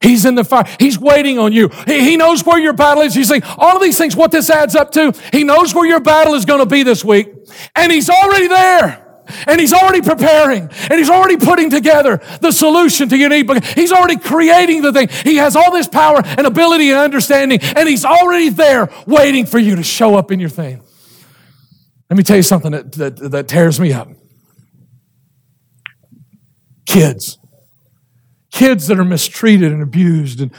He's 0.00 0.24
in 0.24 0.34
the 0.34 0.44
fire. 0.44 0.64
He's 0.78 0.98
waiting 0.98 1.38
on 1.38 1.52
you. 1.52 1.68
He, 1.86 2.00
he 2.00 2.16
knows 2.16 2.44
where 2.44 2.58
your 2.58 2.72
battle 2.72 3.02
is. 3.02 3.14
He's 3.14 3.28
saying 3.28 3.42
all 3.58 3.76
of 3.76 3.82
these 3.82 3.98
things, 3.98 4.16
what 4.16 4.30
this 4.30 4.48
adds 4.48 4.74
up 4.74 4.90
to. 4.92 5.12
He 5.30 5.44
knows 5.44 5.74
where 5.74 5.86
your 5.86 6.00
battle 6.00 6.34
is 6.34 6.46
going 6.46 6.60
to 6.60 6.66
be 6.66 6.82
this 6.82 7.04
week. 7.04 7.28
And 7.76 7.92
he's 7.92 8.08
already 8.08 8.48
there. 8.48 9.06
And 9.46 9.60
he's 9.60 9.72
already 9.72 10.00
preparing 10.00 10.62
and 10.62 10.92
he's 10.94 11.10
already 11.10 11.36
putting 11.36 11.70
together 11.70 12.20
the 12.40 12.50
solution 12.50 13.08
to 13.10 13.16
your 13.16 13.28
need. 13.28 13.48
He's 13.64 13.92
already 13.92 14.16
creating 14.16 14.82
the 14.82 14.92
thing. 14.92 15.08
He 15.08 15.36
has 15.36 15.54
all 15.54 15.70
this 15.70 15.86
power 15.86 16.20
and 16.24 16.46
ability 16.46 16.90
and 16.90 16.98
understanding, 16.98 17.60
and 17.62 17.88
he's 17.88 18.04
already 18.04 18.48
there 18.48 18.88
waiting 19.06 19.46
for 19.46 19.58
you 19.58 19.76
to 19.76 19.82
show 19.82 20.16
up 20.16 20.32
in 20.32 20.40
your 20.40 20.48
thing. 20.48 20.82
Let 22.08 22.16
me 22.16 22.24
tell 22.24 22.36
you 22.36 22.42
something 22.42 22.72
that, 22.72 22.92
that, 22.92 23.16
that 23.30 23.48
tears 23.48 23.78
me 23.78 23.92
up. 23.92 24.08
Kids. 26.92 27.38
kids 28.50 28.88
that 28.88 28.98
are 28.98 29.04
mistreated 29.04 29.72
and 29.72 29.82
abused. 29.82 30.40
And 30.40 30.50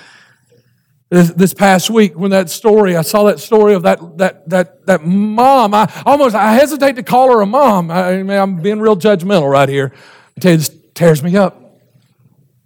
this, 1.09 1.29
this 1.31 1.53
past 1.53 1.89
week, 1.89 2.17
when 2.17 2.31
that 2.31 2.49
story, 2.49 2.95
I 2.95 3.01
saw 3.01 3.23
that 3.25 3.39
story 3.39 3.73
of 3.73 3.83
that 3.83 4.17
that 4.17 4.49
that 4.49 4.85
that 4.85 5.05
mom. 5.05 5.73
I 5.73 5.91
almost 6.05 6.35
I 6.35 6.53
hesitate 6.53 6.95
to 6.95 7.03
call 7.03 7.31
her 7.33 7.41
a 7.41 7.45
mom. 7.45 7.91
I, 7.91 8.23
mean 8.23 8.37
i'm 8.37 8.61
being 8.61 8.79
real 8.79 8.95
judgmental 8.95 9.51
right 9.51 9.67
here. 9.67 9.91
I 10.37 10.39
this 10.39 10.69
tears 10.93 11.21
me 11.21 11.35
up. 11.35 11.57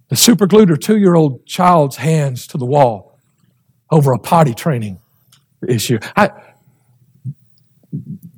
The 0.08 0.16
superglued 0.16 0.68
her 0.68 0.76
two-year-old 0.76 1.46
child's 1.46 1.96
hands 1.96 2.46
to 2.48 2.58
the 2.58 2.66
wall 2.66 3.18
over 3.90 4.12
a 4.12 4.18
potty 4.18 4.54
training 4.54 5.00
issue. 5.66 5.98
I, 6.14 6.30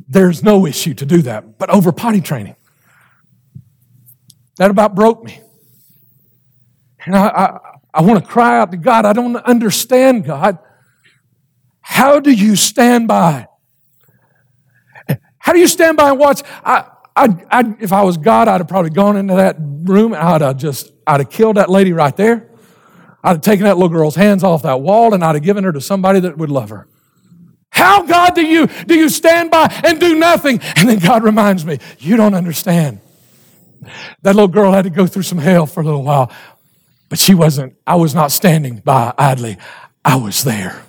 there's 0.09 0.43
no 0.43 0.65
issue 0.65 0.95
to 0.95 1.05
do 1.05 1.21
that, 1.23 1.59
but 1.59 1.69
over 1.69 1.93
potty 1.93 2.23
training. 2.23 2.57
That 4.59 4.71
about 4.71 4.95
broke 4.95 5.25
me. 5.25 5.41
And 7.07 7.17
I, 7.17 7.29
I, 7.29 7.59
I 7.95 8.03
want 8.03 8.23
to 8.23 8.31
cry 8.31 8.59
out 8.59 8.71
to 8.73 8.77
God. 8.77 9.07
I 9.07 9.13
don't 9.13 9.37
understand, 9.37 10.25
God. 10.25 10.59
How 11.81 12.21
do 12.21 12.31
you 12.31 12.55
stand 12.55 13.09
by? 13.09 13.47
How 15.39 15.53
do 15.53 15.61
you 15.61 15.69
stand 15.69 15.97
by 15.97 16.11
and 16.11 16.19
watch? 16.19 16.43
I, 16.65 16.85
I, 17.17 17.29
I, 17.51 17.77
if 17.81 17.93
I 17.93 18.03
was 18.03 18.19
God, 18.19 18.49
I'd 18.49 18.61
have 18.61 18.69
probably 18.69 18.91
gone 18.91 19.17
into 19.17 19.37
that 19.37 19.57
room. 19.59 20.13
and 20.13 20.23
I'd 20.23 20.43
have 20.43 20.59
just, 20.59 20.93
I'd 21.07 21.21
have 21.21 21.31
killed 21.31 21.57
that 21.57 21.71
lady 21.71 21.93
right 21.93 22.15
there. 22.17 22.51
I'd 23.25 23.31
have 23.31 23.41
taken 23.41 23.65
that 23.65 23.77
little 23.77 23.89
girl's 23.89 24.17
hands 24.17 24.45
off 24.45 24.63
that 24.63 24.81
wall 24.81 25.15
and 25.15 25.25
I'd 25.25 25.37
have 25.37 25.45
given 25.45 25.65
her 25.65 25.73
to 25.73 25.81
somebody 25.81 26.21
that 26.21 26.37
would 26.37 26.51
love 26.51 26.69
her. 26.71 26.89
How, 27.71 28.03
God, 28.03 28.35
do 28.35 28.43
you, 28.45 28.67
do 28.67 28.95
you 28.95 29.09
stand 29.09 29.51
by 29.51 29.73
and 29.85 30.01
do 30.01 30.17
nothing? 30.17 30.61
And 30.77 30.89
then 30.89 30.99
God 30.99 31.23
reminds 31.23 31.65
me, 31.65 31.79
you 31.99 32.17
don't 32.17 32.35
understand. 32.35 33.01
That 34.23 34.35
little 34.35 34.49
girl 34.49 34.73
had 34.73 34.85
to 34.85 34.91
go 34.91 35.07
through 35.07 35.23
some 35.23 35.39
hell 35.39 35.67
for 35.67 35.81
a 35.81 35.85
little 35.85 36.03
while, 36.03 36.33
but 37.09 37.19
she 37.19 37.35
wasn't, 37.35 37.77
I 37.87 37.97
was 37.97 38.15
not 38.15 38.33
standing 38.33 38.79
by 38.79 39.13
idly. 39.17 39.59
I 40.05 40.17
was 40.17 40.45
there. 40.45 40.83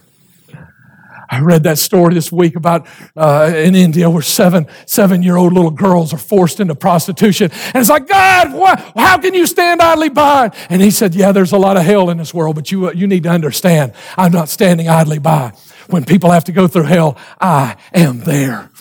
I 1.32 1.42
read 1.42 1.64
that 1.64 1.78
story 1.78 2.16
this 2.16 2.32
week 2.32 2.56
about 2.56 2.88
uh, 3.16 3.52
in 3.56 3.76
India 3.76 4.10
where 4.10 4.24
seven 4.24 4.66
seven 4.88 5.22
year 5.22 5.36
old 5.36 5.54
little 5.54 5.70
girls 5.70 6.12
are 6.12 6.18
forced 6.18 6.60
into 6.60 6.74
prostitution, 6.74 7.52
and 7.52 7.76
it's 7.76 7.90
like 7.90 8.08
God, 8.08 8.54
what, 8.54 8.80
how 8.96 9.20
can 9.20 9.36
you 9.36 9.46
stand 9.46 9.80
idly 9.80 10.10
by? 10.10 10.50
And 10.70 10.82
he 10.82 10.90
said, 10.90 11.14
Yeah, 11.14 11.32
there's 11.32 11.52
a 11.52 11.58
lot 11.58 11.78
of 11.78 11.84
hell 11.84 12.10
in 12.10 12.18
this 12.18 12.34
world, 12.34 12.56
but 12.56 12.72
you 12.72 12.92
you 12.94 13.06
need 13.06 13.24
to 13.24 13.30
understand, 13.30 13.94
I'm 14.18 14.32
not 14.32 14.50
standing 14.50 14.90
idly 14.90 15.20
by. 15.20 15.54
When 15.88 16.04
people 16.04 16.32
have 16.32 16.46
to 16.46 16.52
go 16.52 16.68
through 16.68 16.84
hell, 16.84 17.16
I 17.40 17.76
am 17.94 18.22
there. 18.22 18.72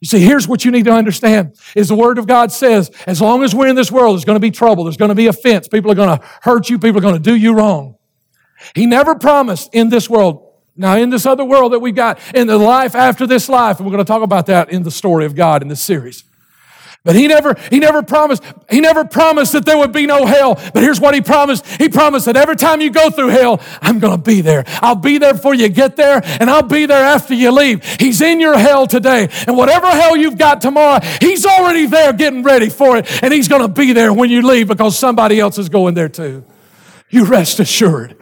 You 0.00 0.08
see, 0.08 0.20
here's 0.20 0.48
what 0.48 0.64
you 0.64 0.70
need 0.70 0.86
to 0.86 0.92
understand 0.92 1.56
is 1.76 1.88
the 1.88 1.94
word 1.94 2.18
of 2.18 2.26
God 2.26 2.50
says, 2.50 2.90
as 3.06 3.20
long 3.20 3.42
as 3.42 3.54
we're 3.54 3.68
in 3.68 3.76
this 3.76 3.92
world, 3.92 4.16
there's 4.16 4.24
going 4.24 4.36
to 4.36 4.40
be 4.40 4.50
trouble. 4.50 4.84
There's 4.84 4.96
going 4.96 5.10
to 5.10 5.14
be 5.14 5.26
offense. 5.26 5.68
People 5.68 5.90
are 5.90 5.94
going 5.94 6.18
to 6.18 6.24
hurt 6.42 6.70
you. 6.70 6.78
People 6.78 6.98
are 6.98 7.02
going 7.02 7.14
to 7.14 7.20
do 7.20 7.34
you 7.34 7.52
wrong. 7.52 7.96
He 8.74 8.86
never 8.86 9.14
promised 9.14 9.68
in 9.74 9.90
this 9.90 10.08
world. 10.08 10.46
Now, 10.74 10.96
in 10.96 11.10
this 11.10 11.26
other 11.26 11.44
world 11.44 11.74
that 11.74 11.80
we've 11.80 11.94
got, 11.94 12.18
in 12.34 12.46
the 12.46 12.56
life 12.56 12.94
after 12.94 13.26
this 13.26 13.50
life, 13.50 13.78
and 13.78 13.86
we're 13.86 13.92
going 13.92 14.04
to 14.04 14.10
talk 14.10 14.22
about 14.22 14.46
that 14.46 14.70
in 14.70 14.82
the 14.82 14.90
story 14.90 15.26
of 15.26 15.34
God 15.34 15.60
in 15.60 15.68
this 15.68 15.82
series. 15.82 16.24
But 17.02 17.16
he 17.16 17.28
never, 17.28 17.54
he 17.70 17.78
never 17.78 18.02
promised, 18.02 18.42
he 18.70 18.80
never 18.80 19.06
promised 19.06 19.52
that 19.52 19.64
there 19.64 19.78
would 19.78 19.92
be 19.92 20.04
no 20.04 20.26
hell. 20.26 20.56
But 20.74 20.82
here's 20.82 21.00
what 21.00 21.14
he 21.14 21.22
promised. 21.22 21.66
He 21.66 21.88
promised 21.88 22.26
that 22.26 22.36
every 22.36 22.56
time 22.56 22.82
you 22.82 22.90
go 22.90 23.08
through 23.08 23.28
hell, 23.28 23.58
I'm 23.80 24.00
going 24.00 24.18
to 24.18 24.22
be 24.22 24.42
there. 24.42 24.64
I'll 24.82 24.96
be 24.96 25.16
there 25.16 25.32
before 25.32 25.54
you 25.54 25.70
get 25.70 25.96
there, 25.96 26.20
and 26.22 26.50
I'll 26.50 26.62
be 26.62 26.84
there 26.84 27.02
after 27.02 27.32
you 27.32 27.52
leave. 27.52 27.82
He's 27.98 28.20
in 28.20 28.38
your 28.38 28.58
hell 28.58 28.86
today. 28.86 29.30
And 29.46 29.56
whatever 29.56 29.86
hell 29.86 30.14
you've 30.14 30.36
got 30.36 30.60
tomorrow, 30.60 31.00
he's 31.20 31.46
already 31.46 31.86
there 31.86 32.12
getting 32.12 32.42
ready 32.42 32.68
for 32.68 32.98
it. 32.98 33.22
And 33.22 33.32
he's 33.32 33.48
going 33.48 33.62
to 33.62 33.68
be 33.68 33.94
there 33.94 34.12
when 34.12 34.28
you 34.28 34.42
leave 34.42 34.68
because 34.68 34.98
somebody 34.98 35.40
else 35.40 35.56
is 35.56 35.70
going 35.70 35.94
there 35.94 36.10
too. 36.10 36.44
You 37.08 37.24
rest 37.24 37.60
assured, 37.60 38.16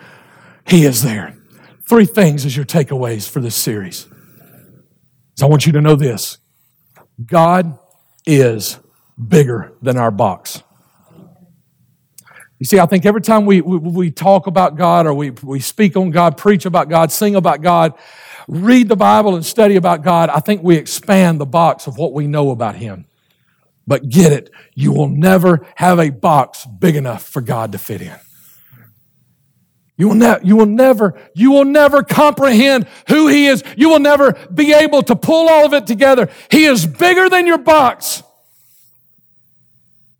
he 0.66 0.84
is 0.84 1.02
there. 1.02 1.36
Three 1.88 2.06
things 2.06 2.46
as 2.46 2.56
your 2.56 2.66
takeaways 2.66 3.28
for 3.28 3.40
this 3.40 3.56
series. 3.56 4.06
So 5.34 5.46
I 5.46 5.50
want 5.50 5.66
you 5.66 5.72
to 5.72 5.80
know 5.80 5.96
this 5.96 6.38
God 7.24 7.77
is 8.28 8.78
bigger 9.16 9.72
than 9.80 9.96
our 9.96 10.10
box. 10.10 10.62
You 12.58 12.66
see, 12.66 12.78
I 12.78 12.86
think 12.86 13.06
every 13.06 13.22
time 13.22 13.46
we, 13.46 13.60
we, 13.62 13.78
we, 13.78 14.10
talk 14.10 14.46
about 14.46 14.76
God 14.76 15.06
or 15.06 15.14
we, 15.14 15.30
we 15.30 15.60
speak 15.60 15.96
on 15.96 16.10
God, 16.10 16.36
preach 16.36 16.66
about 16.66 16.88
God, 16.88 17.10
sing 17.10 17.36
about 17.36 17.62
God, 17.62 17.94
read 18.46 18.88
the 18.88 18.96
Bible 18.96 19.34
and 19.34 19.46
study 19.46 19.76
about 19.76 20.02
God, 20.02 20.28
I 20.28 20.40
think 20.40 20.62
we 20.62 20.76
expand 20.76 21.40
the 21.40 21.46
box 21.46 21.86
of 21.86 21.96
what 21.96 22.12
we 22.12 22.26
know 22.26 22.50
about 22.50 22.74
Him. 22.74 23.06
But 23.86 24.08
get 24.08 24.32
it, 24.32 24.50
you 24.74 24.92
will 24.92 25.08
never 25.08 25.66
have 25.76 25.98
a 25.98 26.10
box 26.10 26.66
big 26.66 26.96
enough 26.96 27.26
for 27.26 27.40
God 27.40 27.72
to 27.72 27.78
fit 27.78 28.02
in. 28.02 28.18
You 29.98 30.08
will, 30.08 30.14
ne- 30.14 30.38
you 30.44 30.56
will 30.56 30.66
never, 30.66 31.20
you 31.34 31.50
will 31.50 31.64
never 31.64 32.04
comprehend 32.04 32.86
who 33.08 33.26
He 33.26 33.48
is. 33.48 33.64
You 33.76 33.90
will 33.90 33.98
never 33.98 34.32
be 34.54 34.72
able 34.72 35.02
to 35.02 35.16
pull 35.16 35.48
all 35.48 35.66
of 35.66 35.74
it 35.74 35.88
together. 35.88 36.30
He 36.50 36.64
is 36.64 36.86
bigger 36.86 37.28
than 37.28 37.48
your 37.48 37.58
box. 37.58 38.22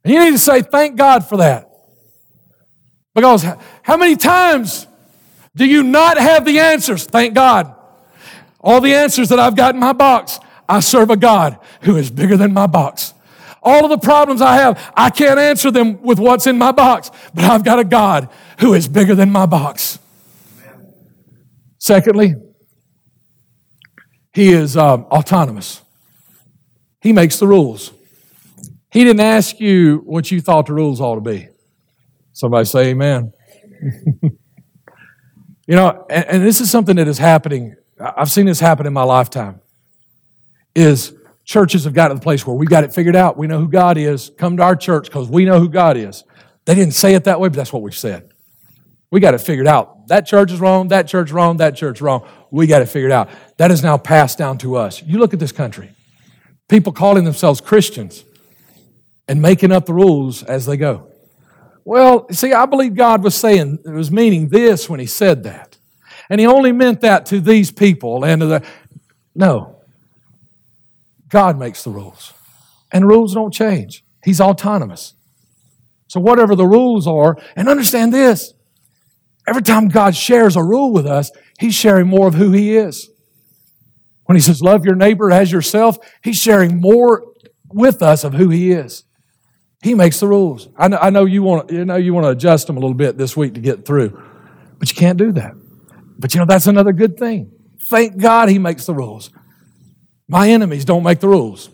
And 0.03 0.13
you 0.13 0.25
need 0.25 0.33
to 0.33 0.39
say, 0.39 0.63
thank 0.63 0.97
God 0.97 1.29
for 1.29 1.39
that. 1.39 1.71
Because 3.15 3.45
how 3.83 3.97
many 3.97 4.17
times 4.17 4.89
do 5.55 5.65
you 5.65 5.85
not 5.85 6.19
have 6.19 6.45
the 6.45 6.59
answers? 6.59 7.05
Thank 7.05 7.35
God. 7.35 7.73
All 8.61 8.81
the 8.81 8.95
answers 8.95 9.29
that 9.29 9.39
I've 9.39 9.55
got 9.57 9.75
in 9.75 9.81
my 9.81 9.93
box, 9.93 10.41
I 10.69 10.81
serve 10.81 11.11
a 11.11 11.17
God 11.17 11.59
who 11.83 11.97
is 11.97 12.11
bigger 12.11 12.37
than 12.37 12.53
my 12.53 12.67
box. 12.67 13.15
All 13.63 13.85
of 13.85 13.91
the 13.91 13.99
problems 13.99 14.41
I 14.41 14.57
have, 14.57 14.93
I 14.97 15.11
can't 15.11 15.39
answer 15.39 15.71
them 15.71 16.03
with 16.03 16.19
what's 16.19 16.47
in 16.47 16.59
my 16.59 16.73
box, 16.73 17.11
but 17.35 17.45
I've 17.45 17.65
got 17.65 17.79
a 17.79 17.85
God 17.85 18.29
who 18.61 18.75
is 18.75 18.89
bigger 18.89 19.15
than 19.15 19.31
my 19.31 19.47
box. 19.47 19.99
Secondly, 21.79 22.35
he 24.33 24.51
is 24.51 24.77
um, 24.77 25.05
autonomous. 25.05 25.83
He 27.01 27.13
makes 27.13 27.39
the 27.39 27.47
rules. 27.47 27.93
He 28.91 29.05
didn't 29.05 29.21
ask 29.21 29.61
you 29.61 30.03
what 30.05 30.31
you 30.31 30.41
thought 30.41 30.67
the 30.67 30.75
rules 30.75 31.01
ought 31.01 31.17
to 31.17 31.21
be. 31.21 31.49
Somebody 32.33 32.65
say 32.65 32.89
amen. 32.89 33.33
you 34.23 34.33
know, 35.69 36.07
and, 36.11 36.25
and 36.27 36.45
this 36.45 36.61
is 36.61 36.71
something 36.71 36.97
that 36.97 37.09
is 37.09 37.19
happening. 37.19 37.77
I've 38.01 38.31
seen 38.31 38.47
this 38.47 38.61
happen 38.61 38.87
in 38.87 38.93
my 38.93 39.03
lifetime. 39.03 39.61
Is 40.75 41.15
churches 41.45 41.85
have 41.85 41.95
got 41.95 42.09
to 42.09 42.15
the 42.15 42.21
place 42.21 42.47
where 42.47 42.55
we've 42.55 42.69
got 42.69 42.85
it 42.85 42.95
figured 42.95 43.17
out. 43.17 43.37
We 43.37 43.47
know 43.47 43.59
who 43.59 43.69
God 43.69 43.97
is. 43.99 44.31
Come 44.37 44.57
to 44.59 44.63
our 44.63 44.77
church 44.77 45.07
because 45.07 45.29
we 45.29 45.45
know 45.45 45.59
who 45.59 45.69
God 45.69 45.97
is. 45.97 46.25
They 46.65 46.75
didn't 46.75 46.95
say 46.95 47.15
it 47.15 47.25
that 47.25 47.41
way, 47.41 47.49
but 47.49 47.57
that's 47.57 47.73
what 47.73 47.83
we've 47.83 47.97
said. 47.97 48.31
We 49.11 49.21
got 49.21 49.35
it 49.35 49.39
figured 49.39 49.67
out. 49.67 50.09
That 50.09 50.27
church 50.27 50.53
is 50.53 50.61
wrong, 50.61 50.89
that 50.89 51.07
church 51.07 51.31
wrong, 51.31 51.57
that 51.59 51.77
church 51.77 52.01
wrong. 52.01 52.27
We 52.51 52.67
got 52.67 52.83
it 52.83 52.87
figured 52.87 53.13
out. 53.13 53.31
That 53.57 53.71
is 53.71 53.83
now 53.83 53.97
passed 53.97 54.39
down 54.39 54.59
to 54.59 54.77
us. 54.77 55.03
You 55.03 55.19
look 55.19 55.33
at 55.33 55.41
this 55.41 55.53
country. 55.53 55.91
People 56.69 56.93
calling 56.93 57.25
themselves 57.25 57.61
Christians 57.61 58.25
and 59.27 59.41
making 59.41 59.73
up 59.73 59.87
the 59.87 59.95
rules 59.95 60.43
as 60.43 60.67
they 60.67 60.77
go. 60.77 61.11
Well, 61.85 62.29
see, 62.31 62.53
I 62.53 62.67
believe 62.67 62.95
God 62.95 63.23
was 63.23 63.35
saying, 63.35 63.79
it 63.85 63.91
was 63.91 64.11
meaning 64.11 64.49
this 64.49 64.91
when 64.91 65.01
he 65.01 65.07
said 65.07 65.45
that. 65.45 65.79
And 66.29 66.39
he 66.39 66.47
only 66.47 66.73
meant 66.73 67.01
that 67.01 67.25
to 67.27 67.41
these 67.41 67.71
people 67.71 68.25
and 68.25 68.43
to 68.43 68.47
the. 68.47 68.67
No. 69.35 69.77
God 71.31 71.59
makes 71.59 71.85
the 71.85 71.91
rules. 71.91 72.35
And 72.93 73.07
rules 73.07 73.35
don't 73.35 73.53
change. 73.53 74.05
He's 74.23 74.41
autonomous. 74.41 75.15
So, 76.09 76.21
whatever 76.21 76.55
the 76.55 76.67
rules 76.67 77.07
are, 77.07 77.37
and 77.57 77.69
understand 77.69 78.13
this 78.13 78.53
every 79.49 79.63
time 79.63 79.89
God 79.89 80.15
shares 80.15 80.57
a 80.57 80.63
rule 80.63 80.93
with 80.93 81.07
us, 81.07 81.31
He's 81.59 81.75
sharing 81.75 82.07
more 82.07 82.29
of 82.29 82.35
who 82.35 82.53
He 82.53 82.77
is. 82.77 83.09
When 84.25 84.37
He 84.37 84.41
says, 84.41 84.61
Love 84.61 84.85
your 84.85 84.95
neighbor 84.95 85.31
as 85.31 85.51
yourself, 85.51 85.99
He's 86.23 86.37
sharing 86.37 86.81
more 86.81 87.25
with 87.73 88.03
us 88.03 88.25
of 88.25 88.35
who 88.35 88.51
He 88.51 88.73
is. 88.73 89.05
He 89.83 89.95
makes 89.95 90.21
the 90.21 90.27
rules. 90.27 90.69
I 90.77 90.89
know, 90.89 90.99
I 90.99 91.11
know 91.11 91.25
you 91.25 91.43
want 91.43 91.71
you 91.71 91.85
know 91.85 91.97
you 91.97 92.13
want 92.13 92.25
to 92.25 92.31
adjust 92.31 92.67
them 92.67 92.77
a 92.77 92.81
little 92.81 92.95
bit 92.95 93.17
this 93.17 93.37
week 93.37 93.55
to 93.55 93.61
get 93.61 93.87
through, 93.87 94.21
but 94.79 94.91
you 94.91 94.97
can't 94.97 95.19
do 95.19 95.33
that. 95.33 95.55
But 96.19 96.35
you 96.35 96.41
know 96.41 96.47
that's 96.47 96.67
another 96.67 96.93
good 96.93 97.17
thing. 97.17 97.53
Thank 97.83 98.19
God 98.19 98.49
He 98.49 98.59
makes 98.59 98.87
the 98.87 98.95
rules. 98.95 99.31
My 100.29 100.51
enemies 100.51 100.85
don't 100.85 101.05
make 101.05 101.21
the 101.21 101.29
rules. 101.29 101.71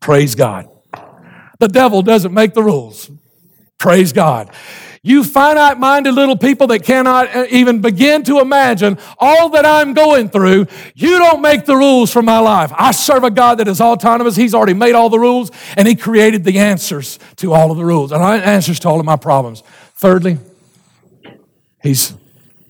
Praise 0.00 0.34
God. 0.34 0.68
The 1.58 1.68
devil 1.68 2.02
doesn't 2.02 2.32
make 2.32 2.54
the 2.54 2.62
rules. 2.62 3.10
Praise 3.78 4.12
God. 4.12 4.50
You 5.04 5.24
finite 5.24 5.80
minded 5.80 6.12
little 6.12 6.36
people 6.36 6.68
that 6.68 6.84
cannot 6.84 7.34
uh, 7.34 7.46
even 7.50 7.80
begin 7.80 8.22
to 8.24 8.38
imagine 8.38 8.98
all 9.18 9.48
that 9.48 9.66
I'm 9.66 9.94
going 9.94 10.28
through, 10.28 10.66
you 10.94 11.18
don't 11.18 11.42
make 11.42 11.64
the 11.64 11.76
rules 11.76 12.12
for 12.12 12.22
my 12.22 12.38
life. 12.38 12.72
I 12.76 12.92
serve 12.92 13.24
a 13.24 13.30
God 13.30 13.58
that 13.58 13.66
is 13.66 13.80
autonomous. 13.80 14.36
He's 14.36 14.54
already 14.54 14.74
made 14.74 14.94
all 14.94 15.08
the 15.08 15.18
rules 15.18 15.50
and 15.76 15.88
He 15.88 15.96
created 15.96 16.44
the 16.44 16.60
answers 16.60 17.18
to 17.36 17.52
all 17.52 17.72
of 17.72 17.78
the 17.78 17.84
rules 17.84 18.12
and 18.12 18.22
answers 18.22 18.78
to 18.80 18.88
all 18.88 19.00
of 19.00 19.06
my 19.06 19.16
problems. 19.16 19.64
Thirdly, 19.94 20.38
He's 21.82 22.14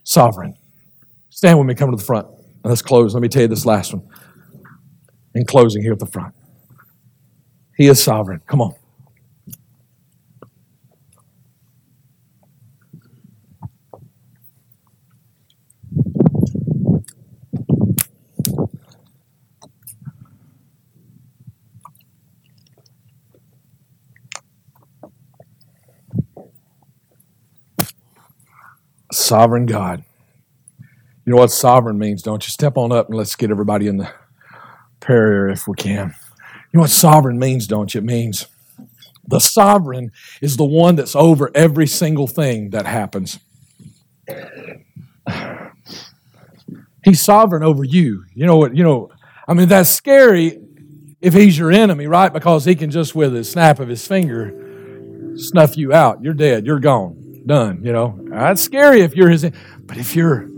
sovereign. 0.02 0.54
Stand 1.28 1.58
with 1.58 1.68
me, 1.68 1.74
come 1.74 1.90
to 1.90 1.96
the 1.98 2.02
front. 2.02 2.28
let's 2.64 2.80
close. 2.80 3.12
Let 3.12 3.22
me 3.22 3.28
tell 3.28 3.42
you 3.42 3.48
this 3.48 3.66
last 3.66 3.92
one. 3.92 4.08
In 5.34 5.44
closing, 5.44 5.82
here 5.82 5.92
at 5.92 5.98
the 5.98 6.06
front. 6.06 6.34
He 7.76 7.88
is 7.88 8.02
sovereign. 8.02 8.40
Come 8.46 8.62
on. 8.62 8.74
Sovereign 29.12 29.66
God. 29.66 30.04
You 31.24 31.34
know 31.34 31.40
what 31.40 31.52
sovereign 31.52 31.98
means, 31.98 32.22
don't 32.22 32.44
you? 32.44 32.50
Step 32.50 32.76
on 32.76 32.90
up 32.90 33.08
and 33.08 33.16
let's 33.16 33.36
get 33.36 33.50
everybody 33.50 33.86
in 33.86 33.98
the 33.98 34.10
prayer 35.00 35.32
area 35.32 35.52
if 35.52 35.68
we 35.68 35.74
can. 35.74 36.14
You 36.72 36.78
know 36.78 36.80
what 36.80 36.90
sovereign 36.90 37.38
means, 37.38 37.66
don't 37.66 37.94
you? 37.94 37.98
It 37.98 38.04
means 38.04 38.46
the 39.28 39.38
sovereign 39.38 40.10
is 40.40 40.56
the 40.56 40.64
one 40.64 40.96
that's 40.96 41.14
over 41.14 41.50
every 41.54 41.86
single 41.86 42.26
thing 42.26 42.70
that 42.70 42.86
happens. 42.86 43.38
He's 47.04 47.20
sovereign 47.20 47.62
over 47.62 47.84
you. 47.84 48.24
You 48.34 48.46
know 48.46 48.56
what? 48.56 48.74
You 48.76 48.82
know, 48.82 49.10
I 49.46 49.54
mean, 49.54 49.68
that's 49.68 49.90
scary 49.90 50.60
if 51.20 51.34
he's 51.34 51.58
your 51.58 51.70
enemy, 51.70 52.06
right? 52.06 52.32
Because 52.32 52.64
he 52.64 52.74
can 52.74 52.90
just, 52.90 53.14
with 53.14 53.36
a 53.36 53.44
snap 53.44 53.78
of 53.78 53.88
his 53.88 54.06
finger, 54.06 55.34
snuff 55.36 55.76
you 55.76 55.92
out. 55.92 56.22
You're 56.22 56.34
dead. 56.34 56.66
You're 56.66 56.80
gone. 56.80 57.21
Done. 57.46 57.84
You 57.84 57.92
know, 57.92 58.18
that's 58.28 58.62
scary 58.62 59.00
if 59.00 59.16
you're 59.16 59.28
his. 59.28 59.50
But 59.80 59.96
if 59.96 60.14
you're 60.14 60.48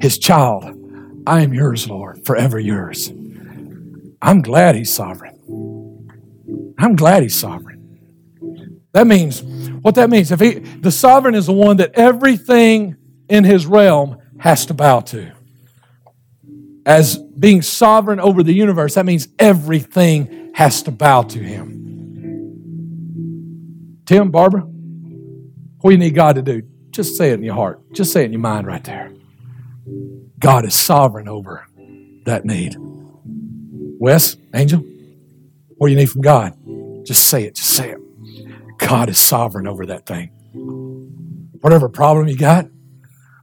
his 0.00 0.18
child, 0.18 0.64
I 1.26 1.42
am 1.42 1.54
yours, 1.54 1.88
Lord, 1.88 2.24
forever 2.24 2.58
yours. 2.58 3.12
I'm 4.22 4.42
glad 4.42 4.74
he's 4.74 4.92
sovereign. 4.92 5.36
I'm 6.78 6.96
glad 6.96 7.22
he's 7.22 7.38
sovereign. 7.38 8.80
That 8.92 9.06
means 9.06 9.42
what 9.42 9.94
that 9.94 10.10
means. 10.10 10.32
If 10.32 10.40
he, 10.40 10.58
the 10.58 10.90
sovereign 10.90 11.34
is 11.34 11.46
the 11.46 11.52
one 11.52 11.76
that 11.76 11.92
everything 11.94 12.96
in 13.28 13.44
his 13.44 13.66
realm 13.66 14.18
has 14.38 14.66
to 14.66 14.74
bow 14.74 15.00
to. 15.00 15.32
As 16.84 17.18
being 17.18 17.62
sovereign 17.62 18.18
over 18.20 18.42
the 18.42 18.52
universe, 18.52 18.94
that 18.94 19.06
means 19.06 19.28
everything 19.38 20.50
has 20.54 20.82
to 20.82 20.90
bow 20.90 21.22
to 21.22 21.38
him. 21.38 21.76
Tim, 24.06 24.30
Barbara, 24.30 24.66
what 25.80 25.90
do 25.90 25.92
you 25.92 25.98
need 25.98 26.14
God 26.14 26.36
to 26.36 26.42
do? 26.42 26.62
Just 26.90 27.16
say 27.16 27.30
it 27.30 27.34
in 27.34 27.42
your 27.42 27.54
heart. 27.54 27.80
Just 27.92 28.12
say 28.12 28.22
it 28.22 28.26
in 28.26 28.32
your 28.32 28.40
mind 28.40 28.66
right 28.66 28.84
there. 28.84 29.12
God 30.38 30.64
is 30.64 30.74
sovereign 30.74 31.28
over 31.28 31.66
that 32.24 32.44
need. 32.44 32.76
Wes, 33.98 34.36
Angel, 34.54 34.80
what 35.76 35.88
do 35.88 35.92
you 35.92 35.98
need 35.98 36.10
from 36.10 36.22
God? 36.22 36.54
Just 37.06 37.28
say 37.28 37.44
it. 37.44 37.54
Just 37.54 37.70
say 37.70 37.90
it. 37.90 37.98
God 38.78 39.08
is 39.08 39.18
sovereign 39.18 39.66
over 39.66 39.86
that 39.86 40.06
thing. 40.06 40.28
Whatever 41.60 41.88
problem 41.88 42.28
you 42.28 42.36
got, 42.36 42.66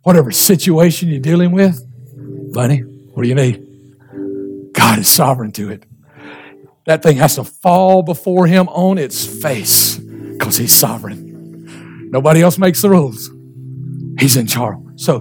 whatever 0.03 0.31
situation 0.31 1.09
you're 1.09 1.19
dealing 1.19 1.51
with, 1.51 1.83
Bunny, 2.53 2.79
what 2.79 3.23
do 3.23 3.29
you 3.29 3.35
need? 3.35 3.63
God 4.73 4.99
is 4.99 5.07
sovereign 5.07 5.51
to 5.53 5.69
it. 5.69 5.85
That 6.85 7.03
thing 7.03 7.17
has 7.17 7.35
to 7.35 7.43
fall 7.43 8.01
before 8.03 8.47
Him 8.47 8.67
on 8.69 8.97
its 8.97 9.25
face 9.25 9.97
because 9.97 10.57
He's 10.57 10.73
sovereign. 10.73 11.26
Nobody 12.10 12.41
else 12.41 12.58
makes 12.58 12.82
the 12.82 12.89
rules. 12.89 13.32
He's 14.20 14.36
in 14.38 14.47
charge. 14.47 14.80
So, 14.95 15.20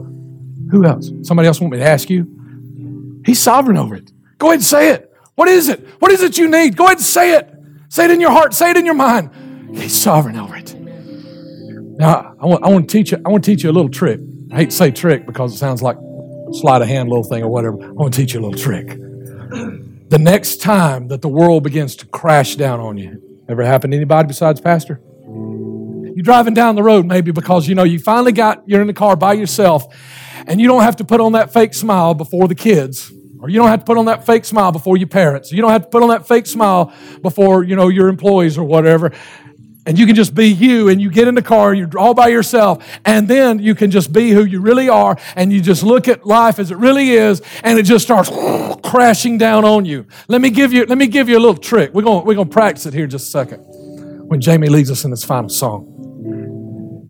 who 0.71 0.85
else? 0.85 1.11
Somebody 1.23 1.49
else 1.49 1.61
want 1.61 1.73
me 1.73 1.79
to 1.79 1.85
ask 1.85 2.09
you? 2.09 3.23
He's 3.25 3.41
sovereign 3.41 3.77
over 3.77 3.95
it. 3.95 4.11
Go 4.39 4.49
ahead 4.49 4.57
and 4.57 4.65
say 4.65 4.91
it. 4.91 5.13
What 5.35 5.49
is 5.49 5.69
it? 5.69 5.87
What 6.01 6.11
is 6.13 6.23
it 6.23 6.39
you 6.39 6.51
need? 6.51 6.77
Go 6.77 6.85
ahead 6.85 6.99
and 6.99 7.07
say 7.07 7.35
it. 7.37 7.53
Say 7.89 8.07
it 8.07 8.11
in 8.11 8.21
your 8.21 8.31
heart. 8.31 8.55
Say 8.55 8.71
it 8.71 8.77
in 8.77 8.87
your 8.87 8.95
mind. 8.95 9.31
He's 9.77 9.95
sovereign 10.01 10.37
over 10.37 10.57
it. 10.57 10.75
Now, 10.79 12.35
I 12.41 12.47
want, 12.47 12.65
I 12.65 12.69
want 12.69 12.89
to 12.89 12.93
teach 12.93 13.13
you. 13.13 13.19
I 13.25 13.29
want 13.29 13.45
to 13.45 13.51
teach 13.51 13.65
you 13.65 13.71
a 13.71 13.73
little 13.73 13.91
trick. 13.91 14.21
I 14.53 14.57
hate 14.57 14.71
to 14.71 14.77
say 14.77 14.91
trick 14.91 15.27
because 15.27 15.55
it 15.55 15.59
sounds 15.59 15.83
like 15.83 15.97
sleight 16.53 16.83
of 16.83 16.89
hand 16.89 17.09
little 17.09 17.25
thing 17.25 17.43
or 17.43 17.49
whatever. 17.49 17.83
I 17.83 17.91
want 17.93 18.15
to 18.15 18.21
teach 18.21 18.35
you 18.35 18.41
a 18.41 18.43
little 18.43 18.59
trick. 18.59 18.89
The 20.09 20.19
next 20.21 20.59
time 20.61 21.09
that 21.09 21.21
the 21.21 21.29
world 21.29 21.65
begins 21.65 21.97
to 21.97 22.07
crash 22.07 22.55
down 22.55 22.81
on 22.81 22.97
you, 22.97 23.21
ever 23.49 23.65
happened 23.65 23.93
to 23.93 23.97
anybody 23.97 24.29
besides 24.29 24.61
Pastor? 24.61 25.01
You're 26.17 26.23
driving 26.23 26.55
down 26.55 26.77
the 26.77 26.83
road 26.83 27.05
maybe 27.05 27.31
because 27.31 27.69
you 27.69 27.75
know 27.75 27.85
you 27.85 27.99
finally 27.99 28.33
got 28.33 28.67
you're 28.67 28.81
in 28.81 28.87
the 28.87 28.95
car 28.95 29.17
by 29.17 29.35
yourself 29.35 29.85
and 30.47 30.59
you 30.59 30.67
don't 30.67 30.81
have 30.81 30.97
to 30.97 31.05
put 31.05 31.21
on 31.21 31.33
that 31.33 31.53
fake 31.53 31.75
smile 31.75 32.15
before 32.15 32.49
the 32.49 32.55
kids 32.55 33.13
or 33.39 33.51
you 33.51 33.59
don't 33.59 33.69
have 33.69 33.81
to 33.81 33.85
put 33.85 33.99
on 33.99 34.07
that 34.07 34.25
fake 34.25 34.47
smile 34.47 34.73
before 34.73 34.97
your 34.97 35.09
parents. 35.09 35.53
You 35.53 35.61
don't 35.61 35.73
have 35.73 35.83
to 35.83 35.89
put 35.89 36.03
on 36.03 36.09
that 36.09 36.27
fake 36.27 36.47
smile 36.47 36.91
before, 37.21 37.65
you 37.65 37.77
know, 37.77 37.89
your 37.89 38.09
employees 38.09 38.57
or 38.57 38.65
whatever. 38.65 39.13
And 39.85 39.99
you 39.99 40.07
can 40.07 40.17
just 40.17 40.35
be 40.35 40.47
you 40.47 40.89
and 40.89 41.03
you 41.03 41.11
get 41.11 41.29
in 41.29 41.35
the 41.35 41.43
car, 41.43 41.75
you're 41.75 41.91
all 41.99 42.15
by 42.15 42.29
yourself, 42.29 42.83
and 43.05 43.29
then 43.29 43.59
you 43.59 43.75
can 43.75 43.91
just 43.91 44.11
be 44.11 44.31
who 44.31 44.43
you 44.43 44.63
really 44.63 44.89
are 44.89 45.19
and 45.37 45.53
you 45.53 45.61
just 45.61 45.83
look 45.83 46.09
at 46.09 46.25
life 46.25 46.59
as 46.59 46.71
it 46.71 46.79
really 46.79 47.11
is 47.11 47.43
and 47.63 47.79
it 47.79 47.83
just 47.83 48.07
starts 48.07 48.31
crashing 48.83 49.37
down 49.37 49.67
on 49.67 49.85
you. 49.85 50.07
Let 50.29 50.41
me 50.41 50.49
give 50.49 50.73
you, 50.73 50.87
let 50.87 50.97
me 50.97 51.09
give 51.09 51.29
you 51.29 51.37
a 51.37 51.41
little 51.41 51.59
trick. 51.59 51.93
We're 51.93 52.05
going, 52.05 52.25
we're 52.25 52.37
going 52.37 52.49
to 52.49 52.55
practice 52.55 52.87
it 52.87 52.95
here 52.95 53.05
in 53.05 53.11
just 53.11 53.27
a 53.27 53.31
second 53.33 53.59
when 54.29 54.41
Jamie 54.41 54.71
leads 54.71 54.91
us 54.91 55.05
in 55.05 55.11
this 55.11 55.23
final 55.23 55.51
song. 55.51 55.96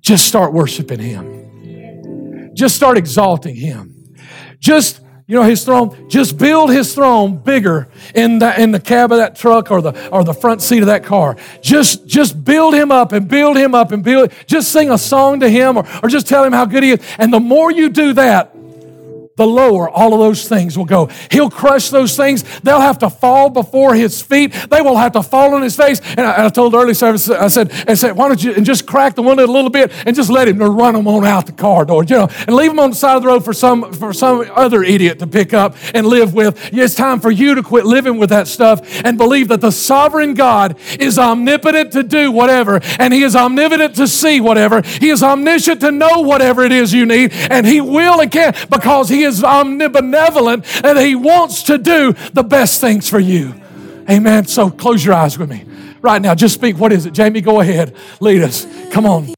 Just 0.06 0.28
start 0.28 0.52
worshiping 0.52 1.00
Him. 1.00 2.54
Just 2.54 2.76
start 2.76 2.96
exalting 2.96 3.56
Him. 3.56 4.14
Just 4.60 5.00
you 5.26 5.34
know 5.34 5.42
his 5.42 5.64
throne 5.64 6.08
just 6.08 6.38
build 6.38 6.70
his 6.70 6.94
throne 6.94 7.38
bigger 7.38 7.88
in 8.14 8.38
the 8.38 8.62
in 8.62 8.70
the 8.70 8.78
cab 8.78 9.10
of 9.10 9.18
that 9.18 9.34
truck 9.34 9.72
or 9.72 9.82
the 9.82 10.08
or 10.10 10.22
the 10.22 10.32
front 10.32 10.62
seat 10.62 10.78
of 10.78 10.86
that 10.86 11.02
car 11.02 11.36
just 11.60 12.06
just 12.06 12.44
build 12.44 12.74
him 12.74 12.92
up 12.92 13.10
and 13.10 13.26
build 13.26 13.56
him 13.56 13.74
up 13.74 13.90
and 13.90 14.04
build 14.04 14.32
just 14.46 14.70
sing 14.70 14.88
a 14.88 14.96
song 14.96 15.40
to 15.40 15.50
him 15.50 15.76
or, 15.76 15.84
or 16.00 16.08
just 16.08 16.28
tell 16.28 16.44
him 16.44 16.52
how 16.52 16.64
good 16.64 16.84
he 16.84 16.92
is 16.92 17.00
and 17.18 17.32
the 17.32 17.40
more 17.40 17.72
you 17.72 17.88
do 17.88 18.12
that 18.12 18.55
the 19.36 19.46
lower 19.46 19.88
all 19.88 20.14
of 20.14 20.20
those 20.20 20.48
things 20.48 20.76
will 20.76 20.84
go. 20.84 21.08
He'll 21.30 21.50
crush 21.50 21.90
those 21.90 22.16
things. 22.16 22.42
They'll 22.60 22.80
have 22.80 22.98
to 22.98 23.10
fall 23.10 23.50
before 23.50 23.94
his 23.94 24.22
feet. 24.22 24.52
They 24.70 24.80
will 24.80 24.96
have 24.96 25.12
to 25.12 25.22
fall 25.22 25.54
on 25.54 25.62
his 25.62 25.76
face. 25.76 26.00
And 26.16 26.20
I, 26.20 26.46
I 26.46 26.48
told 26.48 26.74
early 26.74 26.94
service, 26.94 27.28
I 27.28 27.48
said, 27.48 27.72
I 27.86 27.94
said, 27.94 28.16
why 28.16 28.28
don't 28.28 28.42
you 28.42 28.54
and 28.54 28.64
just 28.64 28.86
crack 28.86 29.14
the 29.14 29.22
window 29.22 29.44
a 29.44 29.46
little 29.46 29.70
bit 29.70 29.92
and 30.06 30.16
just 30.16 30.30
let 30.30 30.48
him 30.48 30.58
run 30.58 30.94
them 30.94 31.06
on 31.06 31.24
out 31.24 31.46
the 31.46 31.52
car 31.52 31.84
door, 31.84 32.02
you 32.04 32.16
know, 32.16 32.28
and 32.46 32.56
leave 32.56 32.70
them 32.70 32.80
on 32.80 32.90
the 32.90 32.96
side 32.96 33.16
of 33.16 33.22
the 33.22 33.28
road 33.28 33.44
for 33.44 33.52
some 33.52 33.92
for 33.92 34.12
some 34.12 34.44
other 34.54 34.82
idiot 34.82 35.18
to 35.18 35.26
pick 35.26 35.52
up 35.52 35.76
and 35.94 36.06
live 36.06 36.32
with. 36.32 36.72
It's 36.72 36.94
time 36.94 37.20
for 37.20 37.30
you 37.30 37.54
to 37.54 37.62
quit 37.62 37.84
living 37.84 38.16
with 38.18 38.30
that 38.30 38.48
stuff 38.48 39.04
and 39.04 39.18
believe 39.18 39.48
that 39.48 39.60
the 39.60 39.70
sovereign 39.70 40.34
God 40.34 40.78
is 40.98 41.18
omnipotent 41.18 41.92
to 41.92 42.02
do 42.02 42.32
whatever, 42.32 42.80
and 42.98 43.12
He 43.12 43.22
is 43.22 43.36
omnipotent 43.36 43.96
to 43.96 44.08
see 44.08 44.40
whatever. 44.40 44.80
He 44.82 45.10
is 45.10 45.22
omniscient 45.22 45.80
to 45.82 45.92
know 45.92 46.22
whatever 46.22 46.62
it 46.62 46.72
is 46.72 46.92
you 46.94 47.04
need, 47.04 47.32
and 47.32 47.66
He 47.66 47.80
will 47.80 48.20
and 48.20 48.30
can 48.30 48.54
because 48.70 49.10
He 49.10 49.25
is 49.26 49.42
omnibenevolent 49.42 50.84
and 50.84 50.98
He 50.98 51.14
wants 51.14 51.64
to 51.64 51.78
do 51.78 52.14
the 52.32 52.42
best 52.42 52.80
things 52.80 53.08
for 53.08 53.20
you. 53.20 53.54
Amen. 54.08 54.46
So 54.46 54.70
close 54.70 55.04
your 55.04 55.14
eyes 55.14 55.38
with 55.38 55.50
me 55.50 55.64
right 56.00 56.22
now. 56.22 56.34
Just 56.34 56.54
speak. 56.54 56.78
What 56.78 56.92
is 56.92 57.06
it? 57.06 57.12
Jamie, 57.12 57.40
go 57.40 57.60
ahead. 57.60 57.94
Lead 58.20 58.42
us. 58.42 58.66
Come 58.90 59.06
on. 59.06 59.35